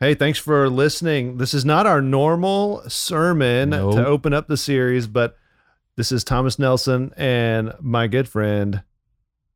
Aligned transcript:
Hey, 0.00 0.14
thanks 0.14 0.38
for 0.38 0.70
listening. 0.70 1.36
This 1.36 1.52
is 1.52 1.64
not 1.64 1.86
our 1.86 2.00
normal 2.00 2.82
sermon 2.88 3.70
Nope. 3.70 3.96
to 3.96 4.06
open 4.06 4.32
up 4.32 4.48
the 4.48 4.56
series, 4.56 5.06
but 5.06 5.36
this 5.96 6.10
is 6.10 6.24
Thomas 6.24 6.58
Nelson 6.58 7.12
and 7.18 7.74
my 7.80 8.06
good 8.06 8.26
friend. 8.26 8.82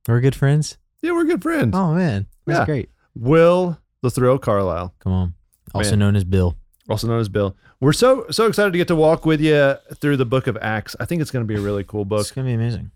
We're 0.07 0.21
good 0.21 0.35
friends. 0.35 0.77
Yeah, 1.01 1.13
we're 1.13 1.25
good 1.25 1.43
friends. 1.43 1.75
Oh 1.75 1.95
man, 1.95 2.27
that's 2.47 2.59
Yeah. 2.61 2.65
great. 2.67 2.91
Will 3.15 3.79
the 4.03 4.11
Thrill 4.11 4.39
Carlisle, 4.39 4.95
Come 4.99 5.13
on. 5.13 5.35
Also 5.73 5.93
Man. 5.93 6.01
known 6.01 6.17
as 6.17 6.25
Bill. 6.25 6.57
also 6.91 7.07
known 7.09 7.21
as 7.21 7.31
Bill. 7.31 7.57
We're 7.81 7.95
so 7.95 8.27
so 8.31 8.47
excited 8.47 8.73
to 8.73 8.79
get 8.79 8.89
to 8.89 8.97
walk 8.97 9.25
with 9.25 9.41
you 9.41 9.77
through 9.95 10.19
the 10.19 10.27
book 10.27 10.47
of 10.47 10.59
Acts. 10.61 10.95
I 11.01 11.07
think 11.07 11.23
it's 11.23 11.31
going 11.31 11.43
to 11.47 11.49
be 11.49 11.59
a 11.59 11.63
really 11.63 11.85
cool 11.85 12.05
book. 12.05 12.21
It's 12.21 12.31
gonna 12.33 12.49
be 12.49 12.53
amazing. 12.55 12.91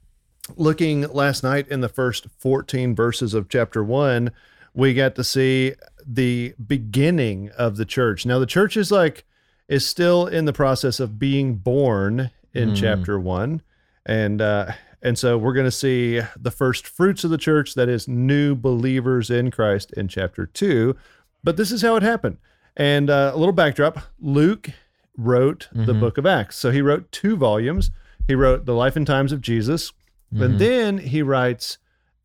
looking 0.57 1.03
last 1.13 1.43
night 1.43 1.67
in 1.69 1.81
the 1.81 1.89
first 1.89 2.27
14 2.39 2.95
verses 2.95 3.33
of 3.35 3.49
chapter 3.49 3.83
1 3.85 4.31
we 4.75 4.95
got 4.95 5.15
to 5.17 5.25
see 5.25 5.73
the 6.11 6.55
beginning 6.67 7.51
of 7.59 7.77
the 7.77 7.85
church. 7.85 8.25
Now 8.25 8.39
the 8.39 8.47
church 8.47 8.77
is 8.77 8.91
like 8.91 9.25
is 9.69 9.87
still 9.87 10.27
in 10.27 10.47
the 10.47 10.53
process 10.55 10.99
of 11.01 11.19
being 11.19 11.57
born 11.57 12.31
in 12.55 12.71
Mm. 12.71 12.77
chapter 12.77 13.21
1 13.21 13.61
and 14.07 14.41
uh 14.41 14.73
and 15.03 15.19
so 15.19 15.37
we're 15.39 15.53
going 15.53 15.67
to 15.67 15.71
see 15.71 16.21
the 16.37 16.51
first 16.51 16.87
fruits 16.87 17.23
of 17.25 17.31
the 17.31 17.37
church 17.39 17.75
that 17.75 17.89
is 17.89 18.09
new 18.09 18.55
believers 18.57 19.31
in 19.31 19.51
Christ 19.51 19.93
in 19.93 20.09
chapter 20.09 20.47
2 20.47 20.97
but 21.45 21.57
this 21.59 21.71
is 21.71 21.83
how 21.83 21.95
it 21.97 22.03
happened. 22.03 22.39
And 22.77 23.11
uh, 23.11 23.33
a 23.35 23.37
little 23.37 23.53
backdrop 23.53 23.99
Luke 24.21 24.71
wrote 25.17 25.69
the 25.73 25.93
Mhm. 25.93 26.01
book 26.01 26.17
of 26.19 26.25
Acts. 26.27 26.57
So 26.57 26.71
he 26.71 26.81
wrote 26.81 27.11
two 27.13 27.37
volumes. 27.37 27.91
He 28.27 28.35
wrote 28.35 28.65
the 28.67 28.75
life 28.75 28.97
and 28.97 29.07
times 29.07 29.31
of 29.33 29.41
Jesus. 29.41 29.93
And 30.33 30.55
Mhm. 30.55 30.59
then 30.59 30.99
he 30.99 31.23
writes 31.23 31.79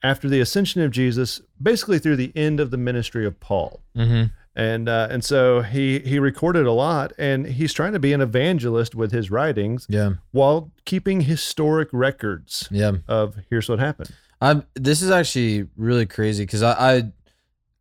after 0.04 0.28
the 0.30 0.40
ascension 0.42 0.82
of 0.82 0.92
Jesus, 0.92 1.42
basically 1.62 1.98
through 1.98 2.18
the 2.18 2.32
end 2.36 2.60
of 2.60 2.70
the 2.72 2.78
ministry 2.78 3.26
of 3.26 3.40
Paul. 3.40 3.82
Mm-hmm. 3.96 4.26
And 4.56 4.88
uh, 4.88 5.08
and 5.10 5.24
so 5.24 5.62
he 5.62 5.98
he 6.00 6.20
recorded 6.20 6.68
a 6.68 6.72
lot, 6.72 7.12
and 7.18 7.48
he's 7.48 7.74
trying 7.74 7.94
to 7.94 8.00
be 8.00 8.14
an 8.14 8.22
evangelist 8.22 8.94
with 8.94 9.12
his 9.12 9.32
writings 9.32 9.88
Yeah. 9.90 10.12
while 10.32 10.70
keeping 10.86 11.22
historic 11.22 11.90
records 11.92 12.68
Yeah. 12.70 12.98
of 13.08 13.38
here's 13.50 13.68
what 13.68 13.80
happened. 13.80 14.12
I'm. 14.40 14.64
This 14.76 15.02
is 15.02 15.10
actually 15.10 15.70
really 15.76 16.06
crazy 16.06 16.44
because 16.46 16.62
I, 16.62 16.98
I, 16.98 17.12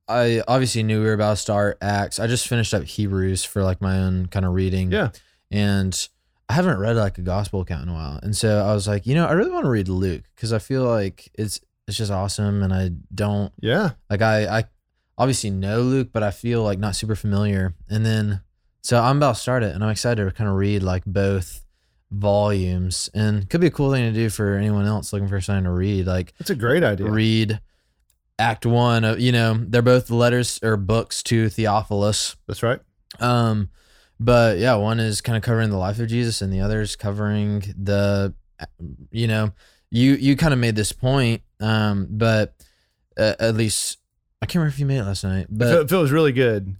I 0.08 0.42
obviously 0.48 0.82
knew 0.82 1.00
we 1.00 1.06
were 1.06 1.12
about 1.12 1.30
to 1.32 1.36
start 1.36 1.76
Acts. 1.82 2.18
I 2.18 2.26
just 2.26 2.48
finished 2.48 2.72
up 2.72 2.84
Hebrews 2.84 3.44
for 3.44 3.62
like 3.62 3.82
my 3.82 3.98
own 3.98 4.26
kind 4.26 4.46
of 4.46 4.52
reading. 4.54 4.92
Yeah. 4.92 5.10
and 5.50 6.08
I 6.48 6.54
haven't 6.54 6.78
read 6.78 6.96
like 6.96 7.18
a 7.18 7.22
gospel 7.22 7.60
account 7.62 7.82
in 7.82 7.88
a 7.90 7.94
while, 7.94 8.18
and 8.22 8.34
so 8.36 8.64
I 8.64 8.72
was 8.74 8.88
like, 8.88 9.06
you 9.06 9.14
know, 9.14 9.26
I 9.26 9.32
really 9.32 9.50
want 9.50 9.64
to 9.64 9.70
read 9.70 9.88
Luke 9.88 10.22
because 10.34 10.52
I 10.54 10.58
feel 10.58 10.84
like 10.84 11.30
it's 11.34 11.60
it's 11.88 11.96
just 11.96 12.12
awesome, 12.12 12.62
and 12.62 12.72
I 12.72 12.90
don't 13.14 13.52
Yeah, 13.60 13.90
like 14.08 14.22
I 14.22 14.58
I 14.58 14.64
obviously 15.18 15.50
know 15.50 15.80
Luke, 15.80 16.10
but 16.12 16.22
I 16.22 16.30
feel 16.30 16.62
like 16.62 16.78
not 16.78 16.96
super 16.96 17.14
familiar. 17.14 17.74
And 17.88 18.04
then 18.04 18.40
so 18.82 19.00
I'm 19.00 19.18
about 19.18 19.36
to 19.36 19.40
start 19.40 19.62
it, 19.62 19.74
and 19.74 19.84
I'm 19.84 19.90
excited 19.90 20.24
to 20.24 20.30
kind 20.30 20.48
of 20.48 20.56
read 20.56 20.82
like 20.82 21.04
both 21.04 21.64
volumes, 22.10 23.08
and 23.14 23.48
could 23.48 23.60
be 23.60 23.68
a 23.68 23.70
cool 23.70 23.90
thing 23.92 24.12
to 24.12 24.18
do 24.18 24.28
for 24.28 24.56
anyone 24.56 24.86
else 24.86 25.12
looking 25.12 25.28
for 25.28 25.40
something 25.40 25.64
to 25.64 25.70
read. 25.70 26.06
Like 26.06 26.34
it's 26.38 26.50
a 26.50 26.54
great 26.54 26.84
idea. 26.84 27.10
read 27.10 27.60
Act 28.38 28.66
One. 28.66 29.04
Of, 29.04 29.20
you 29.20 29.32
know, 29.32 29.54
they're 29.54 29.82
both 29.82 30.10
letters 30.10 30.58
or 30.62 30.76
books 30.76 31.22
to 31.24 31.48
Theophilus. 31.48 32.36
That's 32.46 32.62
right. 32.62 32.80
Um, 33.20 33.70
but 34.18 34.58
yeah, 34.58 34.74
one 34.76 35.00
is 35.00 35.20
kind 35.20 35.36
of 35.36 35.42
covering 35.42 35.70
the 35.70 35.76
life 35.76 35.98
of 35.98 36.08
Jesus, 36.08 36.42
and 36.42 36.52
the 36.52 36.60
other 36.60 36.80
is 36.80 36.96
covering 36.96 37.60
the, 37.76 38.34
you 39.10 39.26
know, 39.26 39.52
you 39.90 40.14
you 40.14 40.36
kind 40.36 40.52
of 40.52 40.58
made 40.58 40.76
this 40.76 40.92
point, 40.92 41.42
um, 41.62 42.06
but 42.10 42.54
uh, 43.18 43.34
at 43.40 43.54
least 43.54 43.98
I 44.40 44.46
can't 44.46 44.56
remember 44.56 44.74
if 44.74 44.78
you 44.80 44.86
made 44.86 44.98
it 44.98 45.04
last 45.04 45.24
night, 45.24 45.46
But 45.50 45.68
It 45.82 45.88
feels 45.88 46.10
really 46.10 46.32
good. 46.32 46.76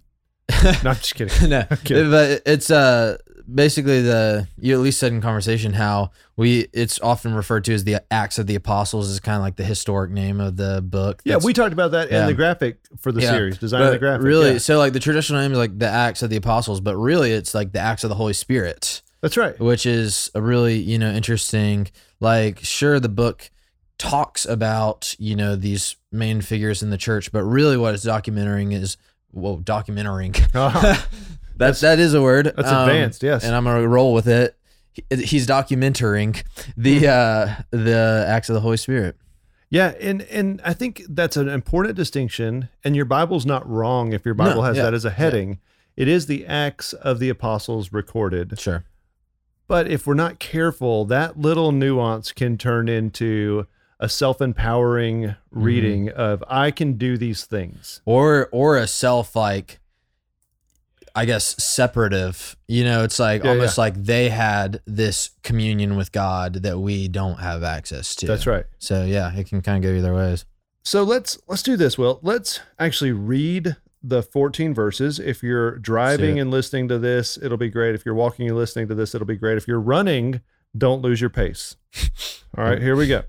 No, 0.63 0.69
I'm 0.89 0.95
just 0.97 1.15
kidding. 1.15 1.49
no, 1.49 1.59
Okay. 1.71 2.09
but 2.09 2.41
it's 2.45 2.69
uh 2.69 3.17
basically 3.53 4.01
the 4.01 4.47
you 4.57 4.73
at 4.73 4.79
least 4.79 4.99
said 4.99 5.11
in 5.11 5.19
conversation 5.21 5.73
how 5.73 6.11
we 6.37 6.67
it's 6.73 6.99
often 7.01 7.33
referred 7.33 7.63
to 7.65 7.73
as 7.73 7.83
the 7.85 8.01
Acts 8.11 8.39
of 8.39 8.47
the 8.47 8.55
Apostles 8.55 9.09
is 9.09 9.19
kind 9.19 9.35
of 9.37 9.41
like 9.41 9.55
the 9.55 9.63
historic 9.63 10.11
name 10.11 10.39
of 10.41 10.55
the 10.57 10.81
book. 10.81 11.21
Yeah, 11.25 11.37
we 11.43 11.53
talked 11.53 11.73
about 11.73 11.91
that 11.91 12.09
in 12.09 12.25
the 12.27 12.33
graphic 12.33 12.79
for 12.99 13.11
the 13.11 13.21
Yeah, 13.21 13.31
series, 13.31 13.57
designing 13.57 13.91
the 13.91 13.99
graphic. 13.99 14.23
really 14.25 14.51
Yeah, 14.53 14.57
so 14.59 14.77
like 14.77 14.93
the 14.93 14.99
traditional 14.99 15.41
name 15.41 15.51
is 15.53 15.57
like 15.57 15.77
the 15.79 15.87
Acts 15.87 16.21
of 16.23 16.29
the 16.29 16.35
Apostles, 16.37 16.81
but 16.81 16.95
really 16.97 17.31
it's 17.31 17.53
like 17.55 17.71
the 17.71 17.79
Acts 17.79 18.03
of 18.03 18.09
the 18.09 18.15
Holy 18.15 18.33
Spirit. 18.33 19.01
that's 19.21 19.37
right. 19.37 19.57
which 19.59 19.85
is 19.85 20.29
a 20.35 20.41
really 20.41 20.75
you 20.77 20.97
know 20.99 21.11
interesting 21.11 21.89
like 22.19 22.59
sure 22.59 22.99
the 22.99 23.09
book 23.09 23.49
talks 24.09 24.45
about 24.45 25.15
you 25.17 25.35
know 25.35 25.55
these 25.55 25.95
main 26.11 26.41
figures 26.41 26.83
in 26.83 26.89
the 26.89 26.97
church 26.97 27.31
but 27.31 27.41
really 27.43 27.77
what 27.77 27.93
it's 27.93 28.05
documenting 28.05 28.73
is 28.73 28.97
well 29.31 29.57
documenting 29.57 30.35
Uh-huh. 30.55 31.01
that's 31.57 31.79
that 31.81 31.99
is 31.99 32.13
a 32.13 32.21
word 32.21 32.51
That's 32.55 32.67
Um, 32.67 32.89
advanced. 32.89 33.23
Yes. 33.23 33.43
and 33.45 33.55
i'm 33.55 33.63
gonna 33.63 33.87
roll 33.87 34.13
with 34.13 34.27
it 34.27 34.57
He- 34.91 35.23
he's 35.23 35.47
documenting 35.47 36.43
the 36.75 37.07
uh 37.07 37.55
the 37.71 38.25
acts 38.27 38.49
of 38.49 38.55
the 38.55 38.61
holy 38.61 38.77
spirit 38.77 39.15
Yeah, 39.69 39.93
and 40.01 40.21
and 40.23 40.59
I 40.65 40.73
think 40.73 41.01
that's 41.09 41.35
an 41.37 41.47
important 41.49 41.95
distinction. 41.95 42.69
And 42.83 42.95
your 42.95 43.05
Bible's 43.05 43.45
not 43.45 43.67
wrong 43.67 44.13
if 44.13 44.23
your 44.25 44.35
Bible 44.35 44.61
No, 44.61 44.67
has 44.67 44.77
yeah, 44.77 44.83
that 44.83 44.93
as 44.93 45.03
a 45.05 45.09
heading. 45.09 45.57
It 45.97 46.07
is 46.07 46.25
the 46.27 46.45
acts 46.45 46.93
of 46.93 47.17
the 47.19 47.29
apostles 47.29 47.91
recorded. 47.91 48.59
sure 48.59 48.83
But 49.67 49.87
if 49.87 50.05
we're 50.05 50.13
not 50.25 50.37
careful, 50.37 51.05
that 51.05 51.39
little 51.39 51.71
nuance 51.71 52.31
can 52.33 52.57
turn 52.57 52.87
into 52.87 53.65
a 54.03 54.09
self-empowering 54.09 55.21
Mm-hmm. 55.23 55.63
reading 55.63 56.09
of 56.09 56.43
I 56.47 56.71
can 56.71 56.93
do 56.93 57.17
these 57.17 57.45
things. 57.45 58.01
or 58.05 58.49
or 58.51 58.77
a 58.77 58.87
self 58.87 59.35
like 59.35 59.79
i 61.15 61.25
guess 61.25 61.45
separative 61.63 62.55
you 62.67 62.83
know 62.83 63.03
it's 63.03 63.19
like 63.19 63.43
Yeah, 63.43 63.51
almost 63.51 63.77
like 63.77 63.93
they 63.95 64.29
had 64.29 64.81
this 64.87 65.29
communion 65.43 65.95
with 65.95 66.11
god 66.11 66.63
that 66.63 66.79
we 66.79 67.07
don't 67.07 67.39
have 67.39 67.61
access 67.63 68.15
to 68.15 68.25
That's 68.25 68.47
right. 68.47 68.65
so 68.79 69.05
yeah 69.05 69.31
it 69.35 69.47
can 69.47 69.61
kind 69.61 69.77
of 69.85 69.87
go 69.87 69.95
either 69.95 70.13
ways 70.13 70.45
So 70.83 71.03
let's 71.03 71.37
let's 71.47 71.61
do 71.63 71.77
this. 71.77 71.97
Will 71.99 72.19
let's 72.23 72.59
actually 72.79 73.11
read 73.13 73.75
the 74.05 74.21
14 74.23 74.73
verses. 74.73 75.17
If 75.19 75.41
you're 75.43 75.77
driving 75.77 76.37
and 76.41 76.51
listening 76.51 76.89
to 76.89 76.97
this, 76.99 77.37
it'll 77.41 77.57
be 77.67 77.69
great. 77.69 77.95
If 77.95 78.05
you're 78.05 78.15
walking 78.25 78.49
and 78.49 78.57
listening 78.57 78.89
to 78.89 78.95
this, 78.95 79.15
it'll 79.15 79.25
be 79.35 79.37
great. 79.37 79.55
If 79.55 79.65
you're 79.65 79.79
running, 79.95 80.41
don't 80.77 81.01
lose 81.01 81.21
your 81.21 81.29
pace. 81.29 81.77
All 82.57 82.65
right, 82.65 82.81
here 82.81 82.97
we 82.97 83.07
go. 83.07 83.23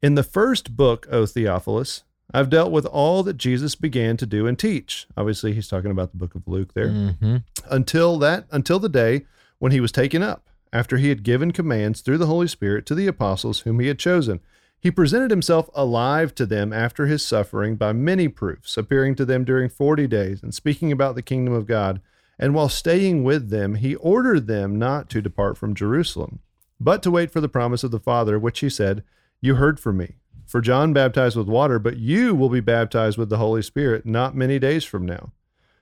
In 0.00 0.14
the 0.14 0.22
first 0.22 0.76
book, 0.76 1.08
O 1.10 1.26
Theophilus, 1.26 2.04
I've 2.32 2.50
dealt 2.50 2.70
with 2.70 2.86
all 2.86 3.22
that 3.24 3.36
Jesus 3.36 3.74
began 3.74 4.16
to 4.18 4.26
do 4.26 4.46
and 4.46 4.58
teach. 4.58 5.06
Obviously, 5.16 5.54
he's 5.54 5.68
talking 5.68 5.90
about 5.90 6.12
the 6.12 6.18
book 6.18 6.34
of 6.34 6.46
Luke 6.46 6.74
there 6.74 6.88
mm-hmm. 6.88 7.36
until 7.70 8.18
that 8.18 8.46
until 8.50 8.78
the 8.78 8.88
day 8.88 9.24
when 9.58 9.72
he 9.72 9.80
was 9.80 9.90
taken 9.90 10.22
up 10.22 10.48
after 10.72 10.98
he 10.98 11.08
had 11.08 11.22
given 11.22 11.50
commands 11.50 12.00
through 12.00 12.18
the 12.18 12.26
holy 12.26 12.48
spirit 12.48 12.86
to 12.86 12.94
the 12.94 13.06
apostles 13.06 13.60
whom 13.60 13.80
he 13.80 13.88
had 13.88 13.98
chosen 13.98 14.40
he 14.80 14.90
presented 14.90 15.30
himself 15.30 15.68
alive 15.74 16.34
to 16.34 16.46
them 16.46 16.72
after 16.72 17.06
his 17.06 17.24
suffering 17.24 17.76
by 17.76 17.92
many 17.92 18.28
proofs 18.28 18.76
appearing 18.76 19.14
to 19.14 19.24
them 19.24 19.44
during 19.44 19.68
40 19.68 20.06
days 20.06 20.42
and 20.42 20.54
speaking 20.54 20.92
about 20.92 21.14
the 21.14 21.22
kingdom 21.22 21.54
of 21.54 21.66
god 21.66 22.00
and 22.38 22.54
while 22.54 22.68
staying 22.68 23.24
with 23.24 23.50
them 23.50 23.76
he 23.76 23.94
ordered 23.96 24.46
them 24.46 24.78
not 24.78 25.08
to 25.08 25.22
depart 25.22 25.56
from 25.56 25.74
jerusalem 25.74 26.40
but 26.78 27.02
to 27.02 27.10
wait 27.10 27.30
for 27.30 27.40
the 27.40 27.48
promise 27.48 27.82
of 27.82 27.90
the 27.90 27.98
father 27.98 28.38
which 28.38 28.60
he 28.60 28.68
said 28.68 29.02
you 29.40 29.56
heard 29.56 29.78
from 29.80 29.96
me 29.96 30.16
for 30.46 30.60
john 30.60 30.92
baptized 30.92 31.36
with 31.36 31.48
water 31.48 31.78
but 31.78 31.98
you 31.98 32.34
will 32.34 32.48
be 32.48 32.60
baptized 32.60 33.18
with 33.18 33.28
the 33.28 33.38
holy 33.38 33.62
spirit 33.62 34.06
not 34.06 34.34
many 34.34 34.58
days 34.58 34.84
from 34.84 35.04
now 35.04 35.32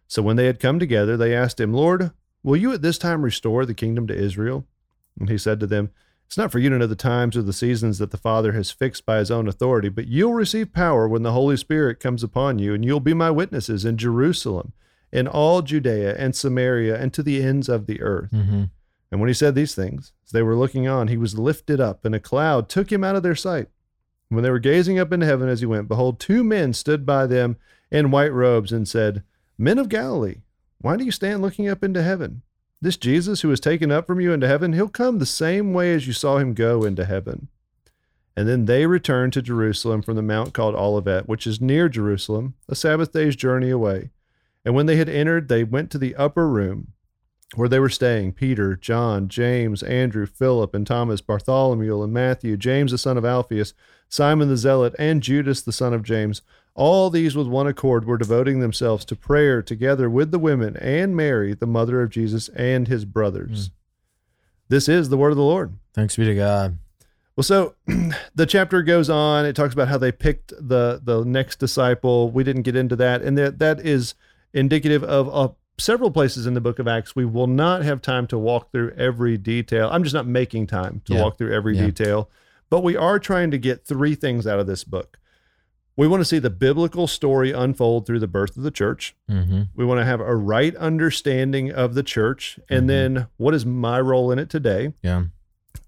so 0.09 0.23
when 0.23 0.37
they 0.37 0.47
had 0.47 0.61
come 0.61 0.79
together, 0.79 1.17
they 1.17 1.35
asked 1.35 1.61
him, 1.61 1.73
Lord, 1.73 2.11
will 2.43 2.57
you 2.57 2.73
at 2.73 2.83
this 2.83 2.99
time 2.99 3.23
restore 3.23 3.67
the 3.67 3.75
kingdom 3.75 4.07
to 4.07 4.17
Israel? 4.17 4.67
And 5.19 5.29
he 5.29 5.39
said 5.39 5.59
to 5.61 5.67
them, 5.67 5.91
It's 6.27 6.39
not 6.39 6.53
for 6.53 6.59
you 6.59 6.71
to 6.71 6.79
know 6.79 6.87
the 6.87 6.95
times 6.95 7.37
or 7.37 7.43
the 7.43 7.53
seasons 7.53 7.99
that 7.99 8.11
the 8.11 8.17
Father 8.17 8.53
has 8.53 8.71
fixed 8.71 9.05
by 9.05 9.19
his 9.19 9.31
own 9.31 9.49
authority, 9.49 9.89
but 9.89 10.07
you'll 10.07 10.35
receive 10.35 10.73
power 10.73 11.09
when 11.09 11.23
the 11.23 11.33
Holy 11.33 11.57
Spirit 11.57 12.01
comes 12.01 12.23
upon 12.23 12.59
you, 12.59 12.75
and 12.75 12.85
you'll 12.85 13.01
be 13.01 13.15
my 13.15 13.31
witnesses 13.31 13.85
in 13.85 13.97
Jerusalem, 13.97 14.73
in 15.13 15.27
all 15.27 15.63
Judea 15.63 16.15
and 16.17 16.37
Samaria, 16.37 16.97
and 17.01 17.13
to 17.15 17.23
the 17.23 17.43
ends 17.43 17.69
of 17.69 17.87
the 17.87 18.01
earth. 18.01 18.31
Mm-hmm. 18.31 18.65
And 19.11 19.21
when 19.21 19.29
he 19.29 19.35
said 19.35 19.55
these 19.55 19.75
things, 19.75 20.13
as 20.27 20.33
they 20.33 20.43
were 20.43 20.57
looking 20.57 20.89
on, 20.89 21.09
he 21.09 21.17
was 21.17 21.39
lifted 21.39 21.81
up, 21.81 22.05
and 22.05 22.15
a 22.15 22.21
cloud 22.21 22.69
took 22.69 22.91
him 22.91 23.05
out 23.05 23.17
of 23.17 23.23
their 23.23 23.37
sight. 23.37 23.69
When 24.29 24.43
they 24.43 24.51
were 24.51 24.59
gazing 24.59 24.99
up 24.99 25.13
into 25.13 25.27
heaven 25.27 25.49
as 25.49 25.61
he 25.61 25.67
went, 25.67 25.89
behold, 25.89 26.19
two 26.19 26.43
men 26.43 26.73
stood 26.73 27.07
by 27.07 27.27
them 27.27 27.57
in 27.93 28.11
white 28.11 28.33
robes 28.33 28.73
and 28.73 28.89
said, 28.89 29.23
Men 29.57 29.79
of 29.79 29.89
Galilee, 29.89 30.43
why 30.79 30.97
do 30.97 31.05
you 31.05 31.13
stand 31.13 31.43
looking 31.43 31.69
up 31.69 31.85
into 31.85 32.03
heaven? 32.03 32.43
This 32.81 32.97
Jesus 32.97 33.41
who 33.41 33.49
was 33.49 33.61
taken 33.61 33.93
up 33.93 34.07
from 34.07 34.21
you 34.21 34.33
into 34.33 34.49
heaven, 34.49 34.73
he'll 34.73 34.89
come 34.89 35.19
the 35.19 35.27
same 35.27 35.73
way 35.73 35.95
as 35.95 36.07
you 36.07 36.13
saw 36.13 36.39
him 36.39 36.55
go 36.55 36.83
into 36.83 37.05
heaven. 37.05 37.49
And 38.37 38.47
then 38.47 38.67
they 38.67 38.87
returned 38.87 39.33
to 39.35 39.43
Jerusalem 39.43 40.03
from 40.03 40.17
the 40.17 40.23
mount 40.23 40.53
called 40.53 40.75
Olivet, 40.75 41.27
which 41.27 41.47
is 41.47 41.61
near 41.61 41.89
Jerusalem, 41.89 42.55
a 42.69 42.75
Sabbath 42.75 43.13
day's 43.13 43.35
journey 43.35 43.71
away. 43.71 44.11
And 44.65 44.75
when 44.75 44.87
they 44.87 44.97
had 44.97 45.09
entered, 45.09 45.49
they 45.49 45.65
went 45.65 45.91
to 45.93 45.99
the 45.99 46.17
upper 46.17 46.49
room 46.49 46.93
where 47.55 47.69
they 47.69 47.79
were 47.79 47.89
staying 47.89 48.33
Peter, 48.33 48.77
John, 48.77 49.29
James, 49.29 49.83
Andrew, 49.83 50.27
Philip, 50.27 50.75
and 50.75 50.87
Thomas, 50.87 51.21
Bartholomew, 51.21 52.03
and 52.03 52.13
Matthew, 52.13 52.57
James 52.57 52.91
the 52.91 52.99
son 52.99 53.17
of 53.17 53.25
Alphaeus, 53.25 53.73
Simon 54.09 54.49
the 54.49 54.57
Zealot, 54.57 54.95
and 54.99 55.23
Judas 55.23 55.63
the 55.63 55.73
son 55.73 55.95
of 55.95 56.03
James. 56.03 56.43
All 56.75 57.09
these 57.09 57.35
with 57.35 57.47
one 57.47 57.67
accord 57.67 58.05
were 58.05 58.19
devoting 58.19 58.61
themselves 58.61 59.05
to 59.07 59.17
prayer 59.17 59.63
together 59.63 60.11
with 60.11 60.31
the 60.31 60.39
women 60.39 60.77
and 60.77 61.17
Mary, 61.17 61.55
the 61.55 61.67
mother 61.67 62.03
of 62.03 62.11
Jesus, 62.11 62.49
and 62.51 62.87
his 62.89 63.05
brothers. 63.05 63.71
This 64.69 64.89
is 64.89 65.09
the 65.09 65.17
word 65.17 65.31
of 65.31 65.37
the 65.37 65.43
Lord. 65.43 65.73
Thanks 65.95 66.17
be 66.17 66.25
to 66.27 66.35
God. 66.35 66.79
Well, 67.37 67.45
so 67.45 67.75
the 68.35 68.47
chapter 68.47 68.83
goes 68.83 69.09
on. 69.09 69.47
It 69.47 69.55
talks 69.55 69.73
about 69.73 69.89
how 69.89 69.99
they 69.99 70.13
picked 70.13 70.53
the 70.59 71.01
the 71.03 71.25
next 71.25 71.59
disciple. 71.59 72.31
We 72.31 72.45
didn't 72.45 72.63
get 72.63 72.77
into 72.77 72.97
that, 72.97 73.23
and 73.23 73.39
that 73.39 73.59
that 73.59 73.81
is 73.81 74.15
indicative 74.53 75.05
of 75.05 75.29
uh, 75.35 75.53
several 75.79 76.11
places 76.11 76.47
in 76.47 76.55
the 76.55 76.61
Book 76.61 76.79
of 76.79 76.89
Acts. 76.89 77.15
We 77.15 77.25
will 77.25 77.47
not 77.47 77.83
have 77.83 78.01
time 78.03 78.27
to 78.29 78.39
walk 78.39 78.73
through 78.73 78.93
every 78.93 79.37
detail. 79.37 79.89
I'm 79.93 80.03
just 80.03 80.15
not 80.15 80.27
making 80.27 80.67
time 80.69 81.03
to 81.07 81.15
Yeah. 81.15 81.23
walk 81.23 81.39
through 81.39 81.53
every 81.55 81.77
Yeah. 81.77 81.87
detail, 81.87 82.31
but 82.71 82.83
we 82.83 82.97
are 82.97 83.19
trying 83.19 83.51
to 83.51 83.59
get 83.59 83.85
three 83.85 84.15
things 84.15 84.47
out 84.47 84.59
of 84.59 84.67
this 84.67 84.85
book. 84.85 85.19
We 85.99 86.07
want 86.07 86.21
to 86.21 86.25
see 86.27 86.39
the 86.39 86.51
biblical 86.51 87.07
story 87.07 87.53
unfold 87.53 88.07
through 88.07 88.19
the 88.21 88.27
birth 88.29 88.57
of 88.57 88.63
the 88.63 88.71
church. 88.71 89.15
Mm-hmm. 89.31 89.63
We 89.75 89.85
want 89.85 90.01
to 90.01 90.05
have 90.05 90.21
a 90.21 90.35
right 90.37 90.77
understanding 90.77 91.73
of 91.73 91.95
the 91.95 92.03
church, 92.03 92.59
and 92.69 92.85
Mhm. 92.85 92.87
then 92.89 93.27
what 93.39 93.55
is 93.55 93.65
my 93.65 93.99
role 94.01 94.31
in 94.31 94.39
it 94.39 94.51
today? 94.51 94.93
Yeah, 95.03 95.25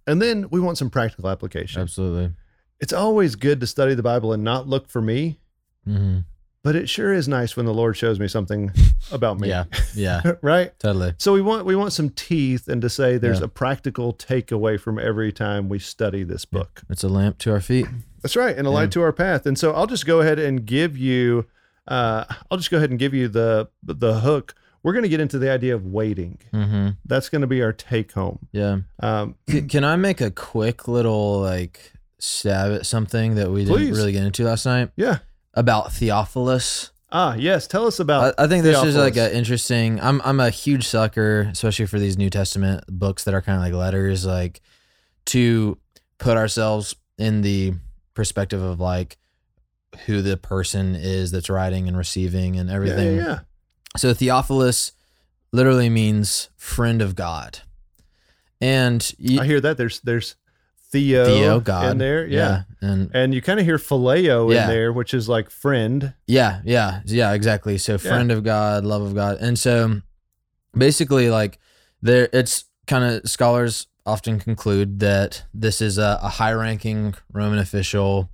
And 0.06 0.22
then 0.22 0.48
we 0.50 0.60
want 0.60 0.78
some 0.78 0.88
practical 0.88 1.28
application 1.28 1.82
absolutely. 1.82 2.32
it's 2.80 2.92
always 2.94 3.36
good 3.36 3.60
to 3.60 3.66
study 3.66 3.94
the 3.94 4.02
Bible 4.02 4.32
and 4.32 4.42
not 4.42 4.66
look 4.68 4.88
for 4.88 5.02
me, 5.02 5.40
Mm-hmm. 5.86 6.20
But 6.64 6.74
it 6.76 6.88
sure 6.88 7.12
is 7.12 7.28
nice 7.28 7.56
when 7.56 7.66
the 7.66 7.74
Lord 7.74 7.96
shows 7.96 8.18
me 8.18 8.28
something 8.28 8.72
about 9.12 9.38
me. 9.40 9.48
Yeah, 9.48 9.64
yeah, 9.94 10.22
right? 10.42 10.72
totally. 10.78 11.14
So 11.18 11.32
we 11.32 11.40
want 11.42 11.64
we 11.66 11.76
want 11.76 11.92
some 11.92 12.10
teeth 12.10 12.68
and 12.68 12.82
to 12.82 12.88
say 12.90 13.16
there's 13.18 13.38
Yeah. 13.40 13.44
a 13.46 13.48
practical 13.48 14.12
takeaway 14.14 14.78
from 14.80 14.98
every 14.98 15.32
time 15.32 15.68
we 15.68 15.78
study 15.78 16.24
this 16.24 16.44
book. 16.44 16.82
It's 16.90 17.04
a 17.04 17.08
lamp 17.08 17.38
to 17.38 17.52
our 17.52 17.60
feet. 17.60 17.86
That's 18.22 18.36
right, 18.36 18.56
and 18.56 18.66
a 18.66 18.70
light 18.70 18.90
to 18.92 19.02
our 19.02 19.12
path. 19.12 19.46
And 19.46 19.58
so 19.58 19.72
I'll 19.72 19.86
just 19.86 20.04
go 20.06 20.20
ahead 20.20 20.38
and 20.38 20.64
give 20.66 20.96
you 20.98 21.46
uh 21.86 22.24
I'll 22.50 22.58
just 22.58 22.70
go 22.70 22.76
ahead 22.76 22.90
and 22.90 22.98
give 22.98 23.14
you 23.14 23.28
the 23.28 23.68
the 23.82 24.20
hook. 24.20 24.54
We're 24.84 24.92
going 24.92 25.02
to 25.02 25.08
get 25.08 25.18
into 25.20 25.38
the 25.40 25.50
idea 25.50 25.74
of 25.74 25.86
waiting. 25.86 26.38
Mm-hmm. 26.54 26.90
That's 27.04 27.28
going 27.28 27.40
to 27.40 27.48
be 27.48 27.62
our 27.62 27.72
take 27.72 28.12
home. 28.12 28.38
Yeah. 28.52 28.78
Um, 29.02 29.34
C- 29.50 29.62
Can 29.62 29.82
I 29.84 29.96
make 29.96 30.20
a 30.20 30.30
quick 30.30 30.86
little 30.86 31.40
like 31.40 31.92
stab 32.20 32.72
at 32.72 32.86
something 32.86 33.34
that 33.34 33.50
we 33.50 33.64
didn't 33.64 33.76
Please. 33.76 33.96
really 33.96 34.12
get 34.12 34.22
into 34.24 34.44
last 34.44 34.66
night 34.66 34.90
yeah. 34.96 35.18
About 35.54 35.92
Theophilus? 35.92 36.90
Ah, 37.10 37.34
yes. 37.34 37.66
Tell 37.66 37.86
us 37.86 38.00
about. 38.00 38.34
I, 38.38 38.44
I 38.44 38.46
think 38.48 38.64
this 38.64 38.82
is 38.82 38.96
like 38.96 39.16
an 39.16 39.32
interesting. 39.32 40.00
I'm 40.00 40.20
I'm 40.24 40.40
a 40.40 40.50
huge 40.50 40.86
sucker, 40.86 41.48
especially 41.52 41.86
for 41.86 41.98
these 41.98 42.18
New 42.18 42.30
Testament 42.30 42.84
books 42.88 43.24
that 43.24 43.34
are 43.34 43.40
kind 43.42 43.56
of 43.56 43.62
like 43.62 43.72
letters, 43.72 44.26
like 44.26 44.60
to 45.26 45.78
put 46.18 46.36
ourselves 46.36 46.94
in 47.16 47.40
the 47.42 47.72
perspective 48.14 48.62
of 48.62 48.78
like 48.80 49.16
who 50.06 50.20
the 50.22 50.36
person 50.36 50.94
is 50.94 51.30
that's 51.30 51.48
writing 51.48 51.88
and 51.88 51.96
receiving 51.96 52.56
and 52.58 52.68
yeah, 52.68 52.74
everything. 52.74 53.16
yeah, 53.16 53.22
yeah. 53.22 53.38
So 53.96 54.12
Theophilus 54.12 54.92
literally 55.52 55.88
means 55.88 56.50
friend 56.56 57.00
of 57.00 57.14
God, 57.14 57.60
and 58.60 59.10
you, 59.18 59.40
I 59.40 59.46
hear 59.46 59.60
that. 59.60 59.78
There's 59.78 60.00
there's 60.00 60.36
Theo, 60.90 61.24
Theo 61.26 61.60
God 61.60 61.92
in 61.92 61.98
there. 61.98 62.26
Yeah. 62.26 62.62
and 62.80 63.10
And 63.12 63.34
you 63.34 63.42
kind 63.42 63.60
of 63.60 63.66
hear 63.66 63.76
phileo 63.78 64.52
Yeah. 64.52 64.62
in 64.62 64.68
there, 64.70 64.92
which 64.92 65.12
is 65.12 65.28
like 65.28 65.50
friend. 65.50 66.14
Yeah, 66.26 66.60
yeah, 66.64 67.02
yeah, 67.04 67.32
exactly. 67.32 67.76
So 67.78 67.98
friend 67.98 68.32
of 68.32 68.42
God, 68.42 68.84
love 68.84 69.02
of 69.02 69.14
God. 69.14 69.36
And 69.40 69.58
so 69.58 70.00
basically 70.76 71.28
like 71.30 71.58
there 72.02 72.28
it's 72.32 72.64
kind 72.86 73.04
of 73.04 73.28
scholars 73.28 73.86
often 74.06 74.38
conclude 74.38 75.00
that 75.00 75.44
this 75.52 75.82
is 75.82 75.98
a, 75.98 76.18
a 76.22 76.28
high 76.28 76.52
ranking 76.52 77.14
Roman 77.32 77.58
official 77.58 78.30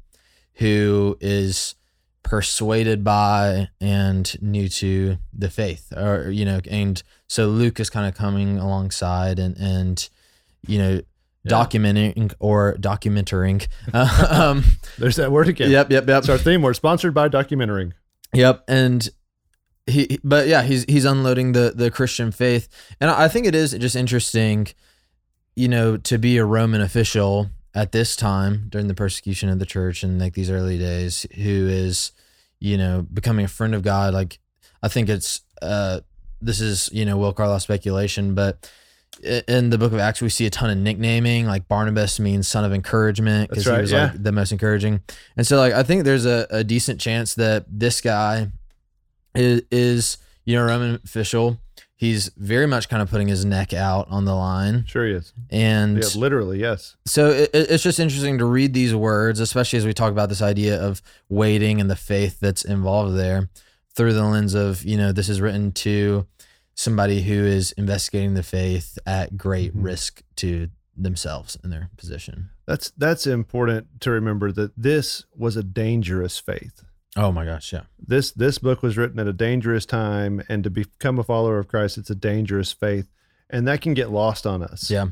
who 0.55 1.17
is 1.21 1.75
persuaded 2.23 3.03
by 3.05 3.69
and 3.81 4.41
new 4.41 4.69
to 4.69 5.19
the 5.33 5.51
faith 5.51 5.93
or 5.97 6.31
you 6.31 6.45
know 6.45 6.61
and 6.71 7.03
so 7.27 7.49
Luke 7.49 7.79
is 7.81 7.91
kind 7.91 8.07
of 8.09 8.15
coming 8.15 8.59
alongside 8.59 9.39
and 9.39 9.57
and 9.59 10.09
you 10.67 10.79
know 10.79 11.01
Yeah. 11.45 11.53
documenting 11.53 12.33
or 12.39 12.75
documenting 12.81 13.67
um 13.95 14.65
There's 14.99 15.17
that 15.17 15.31
word 15.31 15.49
again. 15.49 15.71
yep 15.71 15.91
yep 15.91 16.03
yep 16.03 16.07
That's 16.07 16.29
our 16.29 16.39
theme. 16.39 16.63
We're 16.63 16.75
sponsored 16.75 17.13
by 17.15 17.29
Documentary. 17.29 17.93
Yep, 18.33 18.65
and 18.67 19.09
he, 19.87 20.07
he- 20.11 20.21
but 20.25 20.49
yeah, 20.49 20.63
he's 20.63 20.85
he's 20.85 21.05
unloading 21.05 21.53
the 21.53 21.73
the 21.77 21.91
Christian 21.91 22.33
faith, 22.33 22.69
and 23.01 23.11
I 23.11 23.29
think 23.29 23.47
it 23.47 23.55
is 23.55 23.73
just 23.73 23.95
interesting, 23.95 24.69
you 25.55 25.69
know, 25.69 25.97
to 25.99 26.19
be 26.19 26.39
a 26.39 26.45
Roman 26.45 26.81
official 26.81 27.51
at 27.75 27.93
this 27.93 28.17
time 28.17 28.67
during 28.71 28.89
the 28.89 28.95
persecution 28.95 29.49
of 29.51 29.59
the 29.59 29.67
church 29.67 30.03
and 30.03 30.19
like 30.19 30.33
these 30.35 30.49
early 30.51 30.79
days, 30.79 31.27
who 31.37 31.69
is, 31.69 32.13
you 32.61 32.79
know, 32.79 33.03
becoming 33.13 33.45
a 33.45 33.49
friend 33.49 33.75
of 33.75 33.83
God. 33.83 34.15
Like, 34.15 34.39
I 34.83 34.89
think 34.89 35.09
it's 35.09 35.43
uh, 35.61 36.01
this 36.41 36.61
is 36.61 36.89
you 36.93 37.05
know 37.05 37.19
Will 37.19 37.33
Carlisle 37.35 37.61
speculation, 37.61 38.35
but. 38.35 38.71
In 39.23 39.71
the 39.71 39.79
book 39.79 39.93
of 39.93 39.99
Acts, 39.99 40.21
we 40.21 40.29
see 40.29 40.47
a 40.47 40.51
ton 40.51 40.71
of 40.71 40.77
nicknaming. 40.79 41.47
Like 41.47 41.69
Barnabas 41.69 42.21
means 42.21 42.49
son 42.49 42.65
of 42.65 42.73
encouragement 42.73 43.49
because 43.49 43.67
right, 43.67 43.77
he 43.77 43.81
was 43.83 43.93
yeah. 43.93 44.05
like 44.13 44.23
the 44.23 44.33
most 44.33 44.53
encouraging. 44.53 45.01
And 45.37 45.47
so, 45.47 45.57
like, 45.57 45.73
I 45.73 45.83
think 45.83 46.05
there's 46.05 46.27
a, 46.27 46.47
a 46.51 46.65
decent 46.65 47.01
chance 47.01 47.35
that 47.37 47.65
this 47.69 48.01
guy 48.01 48.49
is, 49.35 49.63
is, 49.71 50.19
you 50.45 50.57
know, 50.57 50.65
Roman 50.65 51.01
official. 51.05 51.59
He's 51.97 52.31
very 52.37 52.67
much 52.67 52.89
kind 52.89 53.01
of 53.01 53.09
putting 53.09 53.29
his 53.29 53.45
neck 53.45 53.73
out 53.73 54.09
on 54.11 54.25
the 54.25 54.35
line. 54.35 54.85
Sure 54.87 55.07
he 55.07 55.13
is. 55.13 55.33
And 55.49 55.97
Yeah, 55.97 56.09
literally, 56.17 56.59
yes. 56.61 56.97
so 57.07 57.31
it- 57.31 57.51
it's 57.55 57.83
just 57.85 58.01
interesting 58.01 58.37
to 58.39 58.45
read 58.45 58.75
these 58.75 58.95
words, 58.95 59.39
especially 59.41 59.79
as 59.79 59.87
we 59.87 59.95
talk 59.95 60.11
about 60.11 60.29
this 60.29 60.43
idea 60.43 60.79
of 60.79 61.01
waiting 61.29 61.81
and 61.81 61.89
the 61.89 61.97
faith 61.97 62.41
that's 62.41 62.65
involved 62.65 63.17
there 63.17 63.49
through 63.95 64.13
the 64.13 64.25
lens 64.25 64.55
of, 64.55 64.85
you 64.85 64.97
know, 64.99 65.13
this 65.13 65.29
is 65.29 65.41
written 65.41 65.71
to 65.73 66.27
somebody 66.75 67.23
who 67.23 67.35
is 67.45 67.73
investigating 67.73 68.35
the 68.35 68.43
faith 68.43 68.99
at 69.07 69.37
great 69.37 69.75
Mhm. 69.77 69.85
risk 69.85 70.23
to 70.37 70.69
themselves 70.97 71.57
and 71.63 71.73
their 71.73 71.91
position. 71.97 72.51
That's 72.67 72.91
that's 72.97 73.27
important 73.27 74.01
to 74.01 74.11
remember 74.11 74.53
that 74.53 74.73
this 74.77 75.25
was 75.37 75.57
a 75.57 75.63
dangerous 75.63 76.39
faith. 76.39 76.85
Oh 77.17 77.31
my 77.33 77.45
gosh. 77.45 77.73
Yeah. 77.73 77.83
This 77.99 78.33
this 78.33 78.59
book 78.59 78.83
was 78.83 78.97
written 78.97 79.19
at 79.21 79.27
a 79.27 79.33
dangerous 79.33 79.87
time, 79.87 80.43
and 80.49 80.65
to 80.65 80.71
become 80.71 81.19
a 81.19 81.25
follower 81.25 81.59
of 81.59 81.69
Christ, 81.69 81.99
it's 81.99 82.11
a 82.11 82.15
dangerous 82.15 82.73
faith, 82.73 83.09
and 83.51 83.67
that 83.69 83.81
can 83.81 83.95
get 83.95 84.11
lost 84.11 84.47
on 84.47 84.63
us. 84.63 84.91
Yeah. 84.91 85.09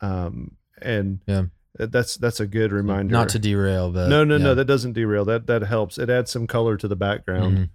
Um. 0.00 0.56
And 0.82 1.20
Yeah. 1.26 1.46
that's 1.78 2.16
that's 2.16 2.40
a 2.40 2.46
good 2.46 2.72
reminder. 2.72 3.12
Not 3.12 3.28
to 3.30 3.38
derail, 3.38 3.90
but 3.92 4.08
no, 4.08 4.24
no, 4.24 4.36
yeah. 4.36 4.44
no. 4.44 4.54
That 4.54 4.64
doesn't 4.66 4.92
derail. 4.94 5.24
That 5.24 5.46
that 5.46 5.62
helps. 5.62 5.98
It 5.98 6.10
adds 6.10 6.30
some 6.30 6.46
color 6.46 6.76
to 6.76 6.88
the 6.88 6.96
background. 6.96 7.70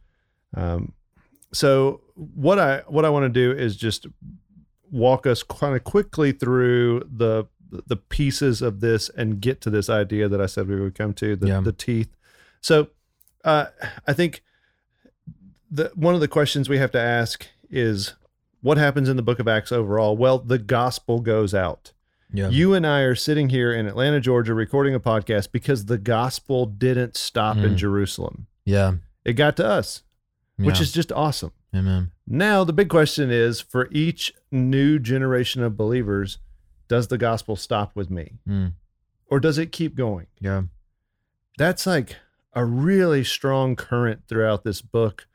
Mhm. 0.56 0.62
Um, 0.62 0.94
so 1.54 2.02
what 2.36 2.60
I 2.60 2.80
what 2.88 3.06
I 3.06 3.10
want 3.10 3.24
to 3.24 3.30
do 3.30 3.52
is 3.58 3.76
just 3.78 4.06
walk 4.92 5.26
us 5.26 5.44
kind 5.44 5.76
of 5.76 5.84
quickly 5.84 6.32
through 6.32 7.08
the 7.10 7.46
the 7.72 7.96
pieces 7.96 8.62
of 8.62 8.80
this 8.82 9.10
and 9.10 9.40
get 9.40 9.62
to 9.62 9.70
this 9.70 9.90
idea 9.90 10.28
that 10.28 10.42
I 10.42 10.48
said 10.48 10.68
we 10.68 10.80
would 10.82 10.96
come 10.96 11.14
to 11.16 11.36
the, 11.36 11.48
Yeah. 11.48 11.62
the 11.62 11.72
teeth. 11.72 12.10
So 12.62 12.88
uh, 13.46 13.68
I 14.08 14.14
think 14.14 14.42
the 15.72 15.92
one 15.96 16.16
of 16.16 16.20
the 16.22 16.28
questions 16.28 16.68
we 16.68 16.78
have 16.80 16.92
to 16.92 17.00
ask 17.00 17.48
is 17.70 18.14
what 18.62 18.78
happens 18.78 19.08
in 19.08 19.16
the 19.16 19.22
book 19.24 19.40
of 19.40 19.48
Acts 19.48 19.72
overall? 19.72 20.18
Well, 20.18 20.40
the 20.40 20.58
gospel 20.58 21.20
goes 21.22 21.54
out. 21.54 21.94
Yeah. 22.34 22.50
You 22.50 22.74
and 22.74 22.86
I 22.86 23.02
are 23.02 23.16
sitting 23.16 23.50
here 23.50 23.72
in 23.72 23.88
Atlanta, 23.88 24.20
Georgia, 24.20 24.54
recording 24.54 24.94
a 24.94 25.00
podcast 25.00 25.52
because 25.52 25.86
the 25.86 25.98
gospel 25.98 26.66
didn't 26.66 27.16
stop 27.16 27.58
in 27.58 27.74
Mm. 27.74 27.78
Jerusalem. 27.78 28.48
yeah. 28.66 28.94
It 29.26 29.34
got 29.34 29.58
to 29.58 29.66
us, 29.68 30.02
which 30.58 30.82
is 30.82 30.92
just 30.92 31.12
awesome. 31.12 31.52
Amen. 31.76 32.12
Now, 32.28 32.64
the 32.64 32.74
big 32.74 32.90
question 32.90 33.30
is 33.32 33.62
for 33.62 33.88
each 33.92 34.34
new 34.52 34.98
generation 35.00 35.62
of 35.64 35.78
believers, 35.78 36.40
does 36.88 37.08
the 37.08 37.18
gospel 37.18 37.56
stop 37.56 37.96
with 37.96 38.10
me 38.10 38.34
Mm. 38.48 38.74
or 39.28 39.40
does 39.40 39.58
it 39.58 39.72
keep 39.72 39.96
going? 39.96 40.28
Yeah. 40.40 40.64
That's 41.58 41.86
like 41.86 42.16
a 42.54 42.66
really 42.66 43.24
strong 43.24 43.76
current 43.76 44.24
throughout 44.28 44.64
this 44.64 44.82
book. 44.82 45.28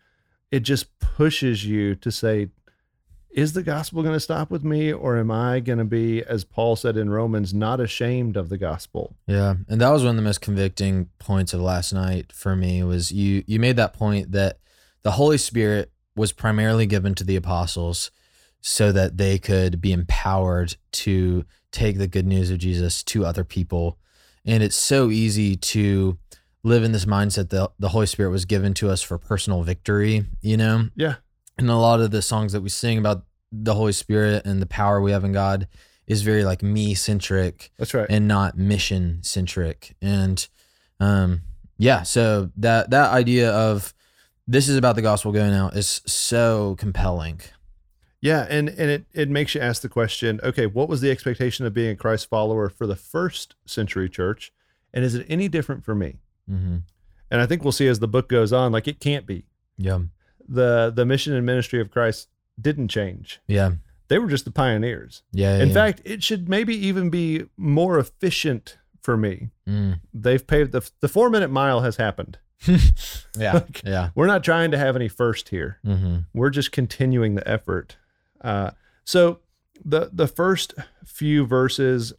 It 0.51 0.61
just 0.61 0.99
pushes 0.99 1.65
you 1.65 1.95
to 1.97 2.11
say, 2.11 2.49
is 3.31 3.53
the 3.53 3.63
gospel 3.65 4.03
going 4.03 4.15
to 4.15 4.21
stop 4.21 4.51
with 4.51 4.63
me 4.65 4.93
or 4.93 5.19
am 5.19 5.31
I 5.31 5.59
going 5.61 5.79
to 5.79 5.85
be, 5.85 6.23
as 6.23 6.45
Paul 6.45 6.77
said 6.77 6.97
in 6.97 7.11
Romans, 7.11 7.53
not 7.53 7.81
ashamed 7.81 8.37
of 8.37 8.49
the 8.49 8.59
gospel? 8.59 9.17
Yeah, 9.27 9.55
and 9.69 9.81
that 9.81 9.91
was 9.91 10.03
one 10.03 10.11
of 10.11 10.17
the 10.17 10.23
most 10.23 10.41
convicting 10.41 11.09
points 11.19 11.53
of 11.53 11.61
last 11.61 11.93
night 11.93 12.33
for 12.33 12.55
me 12.55 12.83
was 12.85 13.11
you 13.11 13.43
you 13.47 13.59
made 13.59 13.77
that 13.77 13.93
point 13.93 14.31
that 14.33 14.59
the 15.03 15.13
Holy 15.13 15.39
Spirit 15.39 15.91
was 16.17 16.33
primarily 16.33 16.87
given 16.87 17.15
to 17.17 17.25
the 17.25 17.37
apostles 17.37 18.11
so 18.61 18.93
that 18.93 19.17
they 19.19 19.39
could 19.39 19.81
be 19.81 19.93
empowered 19.93 20.77
to 20.93 21.45
take 21.71 21.99
the 21.99 22.07
good 22.07 22.27
news 22.27 22.51
of 22.51 22.59
Jesus 22.59 23.03
to 23.03 23.27
other 23.27 23.45
people. 23.45 23.99
And 24.47 24.63
it's 24.63 24.77
so 24.77 25.11
easy 25.11 25.57
to 25.57 26.19
live 26.63 26.83
in 26.83 26.93
this 26.93 27.05
mindset 27.05 27.51
that 27.51 27.73
the 27.79 27.89
Holy 27.91 28.07
Spirit 28.07 28.31
was 28.31 28.45
given 28.45 28.73
to 28.75 28.89
us 28.91 29.03
for 29.03 29.19
personal 29.19 29.63
victory, 29.63 30.25
you 30.41 30.57
know? 30.57 30.89
Yeah. 30.97 31.17
and 31.59 31.69
a 31.69 31.77
lot 31.77 32.01
of 32.01 32.11
the 32.11 32.23
songs 32.23 32.53
that 32.53 32.63
we 32.63 32.69
sing 32.71 32.97
about 32.99 33.25
the 33.53 33.75
Holy 33.75 33.93
Spirit 33.93 34.47
and 34.47 34.63
the 34.63 34.67
power 34.67 35.01
we 35.01 35.13
have 35.13 35.25
in 35.25 35.33
God 35.33 35.69
is 36.07 36.23
very 36.23 36.45
like 36.45 36.63
me 36.63 36.95
centric 36.95 37.71
That's 37.79 37.95
right. 37.95 38.07
and 38.09 38.27
not 38.27 38.57
mission 38.57 39.19
centric. 39.23 39.95
And 40.01 40.47
um, 41.01 41.43
yeah 41.77 42.03
so 42.03 42.51
that 42.57 42.91
that 42.91 43.11
idea 43.11 43.51
of 43.51 43.93
this 44.47 44.69
is 44.69 44.77
about 44.77 44.95
the 44.97 45.03
gospel 45.03 45.33
going 45.33 45.53
out 45.55 45.77
is 45.77 46.03
so 46.07 46.77
compelling 46.79 47.41
Yeah, 48.21 48.47
and 48.49 48.69
and 48.69 48.91
it 48.91 49.05
it 49.13 49.29
makes 49.31 49.55
you 49.55 49.61
ask 49.61 49.83
the 49.83 49.89
question, 49.89 50.41
okay, 50.43 50.67
what 50.67 50.89
was 50.89 51.01
the 51.01 51.11
expectation 51.11 51.67
of 51.67 51.75
being 51.75 51.91
a 51.91 51.97
Christ 51.97 52.29
follower 52.29 52.69
for 52.69 52.87
the 52.87 52.97
first 52.97 53.55
century 53.67 54.09
church, 54.09 54.53
and 54.93 55.05
is 55.05 55.15
it 55.15 55.27
any 55.29 55.49
different 55.49 55.85
for 55.85 55.95
me? 55.95 56.17
mm-hmm. 56.51 56.79
And 57.31 57.41
I 57.43 57.47
think 57.47 57.65
we'll 57.65 57.73
see 57.73 57.89
as 57.89 57.99
the 57.99 58.07
book 58.09 58.29
goes 58.29 58.53
on, 58.53 58.71
like 58.73 58.87
it 58.89 59.01
can't 59.01 59.27
be. 59.27 59.47
yeah 59.79 59.99
the 60.49 60.93
The 60.95 61.07
mission 61.07 61.33
and 61.35 61.45
ministry 61.47 61.81
of 61.81 61.91
Christ 61.91 62.29
didn't 62.61 62.89
change. 62.89 63.41
yeah 63.47 63.73
They 64.09 64.19
were 64.19 64.29
just 64.29 64.45
the 64.45 64.51
pioneers. 64.53 65.23
yeah 65.33 65.59
In 65.63 65.69
yeah. 65.69 65.75
fact, 65.75 66.03
it 66.05 66.23
should 66.23 66.49
maybe 66.49 66.75
even 66.87 67.09
be 67.11 67.47
more 67.57 67.99
efficient 67.99 68.79
for 69.01 69.17
me. 69.17 69.51
Mm. 69.67 70.01
They've 70.13 70.47
paved 70.47 70.73
the 70.73 70.83
the 71.01 71.09
four 71.09 71.29
minute 71.31 71.51
mile 71.51 71.81
has 71.81 71.97
happened. 71.97 72.39
yeah 73.39 73.53
Like, 73.55 73.83
yeah 73.85 74.11
We're 74.15 74.27
not 74.27 74.45
trying 74.45 74.71
to 74.71 74.79
have 74.79 74.97
any 74.97 75.09
first 75.09 75.49
here. 75.49 75.79
mm-hmm. 75.85 76.19
we're 76.33 76.51
just 76.51 76.73
continuing 76.73 77.35
the 77.35 77.49
effort. 77.49 77.97
Uh, 78.41 78.73
so 79.05 79.41
the 79.85 80.11
the 80.13 80.27
first 80.27 80.75
few 81.05 81.47
verses, 81.47 82.13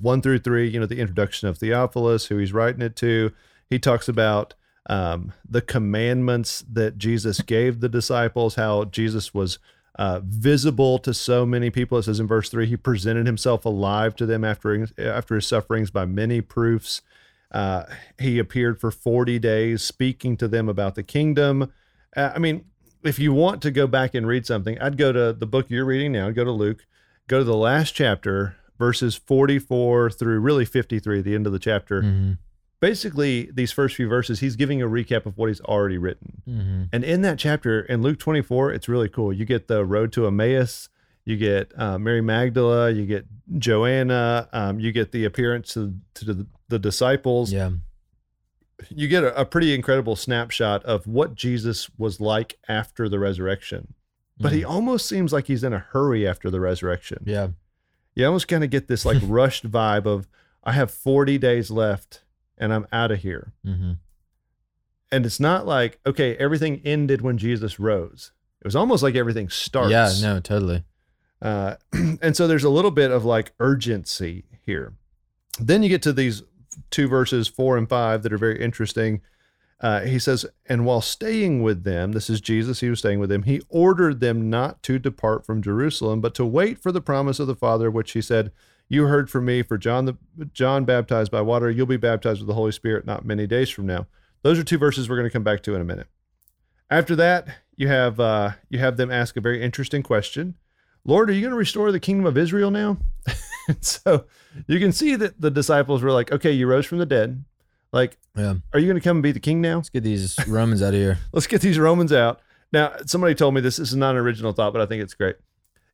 one 0.00 0.22
through 0.22 0.38
three, 0.40 0.68
you 0.68 0.80
know, 0.80 0.86
the 0.86 0.98
introduction 0.98 1.48
of 1.48 1.58
Theophilus, 1.58 2.26
who 2.26 2.38
he's 2.38 2.52
writing 2.52 2.82
it 2.82 2.96
to, 2.96 3.32
he 3.68 3.78
talks 3.78 4.08
about 4.08 4.54
um, 4.88 5.32
the 5.48 5.60
commandments 5.60 6.64
that 6.70 6.98
Jesus 6.98 7.40
gave 7.42 7.80
the 7.80 7.88
disciples, 7.88 8.56
how 8.56 8.84
Jesus 8.84 9.32
was 9.32 9.58
uh, 9.96 10.20
visible 10.24 10.98
to 10.98 11.12
so 11.12 11.44
many 11.44 11.70
people. 11.70 11.98
It 11.98 12.04
says 12.04 12.20
in 12.20 12.26
verse 12.26 12.48
three, 12.48 12.66
he 12.66 12.76
presented 12.76 13.26
himself 13.26 13.64
alive 13.64 14.16
to 14.16 14.26
them 14.26 14.44
after 14.44 14.88
after 14.98 15.34
his 15.34 15.46
sufferings 15.46 15.90
by 15.90 16.06
many 16.06 16.40
proofs. 16.40 17.02
Uh, 17.50 17.84
he 18.18 18.38
appeared 18.38 18.80
for 18.80 18.90
40 18.90 19.38
days 19.38 19.82
speaking 19.82 20.36
to 20.36 20.48
them 20.48 20.68
about 20.68 20.94
the 20.94 21.02
kingdom. 21.02 21.72
Uh, 22.16 22.32
I 22.34 22.38
mean, 22.38 22.64
if 23.02 23.18
you 23.18 23.32
want 23.32 23.62
to 23.62 23.70
go 23.70 23.86
back 23.86 24.14
and 24.14 24.26
read 24.26 24.46
something, 24.46 24.80
I'd 24.80 24.96
go 24.96 25.12
to 25.12 25.32
the 25.32 25.46
book 25.46 25.66
you're 25.68 25.84
reading 25.84 26.12
now, 26.12 26.30
go 26.30 26.44
to 26.44 26.50
Luke, 26.50 26.86
go 27.28 27.38
to 27.38 27.44
the 27.44 27.56
last 27.56 27.92
chapter, 27.92 28.56
verses 28.78 29.14
44 29.14 30.10
through 30.10 30.40
really 30.40 30.64
53, 30.64 31.22
the 31.22 31.34
end 31.34 31.46
of 31.46 31.52
the 31.52 31.58
chapter. 31.58 32.02
Mm-hmm. 32.02 32.32
Basically, 32.80 33.50
these 33.52 33.72
first 33.72 33.96
few 33.96 34.08
verses, 34.08 34.40
he's 34.40 34.56
giving 34.56 34.80
a 34.80 34.86
recap 34.86 35.26
of 35.26 35.36
what 35.36 35.48
he's 35.48 35.60
already 35.60 35.98
written. 35.98 36.42
Mm-hmm. 36.48 36.82
And 36.92 37.04
in 37.04 37.20
that 37.22 37.38
chapter, 37.38 37.82
in 37.82 38.00
Luke 38.00 38.18
24, 38.18 38.72
it's 38.72 38.88
really 38.88 39.08
cool. 39.08 39.32
You 39.32 39.44
get 39.44 39.68
the 39.68 39.84
road 39.84 40.12
to 40.14 40.26
Emmaus, 40.26 40.88
you 41.24 41.36
get 41.36 41.72
uh, 41.78 41.98
Mary 41.98 42.20
Magdala, 42.20 42.90
you 42.90 43.06
get 43.06 43.26
Joanna, 43.58 44.48
um, 44.52 44.80
you 44.80 44.92
get 44.92 45.12
the 45.12 45.24
appearance 45.24 45.74
to, 45.74 45.94
to 46.14 46.24
the, 46.24 46.46
the 46.68 46.78
disciples 46.78 47.52
yeah 47.52 47.70
you 48.88 49.08
get 49.08 49.24
a, 49.24 49.40
a 49.40 49.44
pretty 49.44 49.74
incredible 49.74 50.16
snapshot 50.16 50.84
of 50.84 51.06
what 51.06 51.34
Jesus 51.34 51.90
was 51.98 52.20
like 52.20 52.58
after 52.68 53.08
the 53.08 53.18
resurrection. 53.18 53.94
But 54.42 54.52
he 54.52 54.64
almost 54.64 55.06
seems 55.06 55.34
like 55.34 55.48
he's 55.48 55.62
in 55.62 55.74
a 55.74 55.78
hurry 55.78 56.26
after 56.26 56.50
the 56.50 56.60
resurrection. 56.60 57.18
Mm-hmm. 57.20 57.30
yeah 57.30 57.48
You 58.14 58.26
almost 58.26 58.48
kind 58.48 58.64
of 58.64 58.70
get 58.70 58.88
this 58.88 59.04
like 59.04 59.18
rushed 59.24 59.70
vibe 59.70 60.06
of 60.06 60.28
I 60.64 60.72
have 60.72 60.90
40 60.90 61.36
days 61.36 61.70
left 61.70 62.22
and 62.56 62.72
I'm 62.72 62.86
out 62.90 63.10
of 63.10 63.20
here. 63.20 63.52
mm-hmm. 63.66 63.92
And 65.12 65.26
it's 65.26 65.40
not 65.40 65.66
like, 65.66 65.98
okay, 66.06 66.36
everything 66.36 66.80
ended 66.84 67.20
when 67.20 67.36
Jesus 67.36 67.80
rose. 67.80 68.30
It 68.60 68.66
was 68.66 68.76
almost 68.76 69.02
like 69.02 69.16
everything 69.16 69.48
starts. 69.48 69.90
yeah 69.90 70.10
no 70.22 70.40
totally 70.40 70.84
Uh, 71.42 71.76
and 71.92 72.36
so 72.36 72.46
there's 72.46 72.64
a 72.64 72.70
little 72.70 72.90
bit 72.90 73.10
of 73.10 73.24
like 73.24 73.52
urgency 73.60 74.44
here. 74.64 74.94
Then 75.58 75.82
you 75.82 75.88
get 75.88 76.02
to 76.02 76.12
these 76.12 76.42
two 76.90 77.08
verses, 77.08 77.48
four 77.48 77.76
and 77.76 77.88
five, 77.88 78.22
that 78.22 78.32
are 78.32 78.38
very 78.38 78.60
interesting. 78.60 79.20
Uh, 79.80 80.02
he 80.02 80.18
says, 80.18 80.44
And 80.66 80.84
while 80.84 81.00
staying 81.00 81.62
with 81.62 81.84
them, 81.84 82.12
this 82.12 82.28
is 82.28 82.40
Jesus, 82.40 82.80
he 82.80 82.90
was 82.90 82.98
staying 82.98 83.18
with 83.18 83.30
them, 83.30 83.44
he 83.44 83.62
ordered 83.68 84.20
them 84.20 84.50
not 84.50 84.82
to 84.84 84.98
depart 84.98 85.46
from 85.46 85.62
Jerusalem, 85.62 86.20
but 86.20 86.34
to 86.34 86.44
wait 86.44 86.78
for 86.78 86.92
the 86.92 87.00
promise 87.00 87.40
of 87.40 87.46
the 87.46 87.54
Father, 87.54 87.90
which 87.90 88.12
he 88.12 88.20
said, 88.20 88.52
You 88.88 89.06
heard 89.06 89.30
from 89.30 89.46
me, 89.46 89.62
for 89.62 89.78
John 89.78 90.04
the 90.04 90.16
John 90.52 90.84
baptized 90.84 91.30
by 91.30 91.40
water, 91.40 91.70
you'll 91.70 91.86
be 91.86 91.96
baptized 91.96 92.40
with 92.40 92.48
the 92.48 92.54
Holy 92.54 92.72
Spirit 92.72 93.06
not 93.06 93.24
many 93.24 93.46
days 93.46 93.70
from 93.70 93.86
now. 93.86 94.06
Those 94.42 94.58
are 94.58 94.64
two 94.64 94.78
verses 94.78 95.08
we're 95.08 95.16
going 95.16 95.28
to 95.28 95.32
come 95.32 95.44
back 95.44 95.62
to 95.62 95.74
in 95.74 95.80
a 95.80 95.84
minute. 95.84 96.08
After 96.90 97.14
that, 97.16 97.46
you 97.76 97.88
have 97.88 98.20
uh, 98.20 98.52
you 98.68 98.78
have 98.80 98.96
them 98.98 99.10
ask 99.10 99.36
a 99.36 99.40
very 99.40 99.62
interesting 99.62 100.02
question. 100.02 100.56
Lord, 101.10 101.28
are 101.28 101.32
you 101.32 101.40
going 101.40 101.50
to 101.50 101.56
restore 101.56 101.90
the 101.90 101.98
kingdom 101.98 102.24
of 102.24 102.38
Israel 102.38 102.70
now? 102.70 102.96
So 103.82 104.24
you 104.66 104.80
can 104.80 104.90
see 104.90 105.14
that 105.14 105.40
the 105.40 105.50
disciples 105.50 106.02
were 106.02 106.10
like, 106.10 106.32
okay, 106.32 106.50
you 106.50 106.66
rose 106.66 106.86
from 106.86 106.98
the 106.98 107.06
dead. 107.06 107.44
Like, 107.92 108.18
yeah 108.36 108.54
are 108.72 108.80
you 108.80 108.86
going 108.86 108.98
to 108.98 109.04
come 109.04 109.18
and 109.18 109.22
be 109.22 109.30
the 109.30 109.38
king 109.38 109.60
now? 109.60 109.76
let's 109.76 109.90
get 109.90 110.02
these 110.02 110.36
romans 110.48 110.82
out 110.82 110.88
of 110.88 110.94
here 110.94 111.18
Let's 111.32 111.46
get 111.46 111.60
these 111.60 111.78
Romans 111.78 112.12
out. 112.12 112.40
Now, 112.72 112.94
somebody 113.06 113.36
told 113.36 113.54
me 113.54 113.60
this, 113.60 113.76
this 113.76 113.90
is 113.90 113.96
not 113.96 114.12
an 114.12 114.16
original 114.16 114.52
thought, 114.52 114.72
but 114.72 114.82
I 114.82 114.86
think 114.86 115.04
it's 115.04 115.14
great. 115.14 115.36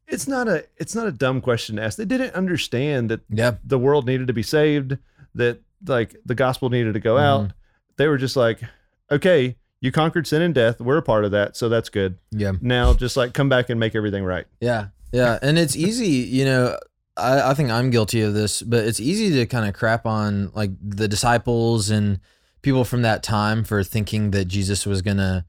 It's 0.06 0.26
not 0.26 0.48
a 0.48 0.64
it's 0.76 0.94
not 0.94 1.06
a 1.06 1.12
dumb 1.12 1.42
question 1.42 1.76
to 1.76 1.82
ask. 1.82 1.98
They 1.98 2.06
didn't 2.06 2.34
understand 2.34 3.10
that 3.10 3.20
yeah 3.28 3.56
the 3.64 3.78
world 3.78 4.06
needed 4.06 4.28
to 4.28 4.32
be 4.32 4.42
saved, 4.42 4.96
that 5.34 5.60
like 5.86 6.16
the 6.24 6.34
gospel 6.34 6.70
needed 6.70 6.94
to 6.94 7.00
go 7.00 7.16
mm-hmm. 7.16 7.44
out. 7.46 7.52
They 7.96 8.06
were 8.06 8.18
just 8.18 8.36
like, 8.36 8.60
okay, 9.10 9.56
you 9.80 9.92
conquered 9.92 10.26
sin 10.26 10.42
and 10.42 10.54
death. 10.54 10.80
We're 10.80 10.98
a 10.98 11.02
part 11.02 11.24
of 11.24 11.32
that, 11.32 11.56
so 11.56 11.68
that's 11.68 11.88
good. 11.88 12.18
yeah 12.30 12.52
Now 12.60 12.94
just 12.94 13.16
like 13.16 13.34
come 13.34 13.48
back 13.48 13.68
and 13.68 13.78
make 13.80 13.94
everything 13.94 14.24
right. 14.24 14.46
Yeah. 14.60 14.88
Yeah. 15.12 15.38
And 15.42 15.58
it's 15.58 15.76
easy, 15.76 16.08
you 16.08 16.44
know, 16.44 16.78
I, 17.16 17.50
I 17.50 17.54
think 17.54 17.70
I'm 17.70 17.90
guilty 17.90 18.20
of 18.22 18.34
this, 18.34 18.62
but 18.62 18.84
it's 18.84 19.00
easy 19.00 19.30
to 19.36 19.46
kind 19.46 19.66
of 19.66 19.74
crap 19.74 20.04
on 20.06 20.50
like 20.54 20.70
the 20.82 21.08
disciples 21.08 21.90
and 21.90 22.20
people 22.62 22.84
from 22.84 23.02
that 23.02 23.22
time 23.22 23.64
for 23.64 23.82
thinking 23.82 24.32
that 24.32 24.46
Jesus 24.46 24.84
was 24.86 25.00
going 25.02 25.16
to 25.18 25.44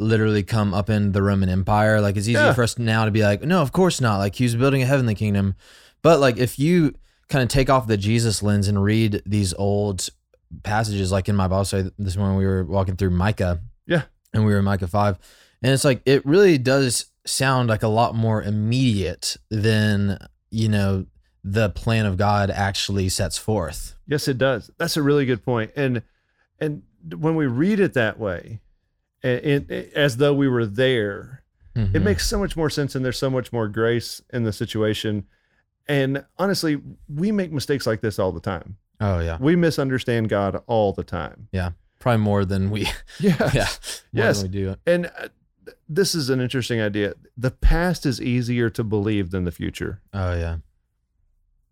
literally 0.00 0.42
come 0.42 0.74
up 0.74 0.90
in 0.90 1.12
the 1.12 1.22
Roman 1.22 1.48
Empire. 1.48 2.00
Like 2.00 2.16
it's 2.16 2.26
easy 2.26 2.32
Yeah. 2.32 2.52
for 2.52 2.64
us 2.64 2.78
now 2.78 3.04
to 3.04 3.10
be 3.10 3.22
like, 3.22 3.42
no, 3.42 3.62
of 3.62 3.70
course 3.72 4.00
not. 4.00 4.18
Like 4.18 4.34
he 4.34 4.44
was 4.44 4.56
building 4.56 4.82
a 4.82 4.86
heavenly 4.86 5.14
kingdom. 5.14 5.54
But 6.02 6.18
like 6.20 6.36
if 6.36 6.58
you 6.58 6.94
kind 7.28 7.42
of 7.42 7.48
take 7.48 7.70
off 7.70 7.86
the 7.86 7.96
Jesus 7.96 8.42
lens 8.42 8.66
and 8.68 8.82
read 8.82 9.22
these 9.24 9.54
old 9.54 10.08
passages, 10.62 11.12
like 11.12 11.28
in 11.28 11.36
my 11.36 11.46
Bible 11.48 11.64
study 11.64 11.90
this 11.98 12.16
morning, 12.16 12.38
we 12.38 12.46
were 12.46 12.64
walking 12.64 12.96
through 12.96 13.10
Micah. 13.10 13.60
Yeah. 13.86 14.02
And 14.32 14.44
we 14.44 14.52
were 14.52 14.58
in 14.58 14.64
Micah 14.64 14.88
5. 14.88 15.18
And 15.62 15.72
it's 15.72 15.84
like, 15.84 16.02
it 16.06 16.26
really 16.26 16.58
does 16.58 17.06
sound 17.26 17.68
like 17.68 17.82
a 17.82 17.88
lot 17.88 18.14
more 18.14 18.42
immediate 18.42 19.36
than, 19.50 20.18
you 20.50 20.68
know, 20.68 21.06
the 21.42 21.70
plan 21.70 22.06
of 22.06 22.16
God 22.16 22.50
actually 22.50 23.08
sets 23.08 23.36
forth. 23.38 23.94
Yes, 24.06 24.28
it 24.28 24.38
does. 24.38 24.70
That's 24.78 24.96
a 24.96 25.02
really 25.02 25.26
good 25.26 25.42
point. 25.44 25.72
And 25.76 26.02
and 26.60 26.82
when 27.16 27.34
we 27.36 27.46
read 27.46 27.80
it 27.80 27.94
that 27.94 28.18
way, 28.18 28.60
and, 29.22 29.70
as 29.70 30.16
though 30.18 30.32
we 30.34 30.48
were 30.48 30.64
there, 30.66 31.42
it 31.74 31.92
Mhm. 31.92 32.02
makes 32.02 32.26
so 32.26 32.38
much 32.38 32.56
more 32.56 32.70
sense, 32.70 32.94
and 32.94 33.04
there's 33.04 33.18
so 33.18 33.28
much 33.30 33.52
more 33.52 33.68
grace 33.68 34.22
in 34.32 34.44
the 34.44 34.52
situation. 34.52 35.24
And 35.88 36.24
honestly, 36.38 36.80
we 37.08 37.32
make 37.32 37.52
mistakes 37.52 37.86
like 37.86 38.00
this 38.00 38.18
all 38.18 38.32
the 38.32 38.40
time. 38.40 38.76
oh, 39.00 39.18
yeah. 39.20 39.36
We 39.40 39.56
misunderstand 39.56 40.28
God 40.28 40.62
all 40.66 40.92
the 40.92 41.02
time. 41.04 41.48
Yeah, 41.52 41.70
probably 41.98 42.22
more 42.22 42.44
than 42.44 42.70
we, 42.70 42.82
Yeah. 43.18 43.50
yeah. 43.52 43.68
Yes. 44.12 44.42
we 44.42 44.48
do. 44.48 44.76
And 44.86 45.06
uh, 45.18 45.28
this 45.88 46.14
is 46.14 46.30
an 46.30 46.40
interesting 46.40 46.80
idea. 46.80 47.14
The 47.36 47.50
past 47.50 48.04
is 48.06 48.20
easier 48.20 48.68
to 48.70 48.84
believe 48.84 49.30
than 49.30 49.44
the 49.44 49.52
future. 49.52 50.00
Oh, 50.12 50.34
yeah. 50.34 50.56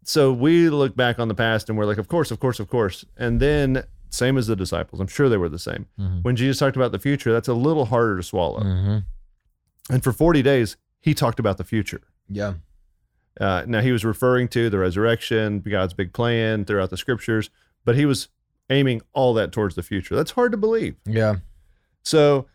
so 0.04 0.32
we 0.32 0.68
look 0.68 0.96
back 0.96 1.18
on 1.20 1.28
the 1.28 1.34
past 1.34 1.68
and 1.68 1.78
we're 1.78 1.84
like, 1.84 1.98
of 1.98 2.08
course, 2.08 2.30
of 2.30 2.40
course, 2.40 2.58
of 2.58 2.68
course. 2.68 3.04
And 3.16 3.38
then, 3.40 3.84
same 4.10 4.36
as 4.36 4.46
the 4.48 4.56
disciples, 4.56 5.00
I'm 5.00 5.06
sure 5.06 5.28
they 5.28 5.36
were 5.36 5.48
the 5.48 5.58
same. 5.60 5.86
Mhm. 5.98 6.22
When 6.24 6.34
Jesus 6.36 6.58
talked 6.58 6.76
about 6.76 6.90
the 6.92 6.98
future, 6.98 7.32
that's 7.32 7.48
a 7.48 7.54
little 7.54 7.84
harder 7.86 8.16
to 8.16 8.22
swallow. 8.22 8.60
Mhm. 8.62 9.04
And 9.90 10.02
for 10.02 10.12
40 10.12 10.42
days, 10.42 10.76
he 11.00 11.14
talked 11.14 11.38
about 11.38 11.56
the 11.56 11.64
future. 11.64 12.00
Yeah. 12.28 12.54
Uh, 13.40 13.64
now, 13.66 13.80
he 13.80 13.92
was 13.92 14.04
referring 14.04 14.48
to 14.48 14.68
the 14.70 14.78
resurrection, 14.78 15.60
God's 15.60 15.94
big 15.94 16.12
plan 16.12 16.64
throughout 16.64 16.90
the 16.90 16.96
scriptures, 16.96 17.48
but 17.84 17.94
he 17.96 18.04
was 18.04 18.28
aiming 18.70 19.02
all 19.12 19.34
that 19.34 19.52
towards 19.52 19.74
the 19.76 19.82
future. 19.82 20.14
That's 20.16 20.32
hard 20.32 20.52
to 20.52 20.58
believe. 20.58 20.96
Yeah. 21.06 21.36
So 22.02 22.46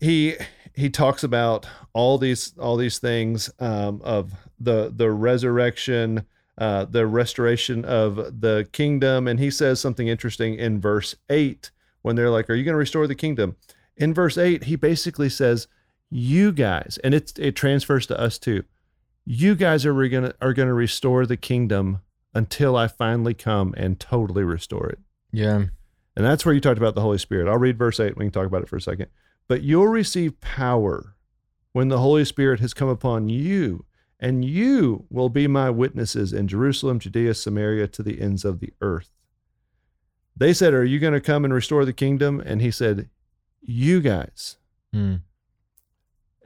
he 0.00 0.36
he 0.74 0.90
talks 0.90 1.24
about 1.24 1.66
all 1.92 2.18
these 2.18 2.54
all 2.58 2.76
these 2.76 2.98
things 2.98 3.50
um, 3.58 4.00
of 4.02 4.32
the 4.60 4.92
the 4.94 5.10
resurrection, 5.10 6.24
uh, 6.56 6.84
the 6.84 7.06
restoration 7.06 7.84
of 7.84 8.40
the 8.40 8.68
kingdom, 8.72 9.26
and 9.26 9.40
he 9.40 9.50
says 9.50 9.80
something 9.80 10.08
interesting 10.08 10.54
in 10.54 10.80
verse 10.80 11.16
eight 11.30 11.70
when 12.02 12.16
they're 12.16 12.30
like, 12.30 12.48
"Are 12.48 12.54
you 12.54 12.64
going 12.64 12.74
to 12.74 12.78
restore 12.78 13.06
the 13.06 13.14
kingdom?" 13.14 13.56
In 13.96 14.14
verse 14.14 14.38
eight, 14.38 14.64
he 14.64 14.76
basically 14.76 15.28
says, 15.28 15.66
"You 16.10 16.52
guys," 16.52 16.98
and 17.02 17.14
it 17.14 17.38
it 17.38 17.56
transfers 17.56 18.06
to 18.06 18.20
us 18.20 18.38
too. 18.38 18.64
You 19.24 19.54
guys 19.56 19.84
are 19.84 19.92
re- 19.92 20.08
gonna 20.08 20.34
are 20.40 20.52
gonna 20.52 20.74
restore 20.74 21.26
the 21.26 21.36
kingdom 21.36 22.00
until 22.34 22.76
I 22.76 22.86
finally 22.86 23.34
come 23.34 23.74
and 23.76 23.98
totally 23.98 24.44
restore 24.44 24.88
it. 24.88 24.98
Yeah. 25.32 25.64
And 26.16 26.26
that's 26.26 26.44
where 26.44 26.54
you 26.54 26.60
talked 26.60 26.78
about 26.78 26.94
the 26.94 27.00
Holy 27.00 27.18
Spirit. 27.18 27.48
I'll 27.48 27.58
read 27.58 27.78
verse 27.78 28.00
8. 28.00 28.16
We 28.16 28.24
can 28.24 28.32
talk 28.32 28.46
about 28.46 28.62
it 28.62 28.68
for 28.68 28.76
a 28.76 28.80
second. 28.80 29.06
But 29.48 29.62
you'll 29.62 29.88
receive 29.88 30.40
power 30.40 31.16
when 31.72 31.88
the 31.88 31.98
Holy 31.98 32.24
Spirit 32.24 32.60
has 32.60 32.74
come 32.74 32.88
upon 32.88 33.28
you, 33.28 33.86
and 34.20 34.44
you 34.44 35.06
will 35.10 35.28
be 35.28 35.46
my 35.46 35.70
witnesses 35.70 36.32
in 36.32 36.48
Jerusalem, 36.48 36.98
Judea, 36.98 37.34
Samaria, 37.34 37.88
to 37.88 38.02
the 38.02 38.20
ends 38.20 38.44
of 38.44 38.60
the 38.60 38.72
earth. 38.80 39.10
They 40.36 40.52
said, 40.52 40.74
Are 40.74 40.84
you 40.84 40.98
going 40.98 41.14
to 41.14 41.20
come 41.20 41.44
and 41.44 41.52
restore 41.52 41.84
the 41.84 41.92
kingdom? 41.92 42.40
And 42.40 42.60
he 42.60 42.70
said, 42.70 43.08
You 43.60 44.00
guys. 44.00 44.56
Mm. 44.94 45.22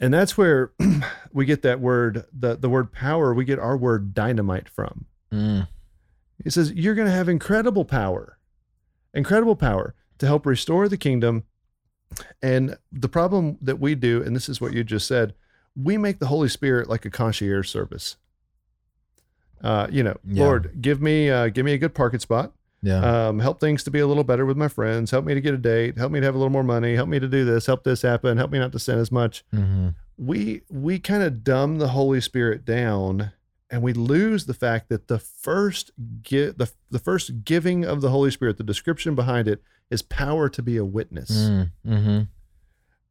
And 0.00 0.12
that's 0.12 0.36
where 0.36 0.72
we 1.32 1.44
get 1.44 1.62
that 1.62 1.80
word, 1.80 2.24
the, 2.32 2.56
the 2.56 2.68
word 2.68 2.92
power, 2.92 3.34
we 3.34 3.44
get 3.44 3.58
our 3.58 3.76
word 3.76 4.14
dynamite 4.14 4.68
from. 4.68 5.06
Mm. 5.32 5.68
He 6.42 6.50
says, 6.50 6.72
You're 6.72 6.94
going 6.94 7.06
to 7.06 7.14
have 7.14 7.28
incredible 7.28 7.84
power, 7.84 8.38
incredible 9.12 9.56
power 9.56 9.94
to 10.18 10.26
help 10.26 10.46
restore 10.46 10.88
the 10.88 10.96
kingdom. 10.96 11.44
And 12.42 12.76
the 12.90 13.08
problem 13.08 13.58
that 13.62 13.78
we 13.78 13.94
do, 13.94 14.22
and 14.22 14.34
this 14.34 14.48
is 14.48 14.60
what 14.60 14.72
you 14.72 14.84
just 14.84 15.06
said, 15.06 15.34
we 15.74 15.96
make 15.96 16.18
the 16.18 16.26
Holy 16.26 16.48
Spirit 16.48 16.88
like 16.88 17.04
a 17.04 17.10
concierge 17.10 17.68
service. 17.68 18.16
Uh, 19.62 19.86
you 19.90 20.02
know, 20.02 20.16
Yeah. 20.26 20.44
Lord, 20.44 20.78
give 20.80 21.00
me 21.00 21.30
uh, 21.30 21.48
give 21.48 21.64
me 21.64 21.72
a 21.72 21.78
good 21.78 21.94
parking 21.94 22.20
spot. 22.20 22.52
Yeah. 22.82 23.28
Um, 23.28 23.38
help 23.38 23.60
things 23.60 23.84
to 23.84 23.92
be 23.92 24.00
a 24.00 24.06
little 24.06 24.24
better 24.24 24.44
with 24.44 24.56
my 24.56 24.66
friends. 24.66 25.12
Help 25.12 25.24
me 25.24 25.34
to 25.34 25.40
get 25.40 25.54
a 25.54 25.58
date. 25.58 25.96
Help 25.96 26.10
me 26.10 26.18
to 26.18 26.26
have 26.26 26.34
a 26.34 26.38
little 26.38 26.50
more 26.50 26.64
money. 26.64 26.96
Help 26.96 27.08
me 27.08 27.20
to 27.20 27.28
do 27.28 27.44
this. 27.44 27.66
Help 27.66 27.84
this 27.84 28.02
happen. 28.02 28.38
Help 28.38 28.50
me 28.50 28.58
not 28.58 28.72
to 28.72 28.78
sin 28.78 28.98
as 28.98 29.12
much 29.12 29.44
hmm 29.52 29.90
we 30.18 30.62
we 30.70 30.98
kind 30.98 31.22
of 31.22 31.42
dumb 31.42 31.78
the 31.78 31.88
Holy 31.88 32.20
Spirit 32.20 32.64
down 32.64 33.32
and 33.72 33.82
we 33.82 33.94
lose 33.94 34.44
the 34.44 34.54
fact 34.54 34.90
that 34.90 35.08
the 35.08 35.18
first 35.18 35.90
gi- 36.20 36.50
the, 36.50 36.70
the 36.90 36.98
first 36.98 37.42
giving 37.44 37.84
of 37.86 38.02
the 38.02 38.10
Holy 38.10 38.30
Spirit, 38.30 38.58
the 38.58 38.62
description 38.62 39.14
behind 39.14 39.48
it 39.48 39.62
is 39.90 40.02
power 40.02 40.50
to 40.50 40.62
be 40.62 40.76
a 40.76 40.84
witness. 40.84 41.30
Mm-hmm. 41.30 42.20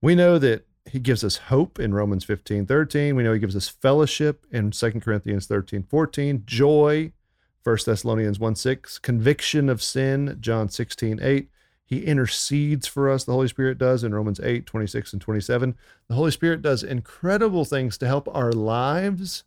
We 0.01 0.15
know 0.15 0.37
that 0.37 0.67
he 0.85 0.99
gives 0.99 1.23
us 1.23 1.37
hope 1.37 1.79
in 1.79 1.93
Romans 1.93 2.23
15, 2.23 2.67
13. 2.67 3.15
We 3.15 3.23
know 3.23 3.33
he 3.33 3.39
gives 3.39 3.55
us 3.55 3.67
fellowship 3.67 4.45
in 4.51 4.71
2 4.71 4.91
Corinthians 4.99 5.47
13, 5.47 5.83
14, 5.83 6.43
joy, 6.45 7.11
1 7.63 7.77
Thessalonians 7.85 8.39
1, 8.39 8.55
6, 8.55 8.99
conviction 8.99 9.67
of 9.67 9.81
sin, 9.81 10.37
John 10.39 10.69
16, 10.69 11.19
8. 11.21 11.49
He 11.85 12.05
intercedes 12.05 12.87
for 12.87 13.09
us, 13.09 13.23
the 13.23 13.33
Holy 13.33 13.47
Spirit 13.47 13.77
does 13.77 14.03
in 14.03 14.13
Romans 14.15 14.39
8, 14.41 14.65
26 14.65 15.13
and 15.13 15.21
27. 15.21 15.75
The 16.07 16.15
Holy 16.15 16.31
Spirit 16.31 16.61
does 16.61 16.83
incredible 16.83 17.65
things 17.65 17.97
to 17.97 18.07
help 18.07 18.29
our 18.33 18.51
lives 18.51 19.43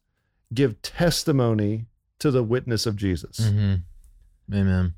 give 0.52 0.80
testimony 0.82 1.86
to 2.18 2.30
the 2.30 2.42
witness 2.42 2.86
of 2.86 2.96
Jesus. 2.96 3.38
hmm 3.38 3.74
Amen. 4.52 4.94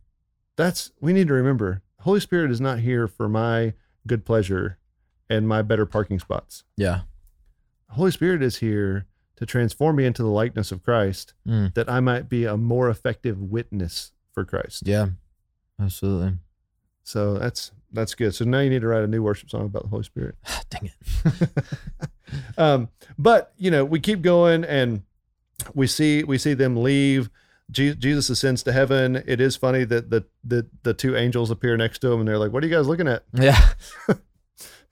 That's, 0.56 0.90
we 1.00 1.12
need 1.12 1.28
to 1.28 1.34
remember, 1.34 1.82
Holy 2.00 2.20
Spirit 2.20 2.50
is 2.50 2.60
not 2.60 2.80
here 2.80 3.06
for 3.06 3.28
my 3.28 3.74
good 4.06 4.24
pleasure 4.24 4.78
and 5.30 5.46
my 5.46 5.62
better 5.62 5.86
parking 5.86 6.18
spots. 6.18 6.64
Yeah. 6.76 7.00
Holy 7.90 8.10
Spirit 8.10 8.42
is 8.42 8.56
here 8.56 9.06
to 9.36 9.46
transform 9.46 9.96
me 9.96 10.04
into 10.04 10.22
the 10.22 10.28
likeness 10.30 10.72
of 10.72 10.82
Christ 10.82 11.34
Mm. 11.46 11.74
that 11.74 11.88
I 11.90 12.00
might 12.00 12.28
be 12.28 12.44
a 12.44 12.56
more 12.56 12.88
effective 12.90 13.40
witness 13.40 14.12
for 14.32 14.44
Christ. 14.44 14.82
Yeah. 14.86 15.08
Absolutely. 15.80 16.38
So 17.04 17.34
that's 17.38 17.70
that's 17.92 18.14
good. 18.14 18.34
So 18.34 18.44
now 18.44 18.60
you 18.60 18.70
need 18.70 18.80
to 18.80 18.88
write 18.88 19.04
a 19.04 19.06
new 19.06 19.22
worship 19.22 19.48
song 19.50 19.66
about 19.66 19.82
the 19.84 19.88
Holy 19.88 20.02
Spirit. 20.04 20.34
Dang 20.70 20.90
it. 20.90 21.48
um, 22.58 22.88
but 23.18 23.52
you 23.58 23.70
know, 23.70 23.84
we 23.84 24.00
keep 24.00 24.22
going 24.22 24.64
and 24.64 25.02
we 25.74 25.86
see 25.86 26.24
we 26.24 26.38
see 26.38 26.54
them 26.54 26.76
leave. 26.82 27.30
Je- 27.70 27.94
Jesus 27.94 28.30
ascends 28.30 28.62
to 28.64 28.72
heaven. 28.72 29.22
It 29.26 29.40
is 29.40 29.56
funny 29.56 29.84
that 29.84 30.10
the, 30.10 30.24
the 30.44 30.66
the 30.84 30.94
two 30.94 31.16
angels 31.16 31.50
appear 31.50 31.76
next 31.76 31.98
to 32.00 32.12
him 32.12 32.20
and 32.20 32.28
they're 32.28 32.38
like, 32.38 32.52
"What 32.52 32.62
are 32.62 32.66
you 32.66 32.74
guys 32.74 32.86
looking 32.86 33.08
at? 33.08 33.24
Yeah. 33.32 33.58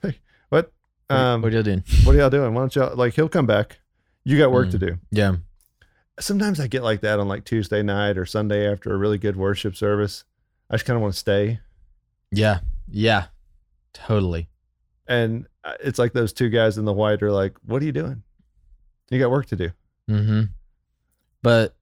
What? 0.02 0.14
What- 0.48 0.70
Um, 1.10 1.42
what 1.42 1.52
are 1.52 1.54
y'all 1.54 1.62
doing? 1.62 1.84
what 2.04 2.14
are 2.14 2.18
y'all 2.18 2.30
doing? 2.30 2.54
Why 2.54 2.62
don't 2.62 2.74
y'all 2.74 2.96
like? 2.96 3.14
He'll 3.14 3.28
come 3.28 3.46
back. 3.46 3.78
You 4.24 4.38
got 4.38 4.50
work 4.52 4.70
to 4.70 4.78
do." 4.78 4.98
Yeah. 5.10 5.36
sometimes 6.20 6.60
I 6.60 6.66
get 6.68 6.82
like 6.82 7.00
that 7.02 7.18
on 7.20 7.28
like 7.28 7.44
Tuesday 7.44 7.82
night 7.82 8.16
or 8.16 8.24
Sunday 8.24 8.70
after 8.70 8.92
a 8.92 8.96
really 8.96 9.18
good 9.18 9.36
worship 9.36 9.76
service. 9.76 10.24
I 10.70 10.74
just 10.74 10.84
kind 10.86 10.96
of 10.96 11.02
want 11.02 11.14
to 11.14 11.20
stay. 11.20 11.60
Yeah. 12.30 12.60
Yeah. 12.88 13.26
Totally. 13.92 14.48
And 15.06 15.46
uh, 15.62 15.74
it's 15.80 15.98
like 15.98 16.12
those 16.14 16.32
two 16.32 16.48
guys 16.48 16.78
in 16.78 16.84
the 16.84 16.92
white 16.92 17.22
are 17.22 17.30
like, 17.32 17.56
What 17.66 17.82
are 17.82 17.84
you 17.84 17.92
doing? 17.92 18.22
You 19.10 19.18
got 19.18 19.30
work 19.30 19.46
to 19.46 19.56
do. 19.56 19.70
Mm-hmm. 20.10 20.42
But 21.42 21.76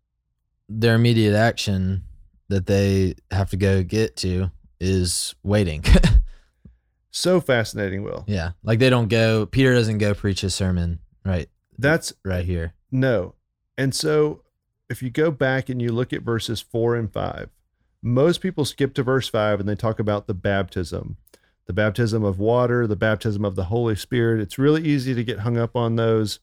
their 0.68 0.94
immediate 0.94 1.34
action 1.34 2.04
that 2.48 2.66
they 2.66 3.14
have 3.30 3.50
to 3.50 3.56
go 3.56 3.82
get 3.82 4.16
to 4.18 4.50
is 4.80 5.34
waiting. 5.42 5.84
So 7.14 7.42
fascinating, 7.42 8.04
Will. 8.04 8.24
yeah. 8.26 8.52
Like 8.62 8.78
they 8.78 8.88
don't 8.88 9.08
go, 9.08 9.44
Peter 9.44 9.74
doesn't 9.74 9.98
go 9.98 10.14
preach 10.14 10.40
his 10.40 10.54
sermon 10.54 10.98
right, 11.26 11.48
That's 11.78 12.14
right 12.24 12.44
here. 12.44 12.72
no. 12.90 13.34
And 13.76 13.94
so 13.94 14.42
if 14.88 15.02
you 15.02 15.10
go 15.10 15.30
back 15.30 15.68
and 15.68 15.80
you 15.80 15.92
look 15.92 16.12
at 16.14 16.22
verses 16.22 16.60
four 16.62 16.94
and 16.96 17.12
five, 17.12 17.50
most 18.02 18.40
people 18.40 18.64
skip 18.64 18.94
to 18.94 19.02
verse 19.02 19.28
five 19.28 19.60
and 19.60 19.68
they 19.68 19.74
talk 19.74 19.98
about 19.98 20.26
the 20.26 20.32
baptism, 20.34 21.16
the 21.66 21.72
baptism 21.74 22.24
of 22.24 22.38
water, 22.38 22.86
the 22.86 22.96
baptism 22.96 23.44
of 23.44 23.56
the 23.56 23.64
Holy 23.64 23.94
Spirit. 23.94 24.40
It's 24.40 24.58
really 24.58 24.82
easy 24.82 25.14
to 25.14 25.22
get 25.24 25.40
hung 25.40 25.58
up 25.58 25.76
on 25.76 25.96
those. 25.96 26.40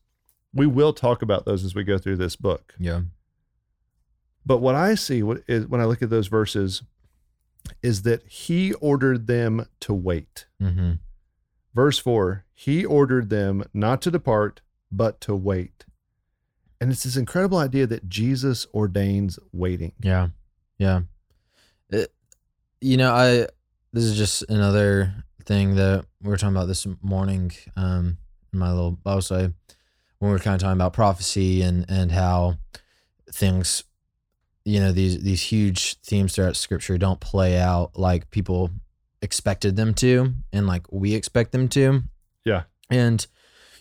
We 0.53 0.65
will 0.65 0.93
talk 0.93 1.21
about 1.21 1.45
those 1.45 1.63
as 1.63 1.75
we 1.75 1.83
go 1.83 1.97
through 1.97 2.17
this 2.17 2.35
book. 2.35 2.73
Yeah. 2.79 3.01
But 4.45 4.59
what 4.59 4.75
I 4.75 4.95
see 4.95 5.21
what 5.21 5.43
is 5.47 5.67
when 5.67 5.81
I 5.81 5.85
look 5.85 6.01
at 6.01 6.09
those 6.09 6.27
verses 6.27 6.83
is 7.83 8.01
that 8.03 8.25
he 8.27 8.73
ordered 8.73 9.27
them 9.27 9.67
to 9.81 9.93
wait. 9.93 10.47
Mm-hmm. 10.61 10.93
Verse 11.75 11.99
4, 11.99 12.45
he 12.53 12.83
ordered 12.83 13.29
them 13.29 13.63
not 13.73 14.01
to 14.01 14.11
depart, 14.11 14.61
but 14.91 15.21
to 15.21 15.35
wait. 15.35 15.85
And 16.81 16.91
it's 16.91 17.03
this 17.03 17.17
incredible 17.17 17.57
idea 17.57 17.85
that 17.87 18.09
Jesus 18.09 18.65
ordains 18.73 19.37
waiting. 19.51 19.93
Yeah. 20.01 20.29
Yeah. 20.77 21.01
It, 21.89 22.11
you 22.81 22.97
know, 22.97 23.13
I 23.13 23.47
this 23.91 24.03
is 24.03 24.17
just 24.17 24.43
another 24.49 25.13
thing 25.45 25.75
that 25.75 26.05
we 26.21 26.29
were 26.29 26.37
talking 26.37 26.55
about 26.55 26.67
this 26.67 26.87
morning 27.01 27.51
um 27.75 28.17
in 28.53 28.59
my 28.59 28.71
little 28.71 28.91
Bible 28.91 29.21
study 29.21 29.53
when 30.19 30.31
we 30.31 30.35
are 30.35 30.39
kind 30.39 30.55
of 30.55 30.61
talking 30.61 30.77
about 30.77 30.93
prophecy 30.93 31.61
and 31.61 31.85
and 31.89 32.11
how 32.11 32.57
things 33.31 33.83
you 34.65 34.79
know 34.79 34.91
these 34.91 35.21
these 35.23 35.41
huge 35.41 35.99
themes 36.01 36.35
throughout 36.35 36.55
scripture 36.55 36.97
don't 36.97 37.19
play 37.19 37.57
out 37.57 37.97
like 37.97 38.29
people 38.29 38.69
expected 39.21 39.75
them 39.75 39.93
to 39.93 40.33
and 40.53 40.67
like 40.67 40.85
we 40.91 41.13
expect 41.13 41.51
them 41.51 41.67
to. 41.69 42.03
Yeah. 42.45 42.63
And 42.89 43.25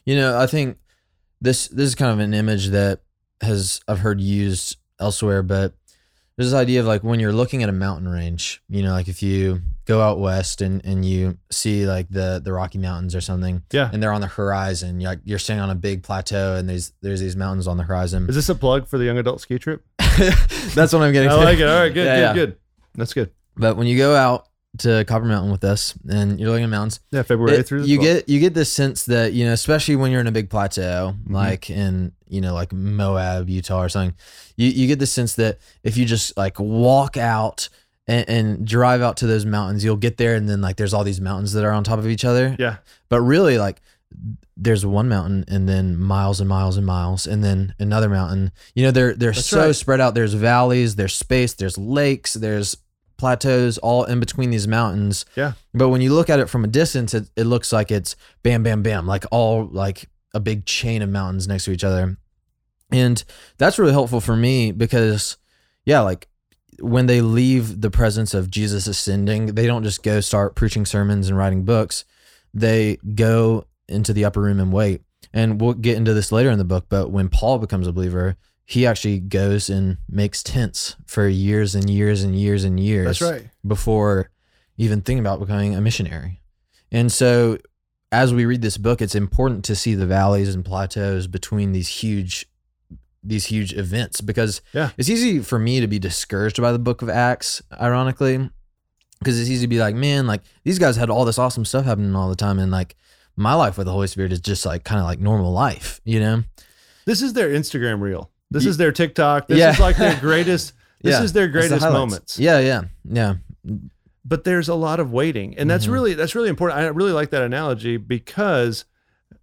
you 0.05 0.17
know, 0.17 0.39
I 0.39 0.47
think 0.47 0.79
this 1.41 1.69
this 1.69 1.89
is 1.89 1.95
kind 1.95 2.13
of 2.13 2.19
an 2.21 2.35
image 2.35 2.69
that 2.69 3.01
has 3.41 3.81
I've 3.87 4.01
heard 4.01 4.21
used 4.21 4.77
elsewhere, 5.01 5.43
but 5.43 5.75
there's 6.39 6.53
this 6.53 6.55
idea 6.59 6.81
of 6.81 6.87
like 6.87 7.03
when 7.05 7.21
you're 7.21 7.33
looking 7.33 7.63
at 7.63 7.69
a 7.69 7.73
mountain 7.73 8.09
range, 8.09 8.63
you 8.71 8.83
know, 8.83 8.93
like 8.93 9.09
if 9.09 9.23
you 9.23 9.61
go 9.85 10.01
out 10.01 10.19
west 10.21 10.61
and, 10.63 10.83
and 10.85 11.05
you 11.05 11.37
see 11.51 11.85
like 11.87 12.07
the 12.09 12.41
the 12.43 12.53
Rocky 12.53 12.79
Mountains 12.79 13.15
or 13.15 13.21
something, 13.21 13.63
Yeah. 13.73 13.91
and 13.93 14.03
they're 14.03 14.13
on 14.13 14.21
the 14.23 14.29
horizon, 14.29 15.01
you're, 15.01 15.17
you're 15.25 15.39
standing 15.39 15.63
on 15.65 15.71
a 15.71 15.75
big 15.75 16.03
plateau 16.05 16.55
and 16.57 16.69
there's 16.69 16.93
there's 17.03 17.21
these 17.21 17.37
mountains 17.37 17.67
on 17.67 17.77
the 17.77 17.83
horizon. 17.83 18.29
Is 18.29 18.35
this 18.37 18.49
a 18.49 18.55
plug 18.55 18.87
for 18.89 18.97
the 18.99 19.05
young 19.05 19.19
adult 19.19 19.41
ski 19.43 19.59
trip? 19.59 19.85
That's 19.99 20.93
what 20.93 21.03
I'm 21.03 21.13
getting. 21.13 21.29
I 21.31 21.35
like 21.35 21.59
it. 21.59 21.69
All 21.69 21.81
right, 21.81 21.93
good, 21.93 22.07
Yeah, 22.07 22.15
good, 22.17 22.23
yeah. 22.23 22.35
good. 22.35 22.57
That's 22.95 23.13
good. 23.15 23.31
But 23.57 23.77
when 23.77 23.87
you 23.87 23.97
go 23.99 24.15
out 24.15 24.48
to 24.79 25.05
Copper 25.07 25.25
Mountain 25.25 25.51
with 25.51 25.65
us 25.65 25.95
and 26.11 26.39
you're 26.39 26.51
looking 26.51 26.65
at 26.65 26.71
mountains, 26.71 27.01
Yeah, 27.11 27.23
February 27.23 27.57
it- 27.59 27.67
through 27.67 27.83
the 27.83 27.89
you 27.89 27.99
12th. 27.99 28.03
get 28.03 28.29
you 28.29 28.39
get 28.41 28.55
this 28.55 28.73
sense 28.73 29.05
that 29.07 29.33
you 29.33 29.45
know, 29.47 29.53
especially 29.53 29.97
when 29.97 30.11
you're 30.13 30.21
in 30.21 30.27
a 30.27 30.33
big 30.33 30.51
plateau, 30.51 31.15
Mhm. 31.27 31.33
like 31.33 31.71
in 31.71 32.13
you 32.29 32.41
know, 32.43 32.53
like 32.53 32.73
Moab, 32.73 33.49
Utah, 33.49 33.83
or 33.83 33.89
something, 33.89 34.15
you 34.57 34.69
you 34.69 34.87
get 34.87 34.99
the 34.99 35.07
sense 35.07 35.35
that 35.35 35.59
if 35.83 35.97
you 35.97 36.05
just 36.05 36.37
like 36.37 36.61
walk 36.61 37.17
out 37.17 37.71
and, 38.07 38.29
and 38.29 38.67
drive 38.67 39.01
out 39.01 39.17
to 39.19 39.27
those 39.27 39.47
mountains, 39.47 39.83
you'll 39.85 39.97
get 39.97 40.19
there, 40.19 40.35
and 40.35 40.49
then 40.49 40.61
like 40.61 40.77
there's 40.77 40.93
all 40.95 41.05
these 41.05 41.21
mountains 41.21 41.53
that 41.55 41.65
are 41.65 41.73
on 41.73 41.83
top 41.85 41.99
of 41.99 42.07
each 42.07 42.25
other. 42.27 42.55
Yeah. 42.59 42.77
But 43.09 43.23
really, 43.23 43.57
like 43.59 43.81
there's 44.57 44.85
one 44.85 45.09
mountain, 45.09 45.45
and 45.49 45.69
then 45.69 45.97
miles 45.97 46.41
and 46.41 46.49
miles 46.49 46.77
and 46.77 46.87
miles, 46.87 47.27
and 47.27 47.43
then 47.43 47.75
another 47.79 48.09
mountain. 48.11 48.53
You 48.75 48.85
know, 48.85 48.91
they're 48.91 49.15
they're 49.15 49.33
That's 49.33 49.47
so 49.47 49.67
right. 49.67 49.75
spread 49.75 50.01
out. 50.01 50.15
There's 50.15 50.35
valleys, 50.35 50.97
there's 50.97 51.15
space, 51.17 51.55
there's 51.55 51.79
lakes, 51.79 52.35
there's 52.35 52.77
plateaus 53.19 53.77
all 53.79 54.05
in 54.05 54.21
between 54.21 54.51
these 54.51 54.67
mountains. 54.67 55.27
Yeah. 55.37 55.53
But 55.75 55.91
when 55.91 56.01
you 56.01 56.15
look 56.15 56.31
at 56.31 56.41
it 56.41 56.49
from 56.49 56.65
a 56.65 56.69
distance, 56.69 57.13
it, 57.13 57.29
it 57.37 57.45
looks 57.45 57.73
like 57.73 57.91
it's 57.91 58.17
bam, 58.43 58.63
bam, 58.63 58.83
bam, 58.83 59.07
like 59.07 59.25
all 59.31 59.67
like 59.67 60.09
a 60.33 60.41
big 60.41 60.65
chain 60.65 61.03
of 61.03 61.11
mountains 61.11 61.47
next 61.47 61.65
to 61.65 61.73
each 61.73 61.85
other. 61.85 62.17
And 62.91 63.23
that's 63.59 63.79
really 63.79 63.93
helpful 63.93 64.21
for 64.21 64.37
me 64.37 64.73
because, 64.73 65.37
yeah, 65.85 66.01
like 66.01 66.29
when 66.81 67.07
they 67.07 67.21
leave 67.21 67.81
the 67.81 67.91
presence 67.91 68.33
of 68.33 68.51
Jesus 68.51 68.87
ascending, 68.87 69.55
they 69.55 69.67
don't 69.67 69.83
just 69.83 70.03
go 70.03 70.21
start 70.21 70.55
preaching 70.55 70.87
sermons 70.87 71.29
and 71.29 71.37
writing 71.37 71.65
books. 71.65 72.05
They 72.55 72.99
go 73.15 73.67
into 73.89 74.13
the 74.13 74.25
upper 74.25 74.41
room 74.41 74.61
and 74.61 74.73
wait. 74.73 75.03
And 75.33 75.61
we'll 75.61 75.75
get 75.75 75.97
into 75.97 76.15
this 76.15 76.33
later 76.33 76.51
in 76.51 76.59
the 76.59 76.65
book, 76.65 76.87
but 76.89 77.11
when 77.11 77.29
Paul 77.29 77.59
becomes 77.59 77.87
a 77.87 77.93
believer, 77.93 78.37
he 78.71 78.87
actually 78.87 79.19
goes 79.19 79.71
and 79.71 79.97
makes 80.11 80.43
tents 80.43 80.95
for 81.07 81.27
years 81.27 81.75
and 81.75 81.89
years 81.89 82.23
and 82.23 82.39
years 82.39 82.65
and 82.65 82.79
years 82.79 83.07
That's 83.19 83.23
right. 83.23 83.51
before 83.67 84.29
even 84.77 85.01
thinking 85.01 85.21
about 85.21 85.41
becoming 85.41 85.75
a 85.75 85.81
missionary. 85.81 86.43
And 86.93 87.11
so 87.11 87.57
as 88.13 88.35
we 88.35 88.45
read 88.45 88.61
this 88.61 88.77
book, 88.77 89.01
it's 89.01 89.15
important 89.15 89.65
to 89.65 89.75
see 89.75 89.95
the 89.95 90.05
valleys 90.07 90.55
and 90.55 90.63
plateaus 90.67 91.27
between 91.27 91.73
these 91.73 91.89
huge 91.89 92.45
these 93.25 93.47
huge 93.47 93.73
events 93.73 94.21
because 94.21 94.61
Yeah. 94.75 94.91
it's 94.99 95.09
easy 95.09 95.39
for 95.41 95.59
me 95.59 95.81
to 95.81 95.87
be 95.87 95.99
discouraged 95.99 96.61
by 96.61 96.71
the 96.73 96.79
book 96.79 97.01
of 97.03 97.09
Acts, 97.09 97.63
ironically. 97.81 98.51
because 99.19 99.41
it's 99.41 99.49
easy 99.51 99.63
to 99.65 99.69
be 99.69 99.81
like, 99.81 99.95
man, 99.97 100.27
like 100.27 100.43
these 100.63 100.79
guys 100.79 100.97
had 100.97 101.09
all 101.11 101.25
this 101.25 101.39
awesome 101.39 101.65
stuff 101.65 101.85
happening 101.87 102.15
all 102.15 102.29
the 102.29 102.37
time, 102.37 102.59
and 102.59 102.71
like 102.71 102.97
my 103.35 103.55
life 103.55 103.77
with 103.79 103.87
the 103.87 103.93
Holy 103.93 104.07
Spirit 104.09 104.31
is 104.33 104.41
just 104.41 104.65
like 104.67 104.85
kind 104.85 105.01
of 105.01 105.07
like 105.07 105.19
normal 105.21 105.53
life, 105.53 106.01
you 106.05 106.21
know? 106.21 106.45
This 107.07 107.21
is 107.23 107.33
their 107.33 107.49
Instagram 107.49 108.01
reel. 108.01 108.31
This 108.51 108.67
is 108.67 108.77
their 108.77 108.93
TikTok. 108.93 109.49
This 109.49 109.59
Yeah. 109.59 109.73
is 109.73 109.79
like 109.81 109.97
their 109.97 110.19
greatest. 110.21 110.73
This 111.03 111.13
Yeah, 111.13 111.23
is 111.23 111.33
their 111.33 111.47
That's 111.47 111.65
the 111.69 111.69
greatest 111.79 111.93
moments. 111.93 112.39
Yeah, 112.39 112.59
yeah, 112.59 112.83
yeah. 113.05 113.35
But 114.25 114.45
there's 114.45 114.69
a 114.69 114.75
lot 114.75 115.01
of 115.01 115.13
waiting, 115.13 115.57
and 115.57 115.71
that's 115.71 115.87
Mhm. 115.87 115.93
really 115.93 116.15
that's 116.15 116.35
really 116.35 116.49
important. 116.49 116.81
I 116.81 116.87
really 116.89 117.13
like 117.13 117.31
that 117.31 117.43
analogy 117.43 117.97
because 117.97 118.85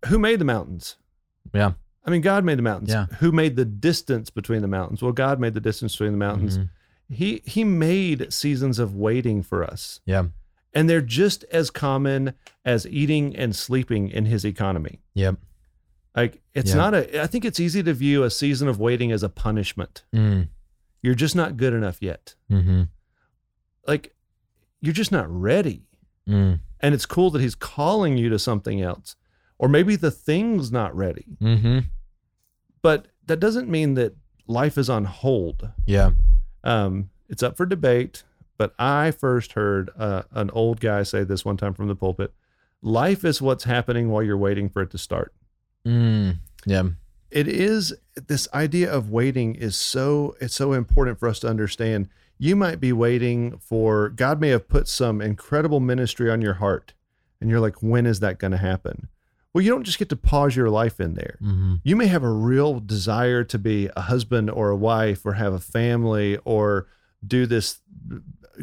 who 0.08 0.20
made 0.20 0.40
the 0.40 0.46
mountains? 0.46 0.98
Yeah. 1.54 1.74
I 2.06 2.12
mean, 2.12 2.22
God 2.22 2.44
made 2.44 2.58
the 2.60 2.64
mountains. 2.64 2.90
Yeah. 2.92 3.08
Who 3.20 3.32
made 3.32 3.56
the 3.56 3.66
distance 3.66 4.30
between 4.30 4.62
the 4.62 4.68
mountains? 4.68 5.02
Well, 5.02 5.12
God 5.12 5.40
made 5.40 5.54
the 5.56 5.60
distance 5.62 5.94
between 5.94 6.12
the 6.12 6.18
mountains. 6.20 6.58
Mhm. 6.60 6.70
He 7.10 7.42
He 7.46 7.64
made 7.64 8.32
seasons 8.34 8.78
of 8.80 8.96
waiting 8.96 9.42
for 9.42 9.64
us, 9.64 10.02
Yeah. 10.06 10.26
and 10.74 10.90
they're 10.90 11.02
just 11.02 11.46
as 11.52 11.70
common 11.72 12.34
as 12.64 12.86
eating 12.88 13.36
and 13.36 13.56
sleeping 13.56 14.10
in 14.10 14.26
His 14.26 14.44
economy. 14.46 15.00
Yep. 15.14 15.38
Like 16.16 16.42
it's 16.54 16.72
Yeah. 16.72 16.78
not 16.78 16.94
a. 16.94 17.22
I 17.22 17.28
think 17.28 17.44
it's 17.46 17.60
easy 17.60 17.84
to 17.84 17.94
view 17.94 18.24
a 18.24 18.30
season 18.30 18.68
of 18.68 18.80
waiting 18.80 19.12
as 19.12 19.24
a 19.24 19.30
punishment. 19.30 20.04
Mm. 20.14 20.50
You're 21.02 21.16
just 21.16 21.36
not 21.36 21.58
good 21.58 21.74
enough 21.74 22.02
yet. 22.02 22.36
Mm-hmm. 22.52 22.84
Like 23.88 24.16
you're 24.82 24.94
just 24.94 25.12
not 25.12 25.30
ready. 25.30 25.88
Mm. 26.28 26.60
And 26.80 26.94
it's 26.96 27.06
cool 27.06 27.30
that 27.32 27.42
he's 27.42 27.56
calling 27.56 28.18
you 28.18 28.30
to 28.30 28.40
something 28.40 28.82
else. 28.82 29.16
Or 29.58 29.68
maybe 29.70 29.96
the 29.96 30.12
thing's 30.12 30.72
not 30.72 30.96
ready. 30.96 31.38
Mm-hmm. 31.42 31.80
But 32.82 33.08
that 33.26 33.40
doesn't 33.40 33.70
mean 33.70 33.94
that 33.96 34.16
life 34.48 34.78
is 34.78 34.90
on 34.90 35.06
hold. 35.06 35.70
Yeah. 35.86 36.12
Um, 36.64 37.10
it's 37.30 37.42
up 37.44 37.58
for 37.58 37.66
debate. 37.66 38.24
But 38.58 38.74
I 38.80 39.12
first 39.12 39.54
heard 39.54 39.90
uh, 39.98 40.24
an 40.32 40.50
old 40.52 40.80
guy 40.80 41.04
say 41.04 41.24
this 41.24 41.44
one 41.44 41.58
time 41.58 41.74
from 41.74 41.88
the 41.88 41.96
pulpit 41.96 42.34
life 42.82 43.26
is 43.26 43.42
what's 43.42 43.64
happening 43.66 44.10
while 44.10 44.22
you're 44.24 44.38
waiting 44.38 44.70
for 44.70 44.82
it 44.82 44.92
to 44.92 44.98
start. 44.98 45.34
Mm. 45.86 46.38
Yeah. 46.66 46.84
It 47.32 47.48
is 47.48 47.94
this 48.28 48.48
idea 48.54 48.92
of 48.92 49.10
waiting 49.10 49.56
is 49.56 49.76
so 49.76 50.36
it's 50.40 50.56
so 50.56 50.74
important 50.74 51.20
for 51.20 51.28
us 51.28 51.40
to 51.40 51.48
understand. 51.48 52.10
You 52.38 52.56
might 52.56 52.80
be 52.80 52.94
waiting 52.94 53.58
for 53.58 54.10
God 54.10 54.40
may 54.40 54.50
have 54.50 54.68
put 54.68 54.88
some 54.88 55.22
incredible 55.22 55.80
ministry 55.80 56.30
on 56.30 56.42
your 56.42 56.56
heart 56.56 56.94
and 57.40 57.50
you're 57.50 57.60
like 57.60 57.82
when 57.82 58.06
is 58.06 58.20
that 58.22 58.40
going 58.40 58.52
to 58.52 58.58
happen? 58.58 59.10
Well, 59.54 59.64
you 59.64 59.72
don't 59.72 59.84
just 59.84 60.00
get 60.00 60.10
to 60.10 60.18
pause 60.18 60.56
your 60.56 60.70
life 60.70 61.00
in 61.00 61.14
there. 61.14 61.38
Mm-hmm. 61.42 61.76
You 61.84 61.96
may 61.96 62.08
have 62.08 62.24
a 62.24 62.30
real 62.30 62.82
desire 62.82 63.46
to 63.46 63.58
be 63.58 63.90
a 63.96 64.02
husband 64.02 64.50
or 64.50 64.70
a 64.70 64.76
wife 64.76 65.26
or 65.26 65.34
have 65.34 65.54
a 65.54 65.60
family 65.60 66.38
or 66.44 66.88
do 67.26 67.46
this 67.46 67.80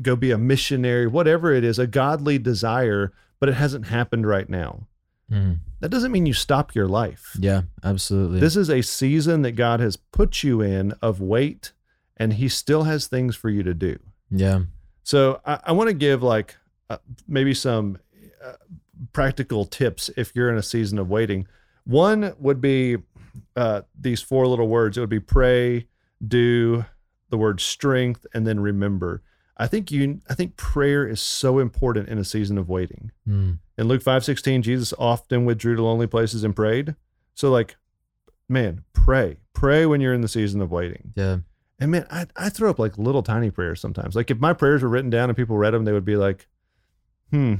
go 0.00 0.16
be 0.16 0.30
a 0.30 0.38
missionary, 0.38 1.06
whatever 1.06 1.52
it 1.52 1.64
is, 1.64 1.78
a 1.78 1.86
godly 1.86 2.38
desire, 2.38 3.12
but 3.40 3.48
it 3.48 3.54
hasn't 3.54 3.86
happened 3.86 4.26
right 4.26 4.48
now. 4.48 4.86
Mm. 5.30 5.58
That 5.82 5.90
doesn't 5.90 6.12
mean 6.12 6.26
you 6.26 6.32
stop 6.32 6.76
your 6.76 6.86
life. 6.86 7.36
Yeah. 7.38 7.62
Absolutely. 7.82 8.38
This 8.38 8.56
is 8.56 8.70
a 8.70 8.82
season 8.82 9.42
that 9.42 9.52
God 9.52 9.80
has 9.80 9.96
put 9.96 10.44
you 10.44 10.60
in 10.60 10.92
of 11.02 11.20
wait, 11.20 11.72
and 12.16 12.34
He 12.34 12.48
still 12.48 12.84
has 12.84 13.08
things 13.08 13.34
for 13.34 13.50
you 13.50 13.64
to 13.64 13.74
do. 13.74 13.98
yeah. 14.30 14.60
So 15.02 15.40
I, 15.44 15.58
I 15.64 15.72
want 15.72 15.88
to 15.88 15.94
give 15.94 16.22
like 16.22 16.54
uh, 16.88 16.98
maybe 17.26 17.52
some 17.52 17.98
uh, 18.42 18.52
practical 19.12 19.64
tips 19.64 20.08
if 20.16 20.30
you're 20.36 20.48
in 20.48 20.56
a 20.56 20.62
season 20.62 21.00
of 21.00 21.10
waiting. 21.10 21.48
One 21.84 22.32
would 22.38 22.60
be 22.60 22.98
uh, 23.56 23.82
these 24.00 24.22
four 24.22 24.46
little 24.46 24.68
words. 24.68 24.96
It 24.96 25.00
would 25.00 25.10
be 25.10 25.18
pray, 25.18 25.88
do, 26.26 26.84
the 27.30 27.36
word 27.36 27.60
strength, 27.60 28.24
and 28.32 28.46
then 28.46 28.60
remember. 28.60 29.22
I 29.56 29.66
think 29.66 29.90
you. 29.90 30.20
I 30.28 30.34
think 30.34 30.56
prayer 30.56 31.06
is 31.06 31.20
so 31.20 31.58
important 31.58 32.08
in 32.08 32.18
a 32.18 32.24
season 32.24 32.58
of 32.58 32.68
waiting. 32.68 33.12
Mm. 33.28 33.58
In 33.78 33.88
Luke 33.88 34.02
5:16, 34.02 34.62
Jesus 34.62 34.94
often 34.98 35.44
withdrew 35.44 35.76
to 35.76 35.82
lonely 35.82 36.06
places 36.06 36.44
and 36.44 36.56
prayed. 36.56 36.94
So 37.34 37.50
like, 37.50 37.76
man, 38.48 38.84
pray. 38.92 39.38
Pray 39.52 39.86
when 39.86 40.00
you're 40.00 40.14
in 40.14 40.20
the 40.20 40.28
season 40.28 40.60
of 40.60 40.70
waiting. 40.70 41.12
Yeah. 41.14 41.38
And 41.78 41.90
man, 41.90 42.06
I, 42.10 42.26
I 42.36 42.48
throw 42.48 42.70
up 42.70 42.78
like 42.78 42.96
little 42.96 43.22
tiny 43.22 43.50
prayers 43.50 43.80
sometimes. 43.80 44.14
Like 44.14 44.30
if 44.30 44.38
my 44.38 44.52
prayers 44.52 44.82
were 44.82 44.88
written 44.88 45.10
down 45.10 45.28
and 45.28 45.36
people 45.36 45.56
read 45.56 45.74
them, 45.74 45.84
they 45.84 45.92
would 45.92 46.04
be 46.04 46.16
like, 46.16 46.46
hmm, 47.30 47.56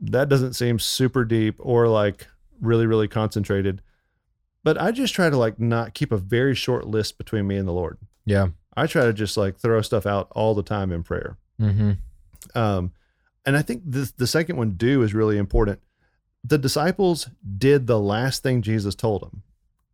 that 0.00 0.28
doesn't 0.28 0.54
seem 0.54 0.78
super 0.78 1.24
deep 1.24 1.56
or 1.58 1.88
like 1.88 2.26
really, 2.60 2.86
really 2.86 3.08
concentrated. 3.08 3.82
But 4.64 4.80
I 4.80 4.90
just 4.90 5.14
try 5.14 5.30
to 5.30 5.36
like 5.36 5.60
not 5.60 5.94
keep 5.94 6.12
a 6.12 6.16
very 6.16 6.54
short 6.54 6.86
list 6.86 7.16
between 7.16 7.46
me 7.46 7.56
and 7.56 7.68
the 7.68 7.72
Lord. 7.72 7.98
Yeah. 8.24 8.48
I 8.76 8.86
try 8.86 9.04
to 9.04 9.12
just 9.12 9.36
like 9.36 9.56
throw 9.56 9.82
stuff 9.82 10.06
out 10.06 10.28
all 10.32 10.54
the 10.54 10.62
time 10.62 10.92
in 10.92 11.02
prayer. 11.02 11.36
Mm-hmm. 11.60 11.92
Um, 12.54 12.92
and 13.44 13.56
I 13.56 13.62
think 13.62 13.82
the 13.86 14.10
the 14.16 14.26
second 14.26 14.56
one, 14.56 14.72
do, 14.72 15.02
is 15.02 15.14
really 15.14 15.38
important. 15.38 15.80
The 16.44 16.58
disciples 16.58 17.28
did 17.58 17.86
the 17.86 17.98
last 17.98 18.42
thing 18.42 18.62
Jesus 18.62 18.94
told 18.94 19.22
them 19.22 19.42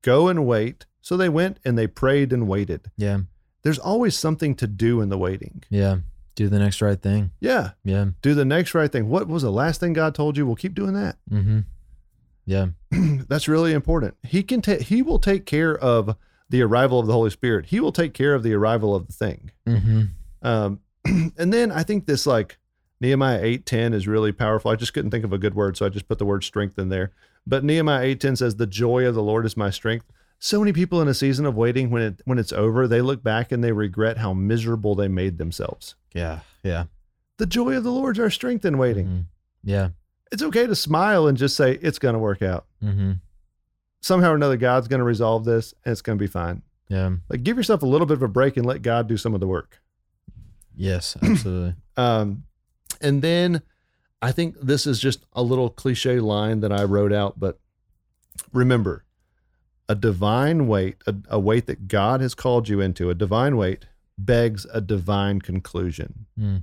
go 0.04 0.28
and 0.28 0.46
wait. 0.46 0.87
So 1.00 1.16
they 1.16 1.28
went 1.28 1.58
and 1.64 1.76
they 1.76 1.87
prayed 1.87 2.32
and 2.32 2.46
waited. 2.46 2.90
Yeah. 2.96 3.20
There's 3.62 3.78
always 3.78 4.16
something 4.16 4.54
to 4.56 4.66
do 4.66 5.00
in 5.00 5.08
the 5.08 5.18
waiting. 5.18 5.64
Yeah. 5.70 5.98
Do 6.34 6.48
the 6.48 6.58
next 6.58 6.82
right 6.82 7.00
thing. 7.00 7.30
Yeah. 7.40 7.70
Yeah. 7.84 8.06
Do 8.22 8.34
the 8.34 8.44
next 8.44 8.74
right 8.74 8.90
thing. 8.90 9.08
What 9.08 9.26
was 9.28 9.42
the 9.42 9.50
last 9.50 9.80
thing 9.80 9.92
God 9.94 10.14
told 10.14 10.37
you? 10.37 10.46
Well, 10.46 10.56
keep 10.56 10.74
doing 10.74 10.94
that. 10.94 11.16
Mm-hmm. 11.30 11.60
Yeah. 12.44 12.66
That's 13.28 13.48
really 13.48 13.72
important. 13.72 14.16
He 14.22 14.42
can 14.42 14.60
take, 14.60 14.82
he 14.82 15.02
will 15.02 15.18
take 15.18 15.46
care 15.46 15.76
of 15.76 16.16
the 16.48 16.62
arrival 16.62 16.98
of 17.00 17.07
the 17.07 17.12
Holy 17.12 17.30
Spirit. 17.30 17.66
He 17.66 17.80
will 17.80 17.92
take 17.92 18.14
care 18.14 18.35
of 18.35 18.42
the 18.42 18.54
arrival 18.54 18.94
of 18.94 19.07
the 19.07 19.12
thing. 19.12 19.50
Mm-hmm. 19.66 20.02
Um, 20.42 20.80
and 21.04 21.52
then 21.52 21.72
I 21.72 21.83
think 21.83 22.07
this 22.07 22.26
like 22.26 22.59
Nehemiah 23.00 23.42
8:10 23.42 23.94
is 23.94 24.07
really 24.07 24.33
powerful. 24.33 24.70
I 24.70 24.76
just 24.76 24.94
couldn't 24.94 25.11
think 25.11 25.24
of 25.24 25.33
a 25.33 25.38
good 25.38 25.54
word, 25.54 25.76
so 25.76 25.87
I 25.87 25.88
just 25.88 26.09
put 26.09 26.18
the 26.18 26.24
word 26.26 26.44
strength 26.44 26.78
in 26.78 26.88
there. 26.88 27.12
But 27.46 27.64
Nehemiah 27.64 28.04
8:10 28.04 28.37
says, 28.37 28.57
"The 28.57 28.66
joy 28.66 29.07
of 29.07 29.14
the 29.14 29.22
Lord 29.22 29.46
is 29.46 29.57
my 29.57 29.70
strength." 29.70 30.07
So 30.38 30.61
many 30.61 30.72
people 30.72 31.00
in 31.00 31.09
a 31.09 31.14
season 31.14 31.46
of 31.46 31.54
waiting, 31.57 31.90
when 31.90 32.02
it 32.02 32.22
when 32.24 32.38
it's 32.38 32.52
over, 32.52 32.87
they 32.87 33.00
look 33.00 33.22
back 33.22 33.52
and 33.52 33.62
they 33.64 33.72
regret 33.72 34.18
how 34.18 34.35
miserable 34.35 34.94
they 34.94 35.09
made 35.09 35.38
themselves. 35.38 35.94
Yeah. 36.12 36.40
Yeah. 36.62 36.85
The 37.38 37.46
joy 37.46 37.76
of 37.76 37.85
the 37.85 37.90
Lord 37.90 38.16
is 38.16 38.20
our 38.20 38.30
strength 38.30 38.64
in 38.64 38.78
waiting. 38.78 39.07
Mhm. 39.07 39.24
Yeah. 39.62 39.88
It's 40.30 40.42
okay 40.42 40.66
to 40.66 40.74
smile 40.74 41.26
and 41.26 41.37
just 41.38 41.57
say 41.57 41.78
it's 41.80 41.98
going 41.98 42.14
to 42.14 42.18
work 42.18 42.42
out. 42.42 42.66
Mm-hmm. 42.83 43.12
Somehow 44.04 44.32
or 44.32 44.34
another, 44.34 44.58
God's 44.58 44.86
going 44.86 44.98
to 44.98 45.04
resolve 45.04 45.46
this, 45.46 45.72
and 45.82 45.90
it's 45.92 46.02
going 46.02 46.18
to 46.18 46.22
be 46.22 46.28
fine. 46.28 46.60
Yeah. 46.88 47.10
Like 47.30 47.42
give 47.42 47.56
yourself 47.56 47.82
a 47.82 47.86
little 47.86 48.06
bit 48.06 48.18
of 48.18 48.22
a 48.22 48.28
break 48.28 48.58
and 48.58 48.66
let 48.66 48.82
God 48.82 49.08
do 49.08 49.16
some 49.16 49.32
of 49.32 49.40
the 49.40 49.46
work. 49.46 49.80
Yes. 50.76 51.16
Absolutely. 51.22 51.74
Um, 51.96 52.44
and 53.00 53.22
then 53.22 53.62
I 54.20 54.30
think 54.30 54.60
this 54.60 54.86
is 54.86 55.00
just 55.00 55.24
a 55.32 55.42
little 55.42 55.70
cliche 55.70 56.20
line 56.20 56.60
that 56.60 56.70
I 56.70 56.84
wrote 56.84 57.14
out, 57.14 57.40
but 57.40 57.58
remember 58.52 59.06
a 59.88 59.94
divine 59.94 60.66
wait, 60.68 60.96
a, 61.06 61.14
a 61.30 61.40
wait 61.40 61.64
that 61.64 61.88
God 61.88 62.20
has 62.20 62.34
called 62.34 62.68
you 62.68 62.82
into, 62.82 63.08
a 63.08 63.14
divine 63.14 63.56
wait 63.56 63.86
begs 64.18 64.66
a 64.70 64.82
divine 64.82 65.40
conclusion. 65.40 66.26
Mm. 66.38 66.62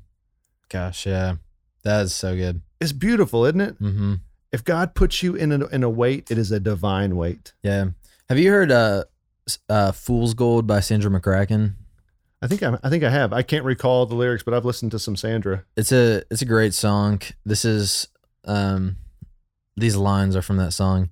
Gosh. 0.69 1.07
Yeah. 1.07 1.37
That's 1.81 2.13
so 2.13 2.35
good. 2.35 2.61
It's 2.79 2.91
beautiful, 2.91 3.45
isn't 3.45 3.61
it? 3.61 3.81
Mm-hmm. 3.81 4.13
If 4.51 4.63
God 4.63 4.95
puts 4.95 5.23
you 5.23 5.35
in 5.35 5.51
a, 5.51 5.67
in 5.67 5.83
a 5.83 5.89
wait, 5.89 6.29
it 6.29 6.37
is 6.37 6.51
a 6.51 6.59
divine 6.59 7.15
wait. 7.15 7.53
Yeah. 7.63 7.87
Have 8.29 8.37
you 8.37 8.51
heard 8.51 8.71
uh, 8.71 9.05
uh 9.69 9.91
Fool's 9.91 10.33
Gold 10.33 10.67
by 10.67 10.79
Sandra 10.79 11.09
McCracken? 11.09 11.75
I 12.41 12.47
think 12.47 12.63
I, 12.63 12.77
I 12.83 12.89
think 12.89 13.03
I 13.03 13.09
have. 13.09 13.33
I 13.33 13.43
can't 13.43 13.65
recall 13.65 14.05
the 14.05 14.15
lyrics, 14.15 14.43
but 14.43 14.53
I've 14.53 14.65
listened 14.65 14.91
to 14.91 14.99
some 14.99 15.15
Sandra. 15.15 15.63
It's 15.77 15.91
a 15.91 16.23
it's 16.31 16.41
a 16.41 16.45
great 16.45 16.73
song. 16.73 17.21
This 17.45 17.63
is 17.63 18.07
um 18.45 18.97
these 19.77 19.95
lines 19.95 20.35
are 20.35 20.41
from 20.41 20.57
that 20.57 20.73
song. 20.73 21.09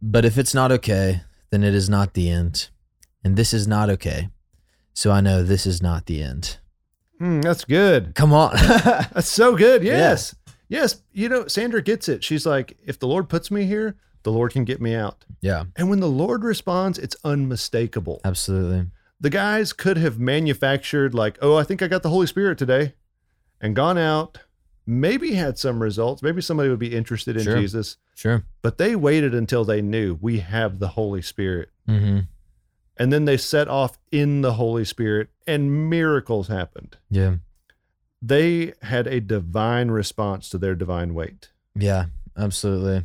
But 0.00 0.24
if 0.24 0.38
it's 0.38 0.54
not 0.54 0.72
okay, 0.72 1.22
then 1.50 1.62
it 1.62 1.74
is 1.74 1.88
not 1.88 2.14
the 2.14 2.30
end. 2.30 2.68
And 3.22 3.36
this 3.36 3.52
is 3.52 3.66
not 3.66 3.90
okay. 3.90 4.28
So 4.94 5.10
I 5.10 5.20
know 5.20 5.42
this 5.42 5.66
is 5.66 5.82
not 5.82 6.06
the 6.06 6.22
end. 6.22 6.58
Hmm, 7.18 7.40
that's 7.40 7.64
good. 7.64 8.14
Come 8.14 8.32
on. 8.32 8.54
That's 8.56 9.28
so 9.28 9.56
good. 9.56 9.82
Yes. 9.82 10.34
Yes. 10.68 11.02
You 11.12 11.28
know, 11.28 11.46
Sandra 11.46 11.82
gets 11.82 12.08
it. 12.08 12.24
She's 12.24 12.44
like, 12.46 12.76
if 12.84 12.98
the 12.98 13.06
Lord 13.06 13.28
puts 13.28 13.50
me 13.50 13.64
here, 13.66 13.96
the 14.24 14.32
Lord 14.32 14.52
can 14.52 14.64
get 14.64 14.80
me 14.80 14.94
out. 14.94 15.24
yeah, 15.40 15.64
And 15.76 15.88
when 15.88 16.00
the 16.00 16.08
Lord 16.08 16.42
responds, 16.42 16.98
it's 16.98 17.14
unmistakable. 17.24 18.20
absolutely. 18.24 18.86
The 19.20 19.30
guys 19.30 19.72
could 19.72 19.96
have 19.96 20.18
manufactured, 20.18 21.14
like, 21.14 21.38
oh, 21.40 21.56
I 21.56 21.62
think 21.62 21.80
I 21.82 21.86
got 21.88 22.02
the 22.02 22.10
Holy 22.10 22.26
Spirit 22.26 22.58
today, 22.58 22.94
and 23.60 23.74
gone 23.76 23.96
out, 23.96 24.40
maybe 24.84 25.34
had 25.34 25.58
some 25.58 25.80
results. 25.82 26.22
Maybe 26.22 26.42
somebody 26.42 26.68
would 26.68 26.78
be 26.80 26.94
interested 26.94 27.36
in 27.36 27.44
Sure. 27.44 27.56
Jesus, 27.56 27.96
Sure. 28.14 28.44
but 28.62 28.76
they 28.78 28.94
waited 28.96 29.34
until 29.34 29.64
they 29.64 29.80
knew 29.80 30.18
we 30.20 30.40
have 30.40 30.80
the 30.80 30.88
Holy 30.88 31.22
Spirit. 31.22 31.70
Mm-hmm. 31.88 32.20
And 32.98 33.12
then 33.12 33.24
they 33.26 33.36
set 33.36 33.68
off 33.68 33.98
in 34.10 34.40
the 34.42 34.54
Holy 34.54 34.84
Spirit, 34.84 35.28
and 35.46 35.88
miracles 35.88 36.48
happened. 36.48 36.96
Yeah. 37.10 37.36
They 38.22 38.72
had 38.82 39.06
a 39.06 39.20
divine 39.20 39.90
response 39.90 40.48
to 40.50 40.58
their 40.58 40.74
divine 40.74 41.14
wait. 41.14 41.50
Yeah, 41.74 42.06
absolutely. 42.36 43.04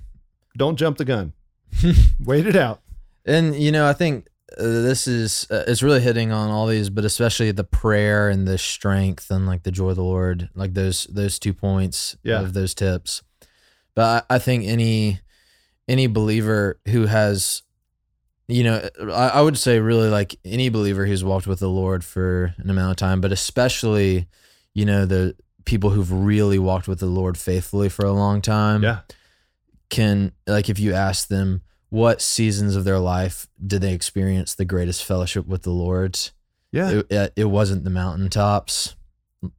Don't 0.58 0.78
jump 0.78 0.98
the 0.98 1.06
gun. 1.06 1.34
Wait 2.24 2.46
it 2.46 2.56
out. 2.56 2.82
And 3.26 3.56
you 3.56 3.72
know, 3.72 3.88
I 3.88 3.94
think 3.94 4.28
uh, 4.58 4.64
this 4.64 5.08
is 5.08 5.48
uh, 5.52 5.64
it's 5.68 5.84
really 5.84 6.02
hitting 6.02 6.32
on 6.32 6.50
all 6.50 6.68
these, 6.68 6.90
but 6.90 7.06
especially 7.06 7.52
the 7.52 7.64
prayer 7.64 8.30
and 8.30 8.48
the 8.48 8.58
strength 8.58 9.30
and 9.32 9.46
like 9.46 9.64
the 9.64 9.72
joy 9.72 9.90
of 9.90 9.96
the 9.98 10.04
Lord, 10.04 10.50
like 10.56 10.74
those 10.74 11.06
those 11.06 11.40
two 11.40 11.54
points 11.54 12.16
Yeah. 12.24 12.42
of 12.42 12.54
those 12.54 12.74
tips. 12.74 13.22
But 13.96 14.26
I, 14.30 14.36
I 14.36 14.40
think 14.40 14.66
any 14.66 15.20
any 15.88 16.08
believer 16.08 16.80
who 16.88 17.06
has, 17.08 17.64
you 18.48 18.64
know, 18.64 18.88
I, 19.02 19.30
I 19.30 19.42
would 19.42 19.58
say 19.58 19.80
really 19.80 20.10
like 20.10 20.36
any 20.46 20.70
believer 20.70 21.06
who's 21.06 21.24
walked 21.24 21.48
with 21.48 21.60
the 21.60 21.70
Lord 21.70 22.04
for 22.04 22.54
an 22.58 22.70
amount 22.70 22.92
of 22.92 22.98
time, 22.98 23.22
but 23.22 23.32
especially, 23.32 24.28
you 24.74 24.86
know, 24.86 25.06
the 25.06 25.36
people 25.66 25.92
who've 25.92 26.12
really 26.12 26.60
walked 26.60 26.88
with 26.88 27.00
the 27.00 27.06
Lord 27.06 27.38
faithfully 27.38 27.90
for 27.90 28.06
a 28.06 28.12
long 28.12 28.42
time 28.42 28.84
Yeah. 28.84 29.00
can 29.90 30.32
like 30.48 30.70
if 30.70 30.80
you 30.80 30.94
ask 30.94 31.28
them 31.28 31.62
what 31.90 32.22
seasons 32.22 32.76
of 32.76 32.84
their 32.84 33.00
life 33.00 33.48
did 33.66 33.82
they 33.82 33.94
experience 33.94 34.56
the 34.56 34.66
greatest 34.66 35.04
fellowship 35.04 35.46
with 35.46 35.64
the 35.64 35.72
Lord? 35.72 36.18
Yeah. 36.72 37.02
It, 37.10 37.34
it, 37.36 37.46
wasn't 37.46 37.84
the 37.84 37.90
mountaintops, 37.90 38.96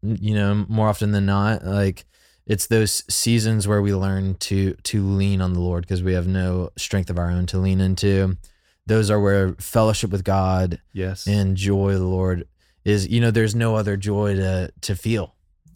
you 0.02 0.34
know, 0.34 0.64
more 0.66 0.88
often 0.88 1.12
than 1.12 1.26
not. 1.26 1.64
Like 1.64 2.06
it's 2.46 2.66
those 2.66 3.04
seasons 3.12 3.68
where 3.68 3.82
we 3.82 3.94
learn 3.94 4.34
to 4.36 4.74
to 4.74 5.06
lean 5.06 5.40
on 5.42 5.52
the 5.52 5.60
Lord 5.60 5.84
because 5.84 6.02
we 6.02 6.14
have 6.14 6.26
no 6.26 6.70
strength 6.76 7.10
of 7.10 7.18
our 7.18 7.30
own 7.30 7.46
to 7.46 7.58
lean 7.58 7.80
into. 7.80 8.38
Those 8.86 9.10
are 9.10 9.20
where 9.20 9.52
fellowship 9.54 10.10
with 10.10 10.24
God 10.24 10.80
yes. 10.92 11.26
and 11.26 11.56
joy 11.56 11.92
of 11.92 12.00
the 12.00 12.06
Lord 12.06 12.48
is. 12.84 13.08
You 13.08 13.20
know, 13.20 13.30
there's 13.30 13.54
no 13.54 13.76
other 13.76 13.96
joy 13.96 14.34
to 14.36 14.72
to 14.82 14.94
feel 14.96 15.34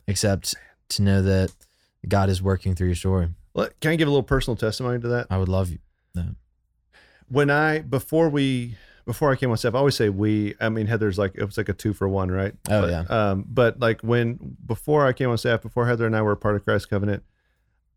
except 0.09 0.55
to 0.91 1.03
know 1.03 1.23
that 1.23 1.53
God 2.09 2.29
is 2.29 2.41
working 2.43 2.75
through 2.75 2.89
your 2.89 2.97
story. 2.97 3.29
Well, 3.55 3.69
Can 3.81 3.91
I 3.93 3.97
give 3.97 4.07
a 4.09 4.11
little 4.11 4.23
personal 4.23 4.57
testimony 4.57 5.01
to 5.01 5.09
that? 5.09 5.27
I 5.31 5.39
would 5.39 5.49
love 5.49 5.71
you. 5.71 5.79
when 7.29 7.51
I 7.51 7.81
before 7.81 8.29
we 8.29 8.77
before 9.05 9.31
I 9.31 9.37
came 9.37 9.51
on 9.51 9.57
staff, 9.57 9.75
I 9.75 9.79
always 9.79 9.95
say 9.95 10.09
we. 10.09 10.55
I 10.61 10.69
mean, 10.69 10.87
Heather's 10.87 11.19
like 11.19 11.33
it 11.37 11.45
was 11.45 11.57
like 11.57 11.69
a 11.69 11.73
two 11.73 11.93
for 11.93 12.09
one, 12.09 12.31
right? 12.31 12.55
Oh, 12.69 12.83
But, 12.83 12.91
yeah. 12.91 13.01
Um, 13.09 13.45
but 13.49 13.79
like 13.81 14.01
when 14.03 14.57
before 14.65 15.07
I 15.07 15.13
came 15.13 15.31
on 15.31 15.39
staff, 15.39 15.63
before 15.63 15.87
Heather 15.87 16.07
and 16.07 16.17
I 16.17 16.23
were 16.23 16.35
part 16.37 16.57
of 16.57 16.65
Christ 16.65 16.91
Covenant, 16.91 17.23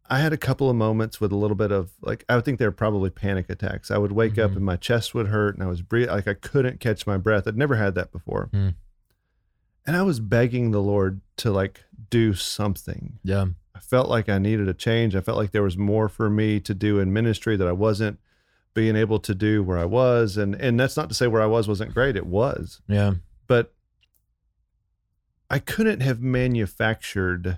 I 0.10 0.19
had 0.19 0.34
a 0.34 0.38
couple 0.38 0.69
of 0.69 0.76
moments 0.76 1.19
with 1.19 1.32
a 1.32 1.36
little 1.36 1.56
bit 1.56 1.72
of 1.72 1.91
like 2.02 2.26
I 2.30 2.36
would 2.36 2.45
think 2.45 2.60
they 2.60 2.65
were 2.65 2.72
probably 2.72 3.10
panic 3.10 3.50
attacks. 3.50 3.89
I 3.91 3.98
would 3.98 4.12
wake 4.12 4.38
up 4.38 4.52
Mhm. 4.52 4.58
and 4.58 4.65
my 4.65 4.76
chest 4.76 5.13
would 5.15 5.28
hurt 5.28 5.56
and 5.56 5.63
I 5.63 5.67
was 5.67 5.82
breathing 5.82 6.13
like 6.13 6.28
I 6.28 6.34
couldn't 6.36 6.80
catch 6.80 7.06
my 7.08 7.17
breath. 7.17 7.48
I'd 7.48 7.58
never 7.58 7.76
had 7.76 7.95
that 7.95 8.12
before, 8.12 8.50
Mm. 8.54 8.76
And 9.86 9.96
I 9.96 10.02
was 10.04 10.20
begging 10.20 10.72
the 10.72 10.82
Lord 10.82 11.22
to 11.38 11.52
like 11.52 11.84
do 12.10 12.34
something. 12.34 13.20
Yeah. 13.24 13.46
I 13.76 13.80
felt 13.80 14.10
like 14.10 14.30
I 14.30 14.38
needed 14.38 14.68
a 14.68 14.74
change. 14.74 15.15
I 15.15 15.22
felt 15.22 15.38
like 15.38 15.52
there 15.52 15.63
was 15.63 15.78
more 15.78 16.10
for 16.10 16.30
me 16.30 16.60
to 16.60 16.74
do 16.74 17.00
in 17.00 17.13
ministry 17.13 17.56
that 17.56 17.68
I 17.68 17.72
wasn't 17.72 18.20
being 18.74 18.96
able 18.96 19.20
to 19.20 19.34
do 19.34 19.63
where 19.63 19.78
I 19.78 19.86
was. 19.86 20.38
And 20.38 20.56
and 20.56 20.80
that's 20.80 20.98
not 20.98 21.10
to 21.10 21.15
say 21.15 21.28
where 21.28 21.42
I 21.42 21.48
was 21.48 21.68
wasn't 21.68 21.94
great. 21.94 22.15
It 22.15 22.26
was. 22.26 22.82
Yeah. 22.88 23.13
But 23.48 23.74
I 25.50 25.60
couldn't 25.60 26.02
have 26.02 26.22
manufactured 26.22 27.58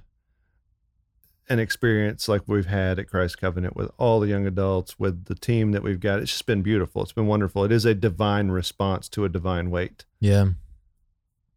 an 1.49 1.59
experience 1.59 2.29
like 2.29 2.43
we've 2.47 2.67
had 2.67 2.97
at 2.97 3.09
Christ 3.09 3.37
Covenant 3.37 3.75
with 3.75 3.91
all 3.97 4.21
the 4.21 4.27
young 4.27 4.47
adults, 4.47 4.97
with 4.97 5.25
the 5.25 5.35
team 5.35 5.73
that 5.73 5.83
we've 5.83 5.99
got. 5.99 6.19
It's 6.19 6.31
just 6.31 6.45
been 6.45 6.61
beautiful. 6.61 7.01
It's 7.01 7.11
been 7.11 7.27
wonderful. 7.27 7.65
It 7.65 7.73
is 7.73 7.83
a 7.83 7.93
divine 7.93 8.49
response 8.49 9.09
to 9.09 9.25
a 9.25 9.29
divine 9.29 9.69
wait. 9.69 10.05
Yeah. 10.21 10.51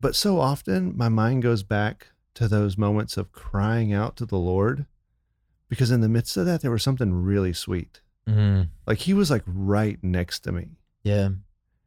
But 0.00 0.14
so 0.14 0.38
often 0.40 0.96
my 0.96 1.08
mind 1.08 1.42
goes 1.42 1.62
back 1.62 2.08
to 2.34 2.48
those 2.48 2.76
moments 2.76 3.16
of 3.16 3.32
crying 3.32 3.92
out 3.92 4.16
to 4.16 4.26
the 4.26 4.38
Lord 4.38 4.86
because 5.68 5.90
in 5.90 6.00
the 6.00 6.08
midst 6.08 6.36
of 6.36 6.46
that, 6.46 6.60
there 6.60 6.70
was 6.70 6.82
something 6.82 7.12
really 7.12 7.52
sweet. 7.52 8.00
hmm 8.26 8.62
Like 8.86 8.98
he 8.98 9.14
was 9.14 9.30
like 9.30 9.42
right 9.46 9.98
next 10.02 10.40
to 10.40 10.52
me. 10.52 10.68
Yeah. 11.02 11.30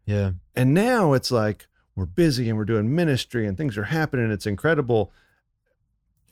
Yeah. 0.05 0.31
And 0.55 0.73
now 0.73 1.13
it's 1.13 1.31
like 1.31 1.67
we're 1.95 2.05
busy 2.05 2.49
and 2.49 2.57
we're 2.57 2.65
doing 2.65 2.95
ministry 2.95 3.45
and 3.45 3.57
things 3.57 3.77
are 3.77 3.83
happening. 3.83 4.31
It's 4.31 4.45
incredible. 4.45 5.11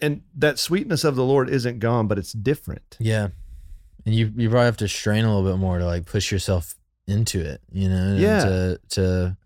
And 0.02 0.22
that 0.36 0.60
sweetness 0.60 1.04
of 1.04 1.16
the 1.16 1.24
Lord 1.24 1.50
isn't 1.50 1.80
gone, 1.80 2.08
but 2.08 2.18
it's 2.18 2.34
different. 2.34 2.98
Yeah. 3.00 3.30
And 4.06 4.14
you 4.14 4.32
you 4.36 4.50
probably 4.50 4.66
have 4.66 4.78
to 4.78 4.88
strain 4.88 5.26
a 5.26 5.36
little 5.36 5.50
bit 5.52 5.60
more 5.60 5.80
to 5.80 5.86
like 5.86 6.06
push 6.06 6.32
yourself 6.32 6.76
into 7.08 7.40
it, 7.40 7.62
you 7.72 7.90
know? 7.90 8.16
Yeah. 8.16 8.44
To 8.46 8.80
to 8.90 9.38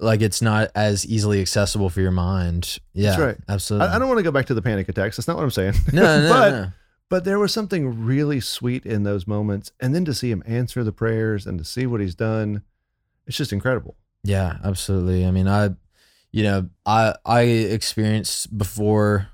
like 0.00 0.20
it's 0.22 0.42
not 0.42 0.70
as 0.74 1.06
easily 1.06 1.40
accessible 1.40 1.90
for 1.90 2.00
your 2.00 2.10
mind. 2.10 2.78
Yeah. 2.92 3.10
That's 3.10 3.22
right. 3.22 3.36
Absolutely. 3.48 3.88
I, 3.88 3.96
I 3.96 3.98
don't 3.98 4.08
want 4.08 4.18
to 4.18 4.24
go 4.24 4.30
back 4.30 4.46
to 4.46 4.54
the 4.54 4.62
panic 4.62 4.88
attacks. 4.88 5.16
That's 5.16 5.28
not 5.28 5.36
what 5.36 5.42
I'm 5.44 5.50
saying. 5.50 5.74
no, 5.92 6.20
no, 6.20 6.28
but 6.32 6.50
no. 6.50 6.72
but 7.08 7.24
there 7.24 7.38
was 7.38 7.52
something 7.52 8.04
really 8.04 8.40
sweet 8.40 8.86
in 8.86 9.02
those 9.02 9.26
moments. 9.26 9.72
And 9.80 9.94
then 9.94 10.04
to 10.06 10.14
see 10.14 10.30
him 10.30 10.42
answer 10.46 10.82
the 10.82 10.92
prayers 10.92 11.46
and 11.46 11.58
to 11.58 11.64
see 11.64 11.86
what 11.86 12.00
he's 12.00 12.14
done, 12.14 12.62
it's 13.26 13.36
just 13.36 13.52
incredible. 13.52 13.96
Yeah, 14.22 14.58
absolutely. 14.64 15.24
I 15.24 15.30
mean, 15.30 15.48
I, 15.48 15.70
you 16.32 16.42
know, 16.42 16.68
I 16.84 17.14
I 17.24 17.42
experienced 17.42 18.56
before 18.56 19.28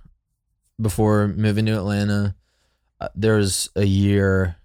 before 0.80 1.28
moving 1.28 1.66
to 1.66 1.76
Atlanta. 1.76 2.34
Uh, 3.00 3.08
there 3.14 3.36
was 3.36 3.70
a 3.76 3.84
year 3.84 4.56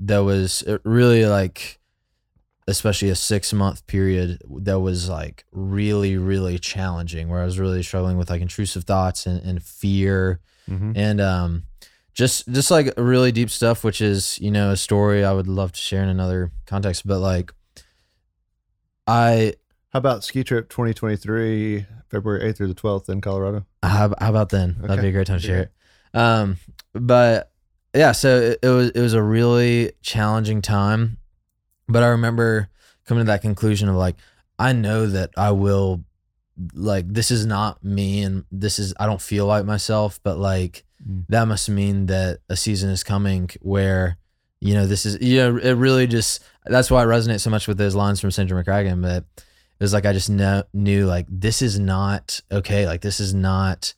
that 0.00 0.18
was 0.18 0.64
really 0.84 1.26
like, 1.26 1.78
especially 2.66 3.10
a 3.10 3.14
six 3.14 3.52
month 3.52 3.86
period 3.86 4.40
that 4.60 4.80
was 4.80 5.08
like 5.08 5.44
really 5.52 6.16
really 6.16 6.58
challenging, 6.58 7.28
where 7.28 7.40
I 7.40 7.44
was 7.44 7.58
really 7.58 7.82
struggling 7.82 8.16
with 8.18 8.30
like 8.30 8.40
intrusive 8.42 8.84
thoughts 8.84 9.26
and, 9.26 9.40
and 9.44 9.62
fear 9.62 10.40
Mm-hmm. 10.66 10.92
and 10.96 11.20
um 11.20 11.64
just 12.14 12.48
just 12.50 12.70
like 12.70 12.94
really 12.96 13.30
deep 13.32 13.50
stuff 13.50 13.84
which 13.84 14.00
is 14.00 14.38
you 14.40 14.50
know 14.50 14.70
a 14.70 14.76
story 14.78 15.22
i 15.22 15.30
would 15.30 15.46
love 15.46 15.72
to 15.72 15.78
share 15.78 16.02
in 16.02 16.08
another 16.08 16.52
context 16.64 17.06
but 17.06 17.18
like 17.18 17.52
i 19.06 19.52
How 19.92 19.98
about 19.98 20.24
ski 20.24 20.42
trip 20.42 20.68
2023, 20.68 21.86
February 22.10 22.50
8th 22.50 22.56
through 22.56 22.68
the 22.68 22.74
12th 22.74 23.08
in 23.10 23.20
Colorado? 23.20 23.66
how, 23.82 24.14
how 24.18 24.30
about 24.30 24.48
then 24.48 24.76
that'd 24.80 25.02
be 25.02 25.08
a 25.08 25.12
great 25.12 25.26
time 25.26 25.38
to 25.40 25.46
Yeah. 25.46 25.52
share 25.54 25.62
it 25.62 25.72
um 26.18 26.56
but 26.94 27.52
yeah 27.94 28.12
so 28.12 28.40
it, 28.40 28.58
it 28.62 28.68
was 28.68 28.90
it 28.90 29.00
was 29.00 29.12
a 29.12 29.22
really 29.22 29.92
challenging 30.02 30.62
time 30.62 31.18
but 31.88 32.02
i 32.02 32.08
remember 32.08 32.68
coming 33.06 33.24
to 33.24 33.26
that 33.26 33.42
conclusion 33.42 33.88
of 33.88 33.96
like 33.96 34.16
i 34.58 34.72
know 34.72 35.06
that 35.06 35.30
i 35.36 35.50
will 35.50 36.04
like 36.74 37.06
this 37.08 37.30
is 37.30 37.44
not 37.46 37.82
me 37.84 38.22
and 38.22 38.44
this 38.52 38.78
is 38.78 38.94
i 39.00 39.06
don't 39.06 39.20
feel 39.20 39.46
like 39.46 39.64
myself 39.64 40.20
but 40.22 40.38
like 40.38 40.84
Mm. 41.06 41.26
that 41.28 41.44
must 41.46 41.68
mean 41.68 42.06
that 42.06 42.38
a 42.48 42.56
season 42.56 42.88
is 42.88 43.04
coming 43.04 43.50
where 43.60 44.16
you 44.60 44.72
know 44.72 44.86
this 44.86 45.04
is 45.04 45.20
you 45.20 45.36
know 45.38 45.58
it 45.58 45.72
really 45.72 46.06
just 46.06 46.42
that's 46.64 46.90
why 46.90 47.02
I 47.02 47.04
resonate 47.04 47.40
so 47.40 47.50
much 47.50 47.68
with 47.68 47.76
those 47.76 47.94
lines 47.94 48.20
from 48.20 48.30
Sandra 48.30 48.64
McCracken 48.64 49.02
but 49.02 49.24
it 49.36 49.80
was 49.80 49.92
like 49.92 50.06
I 50.06 50.14
just 50.14 50.30
know, 50.30 50.62
knew 50.72 51.04
like 51.04 51.26
this 51.28 51.60
is 51.60 51.78
not 51.78 52.40
okay 52.50 52.86
like 52.86 53.02
this 53.02 53.20
is 53.20 53.34
not 53.34 53.92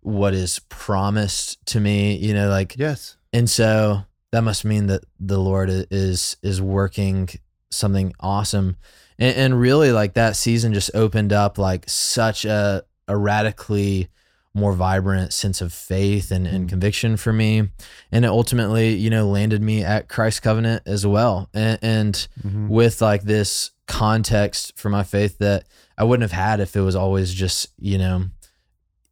what 0.00 0.34
is 0.34 0.58
promised 0.68 1.64
to 1.66 1.78
me 1.80 2.16
you 2.16 2.34
know 2.34 2.48
like 2.48 2.74
Yes. 2.76 3.16
and 3.32 3.48
so 3.48 4.02
that 4.32 4.42
must 4.42 4.64
mean 4.64 4.86
that 4.88 5.04
the 5.20 5.38
Lord 5.38 5.70
is 5.90 6.36
is 6.42 6.60
working 6.60 7.28
something 7.70 8.12
awesome. 8.20 8.76
And, 9.18 9.36
and 9.36 9.60
really 9.60 9.92
like 9.92 10.14
that 10.14 10.36
season 10.36 10.74
just 10.74 10.90
opened 10.94 11.32
up 11.32 11.56
like 11.58 11.84
such 11.88 12.44
a, 12.44 12.82
a 13.08 13.16
radically 13.16 14.08
more 14.54 14.74
vibrant 14.74 15.32
sense 15.32 15.62
of 15.62 15.72
faith 15.72 16.30
and, 16.30 16.46
and 16.46 16.66
Mm. 16.66 16.68
conviction 16.68 17.16
for 17.16 17.32
me. 17.32 17.70
And 18.10 18.24
it 18.26 18.28
ultimately, 18.28 18.94
you 18.94 19.08
know, 19.08 19.26
landed 19.28 19.62
me 19.62 19.82
at 19.82 20.08
Christ 20.08 20.42
Covenant 20.42 20.82
as 20.84 21.06
well. 21.06 21.48
And, 21.54 21.78
and 21.80 22.28
Mhm. 22.46 22.68
with 22.68 23.00
like 23.00 23.22
this 23.22 23.70
context 23.86 24.72
for 24.76 24.90
my 24.90 25.02
faith 25.04 25.38
that 25.38 25.64
I 25.96 26.04
wouldn't 26.04 26.30
have 26.30 26.38
had 26.38 26.60
if 26.60 26.76
it 26.76 26.82
was 26.82 26.94
always 26.96 27.32
just, 27.32 27.68
you 27.78 27.96
know, 27.96 28.26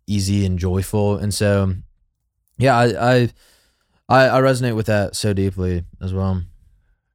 easy 0.07 0.45
and 0.45 0.59
joyful. 0.59 1.17
And 1.17 1.33
so, 1.33 1.75
yeah, 2.59 2.77
I, 2.77 3.13
I, 3.15 3.29
I, 4.11 4.27
I 4.27 4.41
resonate 4.41 4.75
with 4.75 4.87
that 4.87 5.15
so 5.15 5.33
deeply 5.33 5.85
as 6.01 6.13
well. 6.13 6.43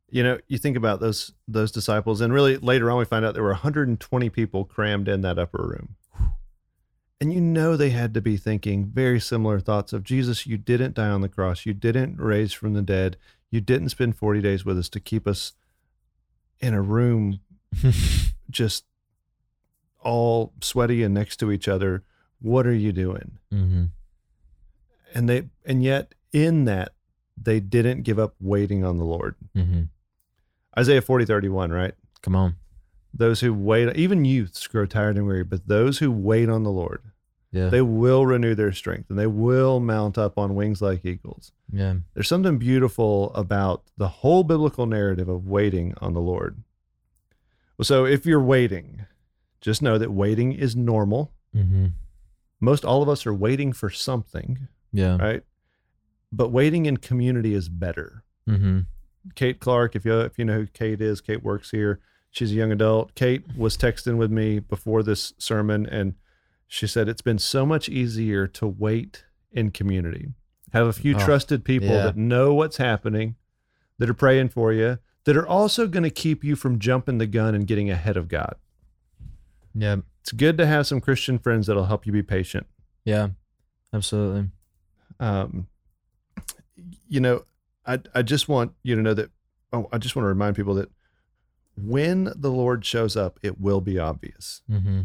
You 0.09 0.23
know, 0.23 0.37
you 0.47 0.57
think 0.57 0.77
about 0.77 1.01
those 1.01 1.33
those 1.47 1.71
disciples, 1.71 2.21
and 2.21 2.31
really 2.31 2.57
later 2.57 2.89
on 2.89 2.97
we 2.97 3.05
find 3.05 3.25
out 3.25 3.33
there 3.33 3.43
were 3.43 3.49
120 3.49 4.29
people 4.29 4.63
crammed 4.63 5.09
in 5.09 5.21
that 5.21 5.37
upper 5.37 5.61
room. 5.61 5.95
And 7.21 7.31
you 7.31 7.39
know 7.39 7.77
they 7.77 7.91
had 7.91 8.13
to 8.15 8.21
be 8.21 8.35
thinking 8.35 8.87
very 8.87 9.21
similar 9.21 9.61
thoughts 9.61 9.93
of 9.93 10.03
Jesus, 10.03 10.45
you 10.45 10.57
didn't 10.57 10.95
die 10.95 11.07
on 11.07 11.21
the 11.21 11.29
cross, 11.29 11.65
you 11.65 11.73
didn't 11.73 12.19
raise 12.19 12.51
from 12.51 12.73
the 12.73 12.81
dead, 12.81 13.15
you 13.49 13.61
didn't 13.61 13.89
spend 13.89 14.17
40 14.17 14.41
days 14.41 14.65
with 14.65 14.77
us 14.77 14.89
to 14.89 14.99
keep 14.99 15.25
us 15.25 15.53
in 16.59 16.73
a 16.73 16.81
room 16.81 17.39
just 18.49 18.83
all 20.01 20.51
sweaty 20.61 21.03
and 21.03 21.13
next 21.13 21.37
to 21.37 21.53
each 21.53 21.69
other. 21.69 22.03
What 22.41 22.67
are 22.67 22.75
you 22.75 22.91
doing? 22.91 23.39
hmm 23.49 23.85
And 25.13 25.29
they 25.29 25.43
and 25.65 25.81
yet 25.81 26.13
in 26.35 26.65
that 26.65 26.93
they 27.41 27.59
didn't 27.59 28.03
give 28.03 28.19
up 28.19 28.35
waiting 28.39 28.83
on 28.83 28.97
the 28.97 29.05
Lord. 29.05 29.35
hmm 29.55 29.83
Isaiah 30.77 31.01
40, 31.01 31.23
31, 31.25 31.71
right? 31.71 31.93
Come 32.21 32.35
on. 32.35 32.55
Those 33.13 33.39
who 33.39 33.53
wait, 33.53 33.95
even 33.95 34.25
youths 34.25 34.67
grow 34.67 34.85
tired 34.85 35.15
and 35.15 35.25
weary, 35.25 35.45
but 35.45 35.67
those 35.67 35.99
who 35.99 36.11
wait 36.11 36.49
on 36.49 36.63
the 36.63 36.71
Lord, 36.71 37.01
Yeah. 37.53 37.69
they 37.69 37.81
will 37.81 38.25
renew 38.25 38.55
their 38.55 38.73
strength 38.73 39.09
and 39.09 39.17
they 39.17 39.27
will 39.27 39.79
mount 39.79 40.17
up 40.17 40.37
on 40.37 40.53
wings 40.55 40.81
like 40.81 41.05
eagles. 41.05 41.53
yeah. 41.71 41.95
There's 42.13 42.27
something 42.27 42.57
beautiful 42.57 43.33
about 43.35 43.83
the 43.97 44.09
whole 44.09 44.43
biblical 44.43 44.85
narrative 44.85 45.29
of 45.29 45.47
waiting 45.47 45.93
on 46.01 46.13
the 46.13 46.19
Lord. 46.21 46.61
So 47.81 48.05
if 48.05 48.25
you're 48.25 48.41
waiting, 48.43 49.05
just 49.61 49.81
know 49.81 49.97
that 49.97 50.11
waiting 50.11 50.51
is 50.51 50.75
normal. 50.75 51.31
Mm-hmm. 51.55 51.87
Most 52.59 52.83
all 52.85 53.01
of 53.01 53.07
us 53.09 53.25
are 53.25 53.33
waiting 53.33 53.71
for 53.73 53.89
something, 53.89 54.67
Yeah. 54.91 55.17
right? 55.17 55.43
But 56.31 56.49
waiting 56.49 56.85
in 56.85 56.97
community 56.97 57.53
is 57.53 57.69
better. 57.69 58.23
Mm-hmm. 58.49 58.81
Kate 59.35 59.59
Clark, 59.59 59.95
if 59.95 60.05
you 60.05 60.19
if 60.19 60.37
you 60.37 60.45
know 60.45 60.59
who 60.59 60.67
Kate 60.67 61.01
is, 61.01 61.21
Kate 61.21 61.43
works 61.43 61.71
here. 61.71 61.99
She's 62.31 62.51
a 62.51 62.55
young 62.55 62.71
adult. 62.71 63.15
Kate 63.15 63.43
was 63.57 63.77
texting 63.77 64.17
with 64.17 64.29
me 64.31 64.59
before 64.59 65.01
this 65.03 65.33
sermon, 65.37 65.85
and 65.85 66.15
she 66.67 66.85
said 66.85 67.07
it's 67.07 67.21
been 67.21 67.39
so 67.39 67.65
much 67.65 67.87
easier 67.87 68.45
to 68.47 68.67
wait 68.67 69.23
in 69.51 69.71
community. 69.71 70.33
Have 70.73 70.87
a 70.87 70.93
few 70.93 71.15
Oh, 71.15 71.19
trusted 71.19 71.63
people 71.63 71.87
yeah. 71.87 72.03
that 72.03 72.17
know 72.17 72.53
what's 72.53 72.75
happening, 72.77 73.35
that 73.99 74.09
are 74.09 74.13
praying 74.13 74.49
for 74.49 74.73
you, 74.73 74.99
that 75.23 75.37
are 75.37 75.47
also 75.47 75.87
going 75.87 76.03
to 76.03 76.09
keep 76.09 76.43
you 76.43 76.57
from 76.57 76.77
jumping 76.77 77.19
the 77.19 77.25
gun 77.27 77.55
and 77.55 77.65
getting 77.65 77.89
ahead 77.89 78.17
of 78.17 78.27
God. 78.27 78.55
Yeah. 79.73 79.97
It's 80.21 80.31
good 80.33 80.57
to 80.57 80.65
have 80.65 80.87
some 80.87 80.99
Christian 80.99 81.39
friends 81.39 81.67
that'll 81.67 81.85
help 81.85 82.05
you 82.05 82.11
be 82.11 82.23
patient. 82.23 82.67
Yeah. 83.05 83.29
Absolutely. 83.93 84.49
um, 85.21 85.67
you 87.07 87.19
know, 87.19 87.45
I 87.85 87.99
I 88.13 88.21
just 88.21 88.47
want 88.49 88.73
you 88.83 88.95
to 88.95 89.01
know 89.01 89.13
that. 89.13 89.31
Oh, 89.73 89.87
I 89.91 89.97
just 89.97 90.15
want 90.15 90.23
to 90.25 90.29
remind 90.29 90.55
people 90.55 90.75
that 90.75 90.89
when 91.77 92.31
the 92.35 92.51
Lord 92.51 92.85
shows 92.85 93.17
up, 93.17 93.39
it 93.43 93.59
will 93.59 93.81
be 93.81 93.99
obvious. 93.99 94.61
Mm-hmm. 94.69 95.01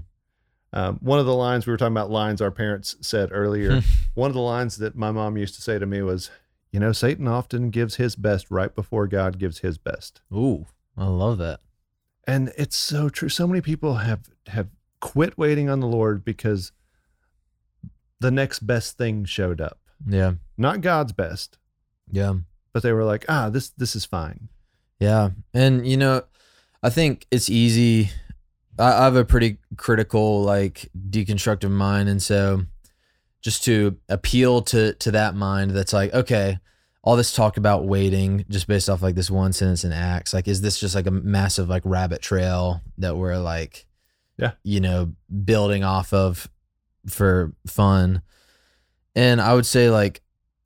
Um, 0.73 0.99
one 1.03 1.19
of 1.19 1.27
the 1.27 1.35
lines 1.35 1.67
we 1.67 1.73
were 1.73 1.77
talking 1.77 1.93
about 1.97 2.11
lines 2.13 2.41
our 2.41 2.53
parents 2.53 2.95
said 3.01 3.31
earlier. 3.33 3.83
one 4.15 4.31
of 4.31 4.35
the 4.35 4.41
lines 4.41 4.77
that 4.79 4.95
my 4.95 5.11
mom 5.11 5.37
used 5.37 5.57
to 5.57 5.63
say 5.63 5.79
to 5.79 5.87
me 5.87 6.01
was, 6.03 6.31
"You 6.71 6.79
know, 6.81 6.93
Satan 6.93 7.27
often 7.27 7.71
gives 7.71 7.97
his 7.97 8.15
best 8.15 8.51
right 8.51 8.73
before 8.75 9.07
God 9.09 9.39
gives 9.39 9.59
his 9.61 9.79
best," 9.79 10.21
Ooh, 10.33 10.67
I 10.97 11.07
love 11.07 11.39
that. 11.39 11.61
and 12.27 12.53
it's 12.57 12.77
so 12.77 13.09
true. 13.09 13.29
So 13.29 13.49
many 13.49 13.61
people 13.61 13.95
have 13.97 14.21
have 14.49 14.69
quit 15.01 15.37
waiting 15.37 15.69
on 15.69 15.81
the 15.81 15.87
Lord 15.89 16.25
because 16.25 16.71
the 18.21 18.31
next 18.31 18.61
best 18.61 18.97
thing 18.99 19.25
showed 19.25 19.61
up, 19.61 19.81
Yeah. 20.07 20.35
not 20.59 20.83
God's 20.83 21.13
best, 21.13 21.59
Yeah. 22.13 22.35
but 22.73 22.83
they 22.83 22.93
were 22.93 23.05
like, 23.05 23.25
"Ah, 23.29 23.51
this 23.51 23.71
this 23.71 23.95
is 23.97 24.05
fine." 24.05 24.49
Yeah. 24.99 25.31
And, 25.55 25.87
you 25.87 25.97
know, 25.97 26.23
I 26.83 26.91
think 26.91 27.27
it's 27.31 27.49
easy. 27.49 28.11
I, 28.79 28.93
I 28.93 29.05
have 29.05 29.17
a 29.17 29.25
pretty 29.25 29.57
critical, 29.77 30.43
like, 30.43 30.91
deconstructive 31.11 31.71
mind. 31.71 32.09
And 32.11 32.23
so 32.23 32.65
just 33.41 33.65
to 33.65 33.97
appeal 34.11 34.61
to, 34.63 34.93
to 34.95 35.11
that 35.13 35.35
mind 35.35 35.71
that's 35.71 35.95
like, 35.95 36.13
okay, 36.13 36.59
all 37.03 37.17
this 37.17 37.33
talk 37.33 37.57
about 37.57 37.87
waiting 37.87 38.45
just 38.51 38.67
based 38.67 38.91
off 38.91 39.01
like 39.01 39.15
this 39.15 39.31
one 39.31 39.55
sentence 39.55 39.85
in 39.85 39.93
Acts, 39.93 40.35
like, 40.35 40.47
is 40.47 40.61
this 40.61 40.79
just 40.79 40.95
like 40.95 41.07
a 41.07 41.11
massive, 41.11 41.69
like, 41.71 41.83
rabbit 41.87 42.21
trail 42.21 42.83
that 42.99 43.17
we're 43.17 43.39
like, 43.39 43.87
Yeah. 44.37 44.53
you 44.65 44.81
know, 44.81 45.15
building 45.45 45.83
off 45.83 46.13
of 46.13 46.47
for 47.09 47.55
fun? 47.67 48.21
And 49.17 49.41
I 49.41 49.55
would 49.55 49.65
say, 49.67 49.89
like, 49.89 50.21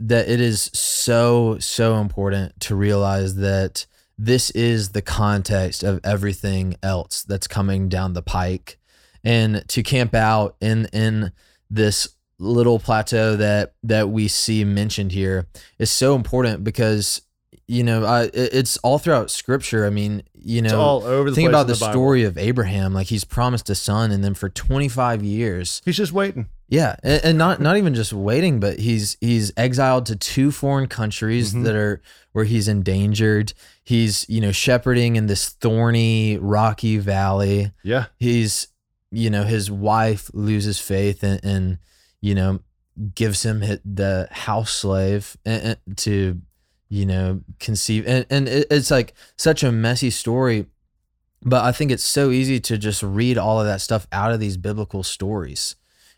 that 0.09 0.29
it 0.29 0.41
is 0.41 0.71
so, 0.75 1.59
so 1.59 1.97
important 1.97 2.61
to 2.61 2.75
realize 2.75 3.37
that 3.37 3.87
this 4.19 4.51
is 4.51 4.91
the 4.91 5.03
context 5.03 5.83
of 5.83 6.01
everything 6.05 6.77
else 6.83 7.23
that's 7.23 7.47
coming 7.47 7.89
down 7.89 8.13
the 8.13 8.23
pike. 8.23 8.79
And 9.25 9.67
to 9.69 9.83
camp 9.83 10.15
out 10.15 10.57
in 10.61 10.87
in 10.93 11.33
this 11.71 12.15
little 12.39 12.79
plateau 12.79 13.37
that 13.37 13.75
that 13.83 14.11
we 14.11 14.29
see 14.29 14.65
mentioned 14.65 15.13
here 15.13 15.47
is 15.79 15.91
so 15.91 16.15
important 16.15 16.63
because 16.63 17.23
you 17.67 17.83
know 17.83 18.05
I, 18.05 18.31
it's 18.35 18.77
all 18.79 18.99
throughout 18.99 19.31
scripture 19.31 19.87
i 19.87 19.91
mean 19.91 20.23
you 20.35 20.61
know 20.63 20.67
It's 20.69 20.75
all 20.75 21.03
over 21.05 21.31
the 21.31 21.37
think 21.37 21.49
about 21.49 21.67
the, 21.67 21.73
the 21.75 21.91
story 21.91 22.25
of 22.25 22.37
abraham 22.37 22.93
like 22.93 23.07
he's 23.07 23.25
promised 23.25 23.71
a 23.71 23.75
son 23.75 24.11
and 24.11 24.23
then 24.23 24.35
for 24.35 24.49
25 24.49 25.23
years 25.23 25.81
He's 25.85 25.97
just 25.97 26.13
waiting. 26.13 26.49
yeah, 26.69 26.97
and, 27.03 27.25
and 27.25 27.39
not 27.39 27.61
not 27.61 27.77
even 27.77 27.95
just 27.95 28.13
waiting, 28.13 28.59
but 28.61 28.79
he's 28.79 29.17
he's 29.21 29.53
exiled 29.57 30.07
to 30.07 30.17
two 30.17 30.51
foreign 30.51 30.87
countries 30.89 31.53
Mhm. 31.55 31.65
that 31.65 31.75
are 31.77 32.01
where 32.33 32.45
he's 32.47 32.69
endangered. 32.69 33.53
He's 33.85 34.27
you 34.29 34.41
know 34.41 34.51
shepherding 34.53 35.17
in 35.17 35.27
this 35.27 35.49
thorny, 35.51 36.37
rocky 36.39 36.97
valley. 36.99 37.73
Yeah. 37.83 38.07
He's 38.19 38.69
you 39.11 39.31
know 39.31 39.45
his 39.45 39.71
wife 39.71 40.31
loses 40.35 40.81
faith 40.81 41.23
and, 41.23 41.39
and 41.45 41.79
you 42.21 42.35
know 42.35 42.61
gives 43.15 43.43
him 43.45 43.61
the 43.85 44.29
house 44.31 44.73
slave 44.73 45.37
to 45.97 46.41
you 46.95 47.05
know 47.05 47.41
conceive 47.59 48.07
and 48.07 48.25
and 48.31 48.49
it, 48.49 48.67
it's 48.71 48.91
like 48.91 49.15
such 49.37 49.65
a 49.65 49.73
messy 49.73 50.11
story 50.11 50.67
but 51.43 51.65
i 51.65 51.73
think 51.73 51.91
it's 51.91 52.05
so 52.05 52.31
easy 52.31 52.61
to 52.61 52.79
just 52.79 53.03
read 53.03 53.37
all 53.37 53.59
of 53.61 53.67
that 53.67 53.81
stuff 53.81 54.07
out 54.13 54.31
of 54.33 54.39
these 54.39 54.57
biblical 54.57 55.03
stories 55.03 55.75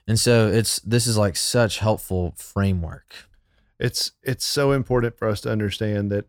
and 0.07 0.21
so 0.21 0.49
it's 0.49 0.79
this 0.81 1.07
is 1.07 1.17
like 1.17 1.35
such 1.37 1.79
helpful 1.79 2.35
framework 2.37 3.15
It's 3.79 4.13
it's 4.23 4.45
so 4.45 4.73
important 4.73 5.19
for 5.19 5.29
us 5.29 5.41
to 5.43 5.51
understand 5.51 6.11
that 6.13 6.27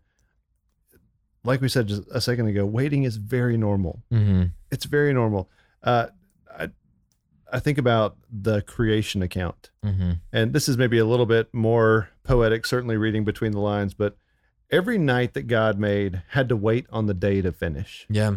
like 1.44 1.62
we 1.62 1.70
said 1.70 1.88
just 1.88 2.04
a 2.12 2.20
second 2.20 2.48
ago, 2.48 2.66
waiting 2.66 3.04
is 3.04 3.16
very 3.18 3.58
normal. 3.58 4.04
mm-hmm. 4.12 4.44
It's 4.72 4.86
very 4.86 5.14
normal. 5.14 5.50
Uh 5.84 6.08
I 6.58 6.70
I 7.52 7.60
think 7.60 7.78
about 7.78 8.18
the 8.30 8.62
creation 8.62 9.22
account. 9.22 9.72
Mm-hmm. 9.86 10.12
And 10.34 10.54
this 10.54 10.68
is 10.68 10.78
maybe 10.78 10.98
a 10.98 11.06
little 11.06 11.26
bit 11.26 11.54
more 11.54 12.10
poetic, 12.24 12.66
certainly 12.66 12.98
reading 12.98 13.24
between 13.24 13.54
the 13.54 13.62
lines, 13.62 13.94
but 13.94 14.18
every 14.72 14.98
night 14.98 15.34
that 15.34 15.44
God 15.48 15.80
made 15.80 16.22
had 16.30 16.50
to 16.50 16.56
wait 16.56 16.86
on 16.90 17.06
the 17.08 17.14
day 17.14 17.42
to 17.42 17.52
finish. 17.52 18.06
yeah 18.10 18.36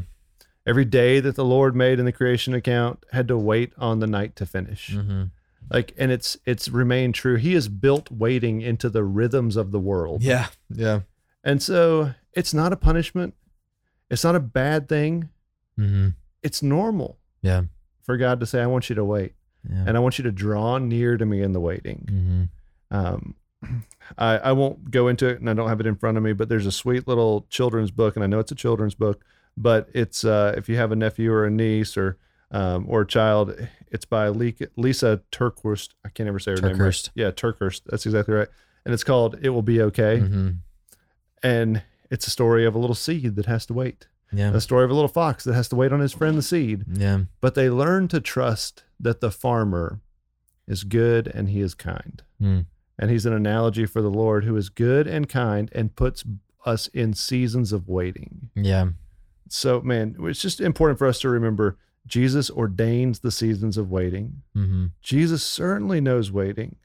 Every 0.66 0.84
day 0.84 1.20
that 1.20 1.36
the 1.36 1.44
Lord 1.44 1.74
made 1.74 1.98
in 1.98 2.04
the 2.04 2.12
creation 2.12 2.52
account 2.54 3.04
had 3.12 3.26
to 3.28 3.36
wait 3.38 3.72
on 3.78 3.98
the 4.00 4.06
night 4.06 4.36
to 4.36 4.46
finish. 4.46 4.90
mm-hmm. 4.90 5.24
Like 5.70 5.94
and 5.98 6.10
it's 6.12 6.36
it's 6.44 6.68
remained 6.68 7.14
true. 7.14 7.36
He 7.36 7.54
has 7.54 7.68
built 7.68 8.10
waiting 8.10 8.60
into 8.60 8.88
the 8.90 9.02
rhythms 9.04 9.56
of 9.56 9.70
the 9.72 9.80
world. 9.80 10.22
yeah 10.22 10.48
yeah 10.68 11.00
And 11.42 11.62
so 11.62 12.12
it's 12.34 12.52
not 12.54 12.72
a 12.72 12.76
punishment. 12.76 13.34
It's 14.10 14.22
not 14.24 14.36
a 14.36 14.40
bad 14.40 14.88
thing. 14.88 15.30
mm-hmm. 15.78 16.08
It's 16.42 16.62
normal 16.62 17.18
yeah 17.42 17.62
for 18.02 18.16
God 18.16 18.40
to 18.40 18.46
say, 18.46 18.60
I 18.62 18.66
want 18.66 18.88
you 18.90 18.94
to 18.96 19.04
wait. 19.04 19.32
yeah 19.68 19.84
And 19.86 19.96
I 19.96 20.00
want 20.00 20.18
you 20.18 20.24
to 20.24 20.32
draw 20.32 20.78
near 20.78 21.16
to 21.16 21.24
me 21.26 21.42
in 21.42 21.52
the 21.52 21.60
waiting. 21.60 22.06
mm-hmm. 22.10 22.42
Um, 22.92 23.34
I, 24.18 24.38
I 24.38 24.52
won't 24.52 24.90
go 24.90 25.08
into 25.08 25.26
it 25.28 25.40
and 25.40 25.48
I 25.48 25.54
don't 25.54 25.68
have 25.68 25.80
it 25.80 25.86
in 25.86 25.96
front 25.96 26.16
of 26.16 26.22
me, 26.22 26.32
but 26.32 26.48
there's 26.48 26.66
a 26.66 26.72
sweet 26.72 27.06
little 27.06 27.46
children's 27.50 27.90
book. 27.90 28.16
And 28.16 28.24
I 28.24 28.26
know 28.26 28.38
it's 28.38 28.52
a 28.52 28.56
children's 28.56 28.94
book, 28.94 29.24
but 29.56 29.88
it's 29.94 30.24
uh, 30.24 30.54
if 30.56 30.68
you 30.68 30.76
have 30.76 30.92
a 30.92 30.96
nephew 30.96 31.32
or 31.32 31.44
a 31.44 31.50
niece 31.50 31.96
or 31.96 32.16
um, 32.52 32.86
or 32.88 33.02
a 33.02 33.06
child, 33.06 33.54
it's 33.92 34.04
by 34.04 34.28
Lisa 34.28 35.20
TerKeurst. 35.30 35.90
I 36.04 36.08
can't 36.08 36.28
ever 36.28 36.40
say 36.40 36.50
her 36.52 36.56
name. 36.56 36.80
right. 36.80 37.10
Yeah, 37.14 37.30
TerKeurst. 37.30 37.82
That's 37.86 38.06
exactly 38.06 38.34
right. 38.34 38.48
And 38.84 38.92
it's 38.92 39.04
called 39.04 39.38
It 39.42 39.50
Will 39.50 39.62
Be 39.62 39.80
Okay. 39.82 40.18
Mm-hmm. 40.18 40.50
And 41.42 41.82
it's 42.10 42.26
a 42.26 42.30
story 42.30 42.66
of 42.66 42.74
a 42.74 42.78
little 42.78 42.96
seed 42.96 43.36
that 43.36 43.46
has 43.46 43.66
to 43.66 43.74
wait. 43.74 44.08
yeah 44.32 44.52
a 44.52 44.60
story 44.60 44.84
of 44.84 44.90
a 44.90 44.94
little 44.94 45.08
fox 45.08 45.44
that 45.44 45.54
has 45.54 45.68
to 45.68 45.76
wait 45.76 45.92
on 45.92 46.00
his 46.00 46.12
friend 46.12 46.36
the 46.36 46.42
seed. 46.42 46.84
yeah 46.92 47.20
But 47.40 47.54
they 47.54 47.70
learn 47.70 48.08
to 48.08 48.20
trust 48.20 48.84
that 48.98 49.20
the 49.20 49.30
farmer 49.30 50.00
is 50.66 50.82
good 50.84 51.28
and 51.28 51.48
he 51.50 51.60
is 51.60 51.74
kind. 51.74 52.22
Mm. 52.42 52.66
And 53.00 53.10
he's 53.10 53.24
an 53.26 53.32
analogy 53.32 53.86
for 53.86 54.02
the 54.02 54.10
Lord 54.10 54.44
who 54.44 54.54
is 54.56 54.68
good 54.68 55.06
and 55.08 55.26
kind 55.28 55.70
and 55.74 55.96
puts 55.96 56.22
us 56.66 56.86
in 56.88 57.14
seasons 57.14 57.72
of 57.72 57.88
waiting. 57.88 58.50
yeah 58.54 58.90
So, 59.48 59.80
man, 59.80 60.16
it's 60.20 60.42
just 60.42 60.60
important 60.60 60.98
for 60.98 61.06
us 61.06 61.18
to 61.20 61.28
remember 61.30 61.78
Jesus 62.06 62.50
ordains 62.50 63.20
the 63.20 63.30
seasons 63.30 63.76
of 63.78 63.90
waiting. 63.90 64.42
mm-hmm. 64.56 64.86
Jesus 65.00 65.42
certainly 65.42 66.00
knows 66.00 66.30
waiting. 66.30 66.76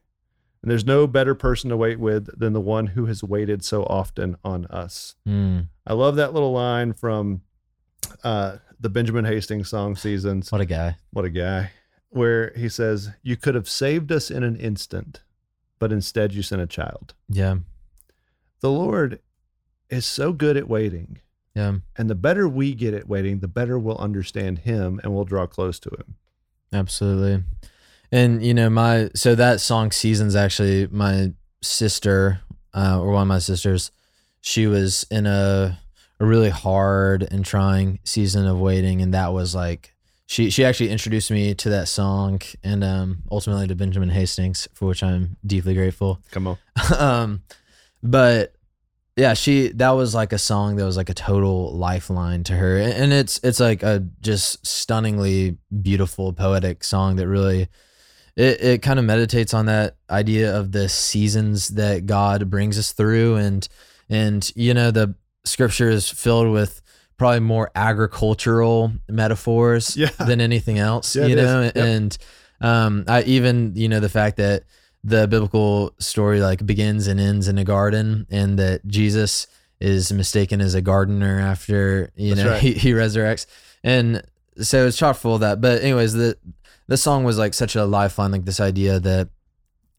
And 0.62 0.72
there's 0.72 0.86
no 0.86 1.06
better 1.06 1.36
person 1.36 1.70
to 1.70 1.78
wait 1.78 2.00
with 2.00 2.40
than 2.40 2.54
the 2.54 2.62
one 2.62 2.88
who 2.88 3.06
has 3.06 3.24
waited 3.24 3.64
so 3.64 3.84
often 3.84 4.36
on 4.44 4.66
us. 4.68 5.16
mm. 5.28 5.68
I 5.86 5.94
love 5.94 6.16
that 6.16 6.34
little 6.34 6.54
line 6.54 6.94
from 6.94 7.42
uh, 8.24 8.58
the 8.80 8.90
Benjamin 8.90 9.26
Hastings 9.26 9.70
song 9.70 9.96
seasons. 9.96 10.52
what 10.52 10.62
a 10.62 10.66
guy 10.66 10.96
What 11.12 11.26
a 11.26 11.30
guy. 11.30 11.72
Where 12.10 12.52
he 12.56 12.70
says, 12.70 13.12
You 13.22 13.36
could 13.36 13.54
have 13.56 13.70
saved 13.70 14.12
us 14.12 14.32
in 14.32 14.42
an 14.44 14.56
instant, 14.56 15.22
but 15.80 15.92
instead 15.92 16.34
you 16.34 16.42
sent 16.42 16.62
a 16.62 16.68
child. 16.68 17.14
yeah 17.30 17.58
The 18.62 18.72
Lord 18.72 19.20
is 19.90 20.06
so 20.06 20.34
good 20.34 20.58
at 20.58 20.68
waiting. 20.68 21.20
yeah 21.54 21.78
And 21.98 22.10
the 22.10 22.16
better 22.16 22.48
we 22.48 22.74
get 22.74 22.94
at 22.94 23.08
waiting, 23.08 23.40
the 23.40 23.48
better 23.48 23.78
we'll 23.80 23.98
understand 23.98 24.60
him 24.60 25.00
and 25.04 25.14
we'll 25.14 25.26
draw 25.26 25.48
close 25.48 25.80
to 25.80 25.90
him. 25.90 26.16
Absolutely. 26.74 27.44
And 28.12 28.44
you 28.46 28.54
know, 28.54 28.70
my 28.70 29.10
so 29.16 29.36
that 29.36 29.60
song 29.62 29.92
seasons 29.92 30.36
actually 30.36 30.88
my 30.88 31.34
sister, 31.62 32.42
uh, 32.74 33.00
or 33.00 33.12
one 33.12 33.24
of 33.24 33.28
my 33.28 33.40
sisters, 33.40 33.92
she 34.42 34.68
was 34.68 35.06
in 35.10 35.26
a 35.26 35.80
a 36.20 36.26
really 36.26 36.50
hard 36.50 37.28
and 37.30 37.44
trying 37.44 38.00
season 38.04 38.46
of 38.48 38.60
waiting, 38.60 39.02
and 39.02 39.14
that 39.14 39.34
was 39.34 39.54
like 39.56 39.95
she 40.28 40.50
she 40.50 40.66
actually 40.66 40.90
introduced 40.90 41.30
me 41.30 41.54
to 41.54 41.70
that 41.70 41.88
song 41.88 42.42
and 42.64 42.84
um 42.84 43.24
ultimately 43.32 43.68
to 43.68 43.76
Benjamin 43.76 44.10
Hastings, 44.10 44.68
for 44.74 44.88
which 44.88 45.04
I'm 45.04 45.38
deeply 45.46 45.74
grateful. 45.74 46.22
Come 46.32 46.48
on. 46.48 46.58
um, 46.98 47.44
but 48.02 48.54
yeah, 49.16 49.34
she 49.34 49.70
that 49.70 49.92
was 49.92 50.14
like 50.14 50.34
a 50.34 50.38
song 50.38 50.76
that 50.76 50.86
was 50.86 50.98
like 50.98 51.10
a 51.10 51.14
total 51.14 51.72
lifeline 51.74 52.44
to 52.46 52.54
her, 52.54 52.78
and, 52.78 52.94
and 52.94 53.14
it's 53.14 53.40
it's 53.44 53.60
like 53.60 53.82
a 53.84 54.06
just 54.22 54.66
stunningly 54.66 55.58
beautiful 55.82 56.34
poetic 56.34 56.84
song 56.84 57.16
that 57.16 57.28
really 57.28 57.70
it 58.36 58.62
it 58.62 58.82
kind 58.82 59.00
of 59.00 59.06
meditates 59.06 59.54
on 59.54 59.68
that 59.68 59.96
idea 60.10 60.58
of 60.58 60.72
the 60.72 60.90
seasons 60.90 61.70
that 61.70 62.06
God 62.06 62.50
brings 62.50 62.78
us 62.78 62.92
through, 62.92 63.36
and 63.36 63.68
and 64.10 64.52
you 64.56 64.74
know 64.74 64.92
the 64.92 65.16
scripture 65.46 65.90
is 65.90 66.10
filled 66.10 66.52
with 66.52 66.82
probably 67.18 67.40
more 67.40 67.72
agricultural 67.76 68.92
metaphors 69.10 69.96
Yeah. 69.98 70.10
than 70.20 70.42
anything 70.42 70.80
else, 70.80 71.16
Yeah, 71.16 71.26
you 71.28 71.36
know, 71.36 71.62
Yep. 71.64 71.76
and 71.76 72.18
um, 72.62 73.04
I 73.08 73.24
even 73.24 73.74
you 73.76 73.88
know 73.90 74.00
the 74.00 74.10
fact 74.10 74.38
that 74.38 74.64
the 75.04 75.28
biblical 75.28 75.94
story 76.00 76.42
like 76.42 76.66
begins 76.66 77.08
and 77.08 77.20
ends 77.20 77.48
in 77.48 77.58
a 77.58 77.64
garden 77.64 78.26
and 78.32 78.58
that 78.60 78.86
Jesus 78.88 79.48
is 79.80 80.12
mistaken 80.12 80.62
as 80.62 80.74
a 80.74 80.82
gardener 80.82 81.40
after 81.40 82.12
you 82.16 82.34
That's 82.34 82.46
know 82.46 82.52
right. 82.54 82.62
he, 82.66 82.74
he 82.74 82.92
resurrects 82.92 83.46
and 83.84 84.24
so 84.62 84.88
it's 84.88 84.98
chock 84.98 85.18
full 85.18 85.36
of 85.36 85.42
that 85.42 85.60
but 85.62 85.82
anyways 85.84 86.14
the 86.14 86.38
the 86.88 86.98
song 86.98 87.24
was 87.26 87.38
like 87.38 87.54
such 87.54 87.76
a 87.76 87.84
lifeline 87.86 88.32
like 88.32 88.46
this 88.46 88.60
idea 88.62 89.00
that 89.02 89.28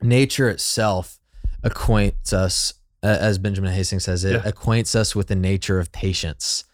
nature 0.03 0.49
itself 0.49 1.19
acquaints 1.63 2.33
us 2.33 2.75
as 3.03 3.39
Benjamin 3.39 3.73
Hastings 3.73 4.05
says 4.05 4.25
it 4.25 4.33
Yeah. 4.33 4.43
acquaints 4.45 4.95
us 4.97 5.15
with 5.15 5.29
the 5.29 5.37
nature 5.37 5.79
of 5.79 5.93
patience 5.93 6.65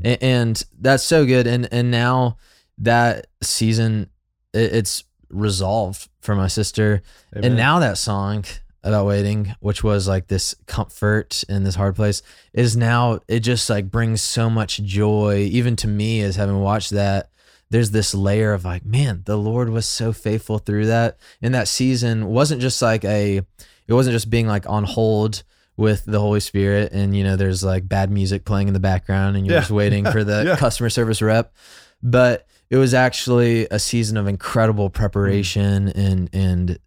Mm. 0.00 0.18
And 0.20 0.64
that's 0.80 1.04
so 1.04 1.26
good 1.26 1.46
and 1.46 1.68
and 1.72 1.90
now 1.90 2.36
that 2.78 3.26
season 3.42 4.08
it, 4.52 4.72
it's 4.74 5.04
resolved 5.28 6.08
for 6.20 6.34
my 6.34 6.46
sister 6.46 7.02
Amen. 7.34 7.44
and 7.44 7.56
now 7.56 7.78
that 7.78 7.98
song 7.98 8.44
about 8.84 9.06
waiting, 9.06 9.54
which 9.60 9.84
was 9.84 10.08
like 10.08 10.26
this 10.26 10.54
comfort 10.66 11.44
in 11.48 11.64
this 11.64 11.76
hard 11.76 11.94
place, 11.94 12.22
is 12.52 12.76
now 12.76 13.20
it 13.28 13.40
just 13.40 13.70
like 13.70 13.90
brings 13.90 14.20
so 14.20 14.50
much 14.50 14.82
joy, 14.82 15.48
even 15.50 15.76
to 15.76 15.88
me 15.88 16.20
as 16.22 16.36
having 16.36 16.60
watched 16.60 16.90
that. 16.90 17.30
There's 17.70 17.92
this 17.92 18.14
layer 18.14 18.52
of 18.52 18.64
like, 18.64 18.84
man, 18.84 19.22
the 19.24 19.38
Lord 19.38 19.70
was 19.70 19.86
so 19.86 20.12
faithful 20.12 20.58
through 20.58 20.86
that. 20.86 21.16
And 21.40 21.54
that 21.54 21.68
season 21.68 22.26
wasn't 22.26 22.60
just 22.60 22.82
like 22.82 23.04
a, 23.04 23.38
it 23.86 23.94
wasn't 23.94 24.14
just 24.14 24.30
being 24.30 24.46
like 24.46 24.68
on 24.68 24.84
hold 24.84 25.42
with 25.76 26.04
the 26.04 26.20
Holy 26.20 26.40
Spirit 26.40 26.92
and 26.92 27.16
you 27.16 27.24
know 27.24 27.36
there's 27.36 27.64
like 27.64 27.88
bad 27.88 28.10
music 28.10 28.44
playing 28.44 28.68
in 28.68 28.74
the 28.74 28.80
background 28.80 29.36
and 29.36 29.46
you're 29.46 29.54
Yeah. 29.54 29.60
just 29.60 29.70
waiting 29.70 30.04
for 30.12 30.22
the 30.24 30.44
Yeah. 30.46 30.56
customer 30.56 30.90
service 30.90 31.22
rep. 31.22 31.54
But 32.02 32.46
it 32.70 32.76
was 32.76 32.94
actually 32.94 33.66
a 33.70 33.78
season 33.78 34.16
of 34.16 34.26
incredible 34.26 34.90
preparation 34.90 35.86
mm-hmm. 35.88 35.98
and 36.00 36.30
and 36.32 36.78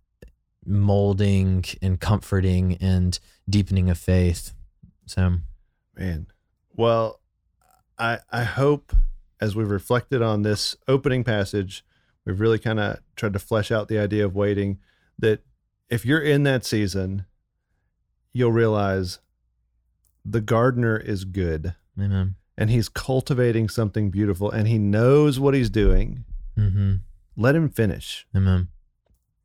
molding 0.66 1.64
and 1.82 2.00
comforting 2.00 2.78
and 2.82 3.20
deepening 3.50 3.90
of 3.90 3.98
faith. 3.98 4.54
So 5.06 5.38
Man. 5.96 6.28
Well, 6.76 7.22
I 7.98 8.20
I 8.32 8.44
hope 8.44 8.94
as 9.40 9.56
we've 9.56 9.70
reflected 9.70 10.22
on 10.22 10.42
this 10.42 10.76
opening 10.88 11.24
passage, 11.24 11.86
we've 12.26 12.40
really 12.40 12.60
kind 12.60 12.80
of 12.80 13.00
tried 13.16 13.34
to 13.34 13.40
flesh 13.40 13.72
out 13.72 13.88
the 13.88 14.00
idea 14.00 14.26
of 14.26 14.36
waiting 14.36 14.80
that 15.20 15.42
if 15.90 16.06
you're 16.06 16.22
in 16.22 16.44
that 16.44 16.66
season, 16.66 17.26
you'll 18.36 18.52
realize 18.52 19.20
the 20.26 20.42
gardener 20.42 20.98
is 20.98 21.24
good 21.24 21.74
amen. 21.98 22.36
and 22.58 22.70
he's 22.70 22.90
cultivating 22.90 23.70
something 23.70 24.12
beautiful 24.12 24.52
and 24.52 24.68
he 24.68 24.78
knows 24.78 25.40
what 25.40 25.54
he's 25.54 25.70
doing. 25.70 26.26
Mm-hmm. 26.60 26.96
Let 27.38 27.56
him 27.56 27.70
finish. 27.70 28.28
Amen. 28.36 28.68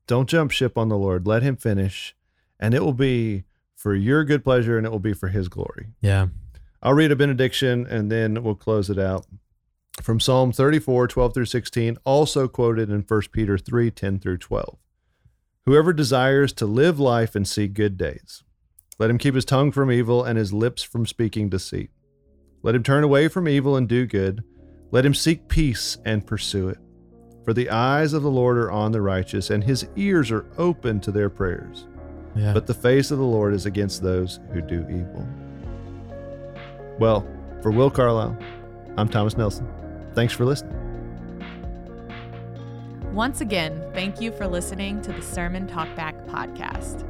Don't 0.09 0.28
jump 0.28 0.51
ship 0.51 0.76
on 0.76 0.88
the 0.88 0.99
Lord. 0.99 1.24
Let 1.24 1.45
him 1.45 1.55
finish 1.55 2.16
and 2.59 2.74
it 2.74 2.82
will 2.82 2.93
be 2.93 3.45
for 3.76 3.95
your 3.95 4.24
good 4.24 4.43
pleasure 4.43 4.76
and 4.76 4.84
it 4.84 4.91
will 4.91 4.99
be 4.99 5.14
for 5.14 5.28
his 5.28 5.47
glory. 5.47 5.91
Yeah. 6.01 6.26
I'll 6.82 6.95
read 6.95 7.12
a 7.12 7.16
benediction 7.16 7.86
and 7.86 8.11
then 8.11 8.43
we'll 8.43 8.57
close 8.57 8.91
it 8.91 8.99
out. 8.99 9.24
From 10.03 10.18
Psalm 10.18 10.51
34, 10.51 11.07
12 11.07 11.34
through 11.34 11.45
16, 11.45 11.97
also 12.05 12.49
quoted 12.49 12.91
in 12.91 13.03
1 13.03 13.22
Peter 13.30 13.57
3, 13.57 13.91
10 13.93 14.18
through 14.18 14.38
12. 14.38 14.78
Whoever 15.64 15.93
desires 15.93 16.53
to 16.55 16.66
live 16.66 16.99
life 16.99 17.36
and 17.36 17.47
see 17.47 17.68
good 17.68 17.97
days, 17.97 18.43
let 19.01 19.09
him 19.09 19.17
keep 19.17 19.35
his 19.35 19.47
tongue 19.47 19.73
from 19.73 19.91
evil 19.91 20.25
and 20.25 20.39
his 20.39 20.53
lips 20.53 20.83
from 20.83 21.07
speaking 21.07 21.49
deceit. 21.49 21.91
Let 22.63 22.75
him 22.75 22.83
turn 22.83 23.03
away 23.03 23.29
from 23.29 23.49
evil 23.49 23.75
and 23.77 23.89
do 23.89 24.05
good. 24.05 24.45
Let 24.91 25.07
him 25.07 25.15
seek 25.15 25.49
peace 25.49 25.97
and 26.05 26.27
pursue 26.27 26.69
it. 26.69 26.77
For 27.47 27.55
the 27.55 27.71
eyes 27.71 28.13
of 28.13 28.23
the 28.23 28.31
Lord 28.31 28.59
are 28.59 28.71
on 28.71 28.93
the 28.93 29.01
righteous, 29.01 29.49
and 29.49 29.65
his 29.65 29.89
ears 29.97 30.31
are 30.31 30.45
open 30.59 31.01
to 31.01 31.11
their 31.11 31.31
prayers. 31.31 31.87
Yeah. 32.37 32.53
But 32.53 32.67
the 32.67 32.75
face 32.75 33.11
of 33.11 33.17
the 33.17 33.25
Lord 33.25 33.55
is 33.55 33.65
against 33.65 34.03
those 34.03 34.39
who 34.53 34.61
do 34.61 34.85
evil. 34.91 35.27
Well, 36.99 37.27
for 37.63 37.71
Will 37.71 37.91
Carlisle, 37.91 38.37
I'm 38.99 39.09
Thomas 39.09 39.35
Nelson. 39.35 39.67
Thanks 40.15 40.35
for 40.35 40.45
listening. 40.45 40.77
Once 43.15 43.41
again, 43.41 43.83
thank 43.95 44.21
you 44.21 44.31
for 44.31 44.47
listening 44.47 45.01
to 45.01 45.13
the 45.13 45.23
Sermon 45.23 45.67
Talkback 45.67 46.29
podcast. 46.29 47.10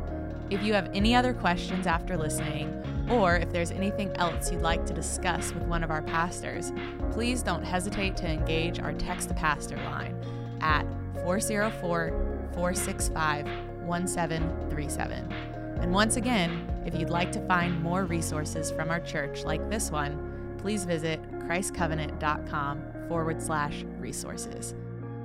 If 0.50 0.64
you 0.64 0.74
have 0.74 0.90
any 0.92 1.14
other 1.14 1.32
questions 1.32 1.86
after 1.86 2.16
listening, 2.16 2.76
or 3.08 3.36
if 3.36 3.52
there's 3.52 3.70
anything 3.70 4.10
else 4.16 4.50
you'd 4.50 4.62
like 4.62 4.84
to 4.86 4.92
discuss 4.92 5.52
with 5.54 5.62
one 5.62 5.84
of 5.84 5.92
our 5.92 6.02
pastors, 6.02 6.72
please 7.12 7.42
don't 7.42 7.62
hesitate 7.62 8.16
to 8.18 8.28
engage 8.28 8.80
our 8.80 8.92
Text 8.92 9.28
to 9.28 9.34
Pastor 9.34 9.76
line 9.76 10.16
at 10.60 10.84
404 11.22 12.50
465 12.52 13.46
1737. 13.86 15.32
And 15.80 15.92
once 15.92 16.16
again, 16.16 16.68
if 16.84 16.98
you'd 16.98 17.10
like 17.10 17.30
to 17.32 17.46
find 17.46 17.80
more 17.80 18.04
resources 18.04 18.72
from 18.72 18.90
our 18.90 19.00
church 19.00 19.44
like 19.44 19.70
this 19.70 19.92
one, 19.92 20.56
please 20.58 20.84
visit 20.84 21.22
christcovenant.com 21.40 22.82
forward 23.08 23.40
slash 23.40 23.84
resources. 23.98 24.74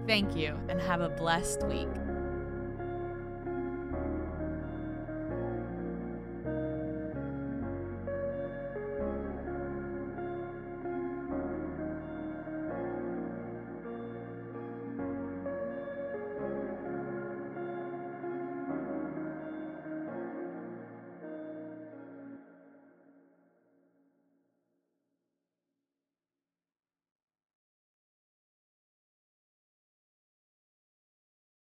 Thank 0.06 0.36
you 0.36 0.60
and 0.70 0.80
have 0.82 1.02
a 1.02 1.10
blessed 1.10 1.64
week. 1.68 1.90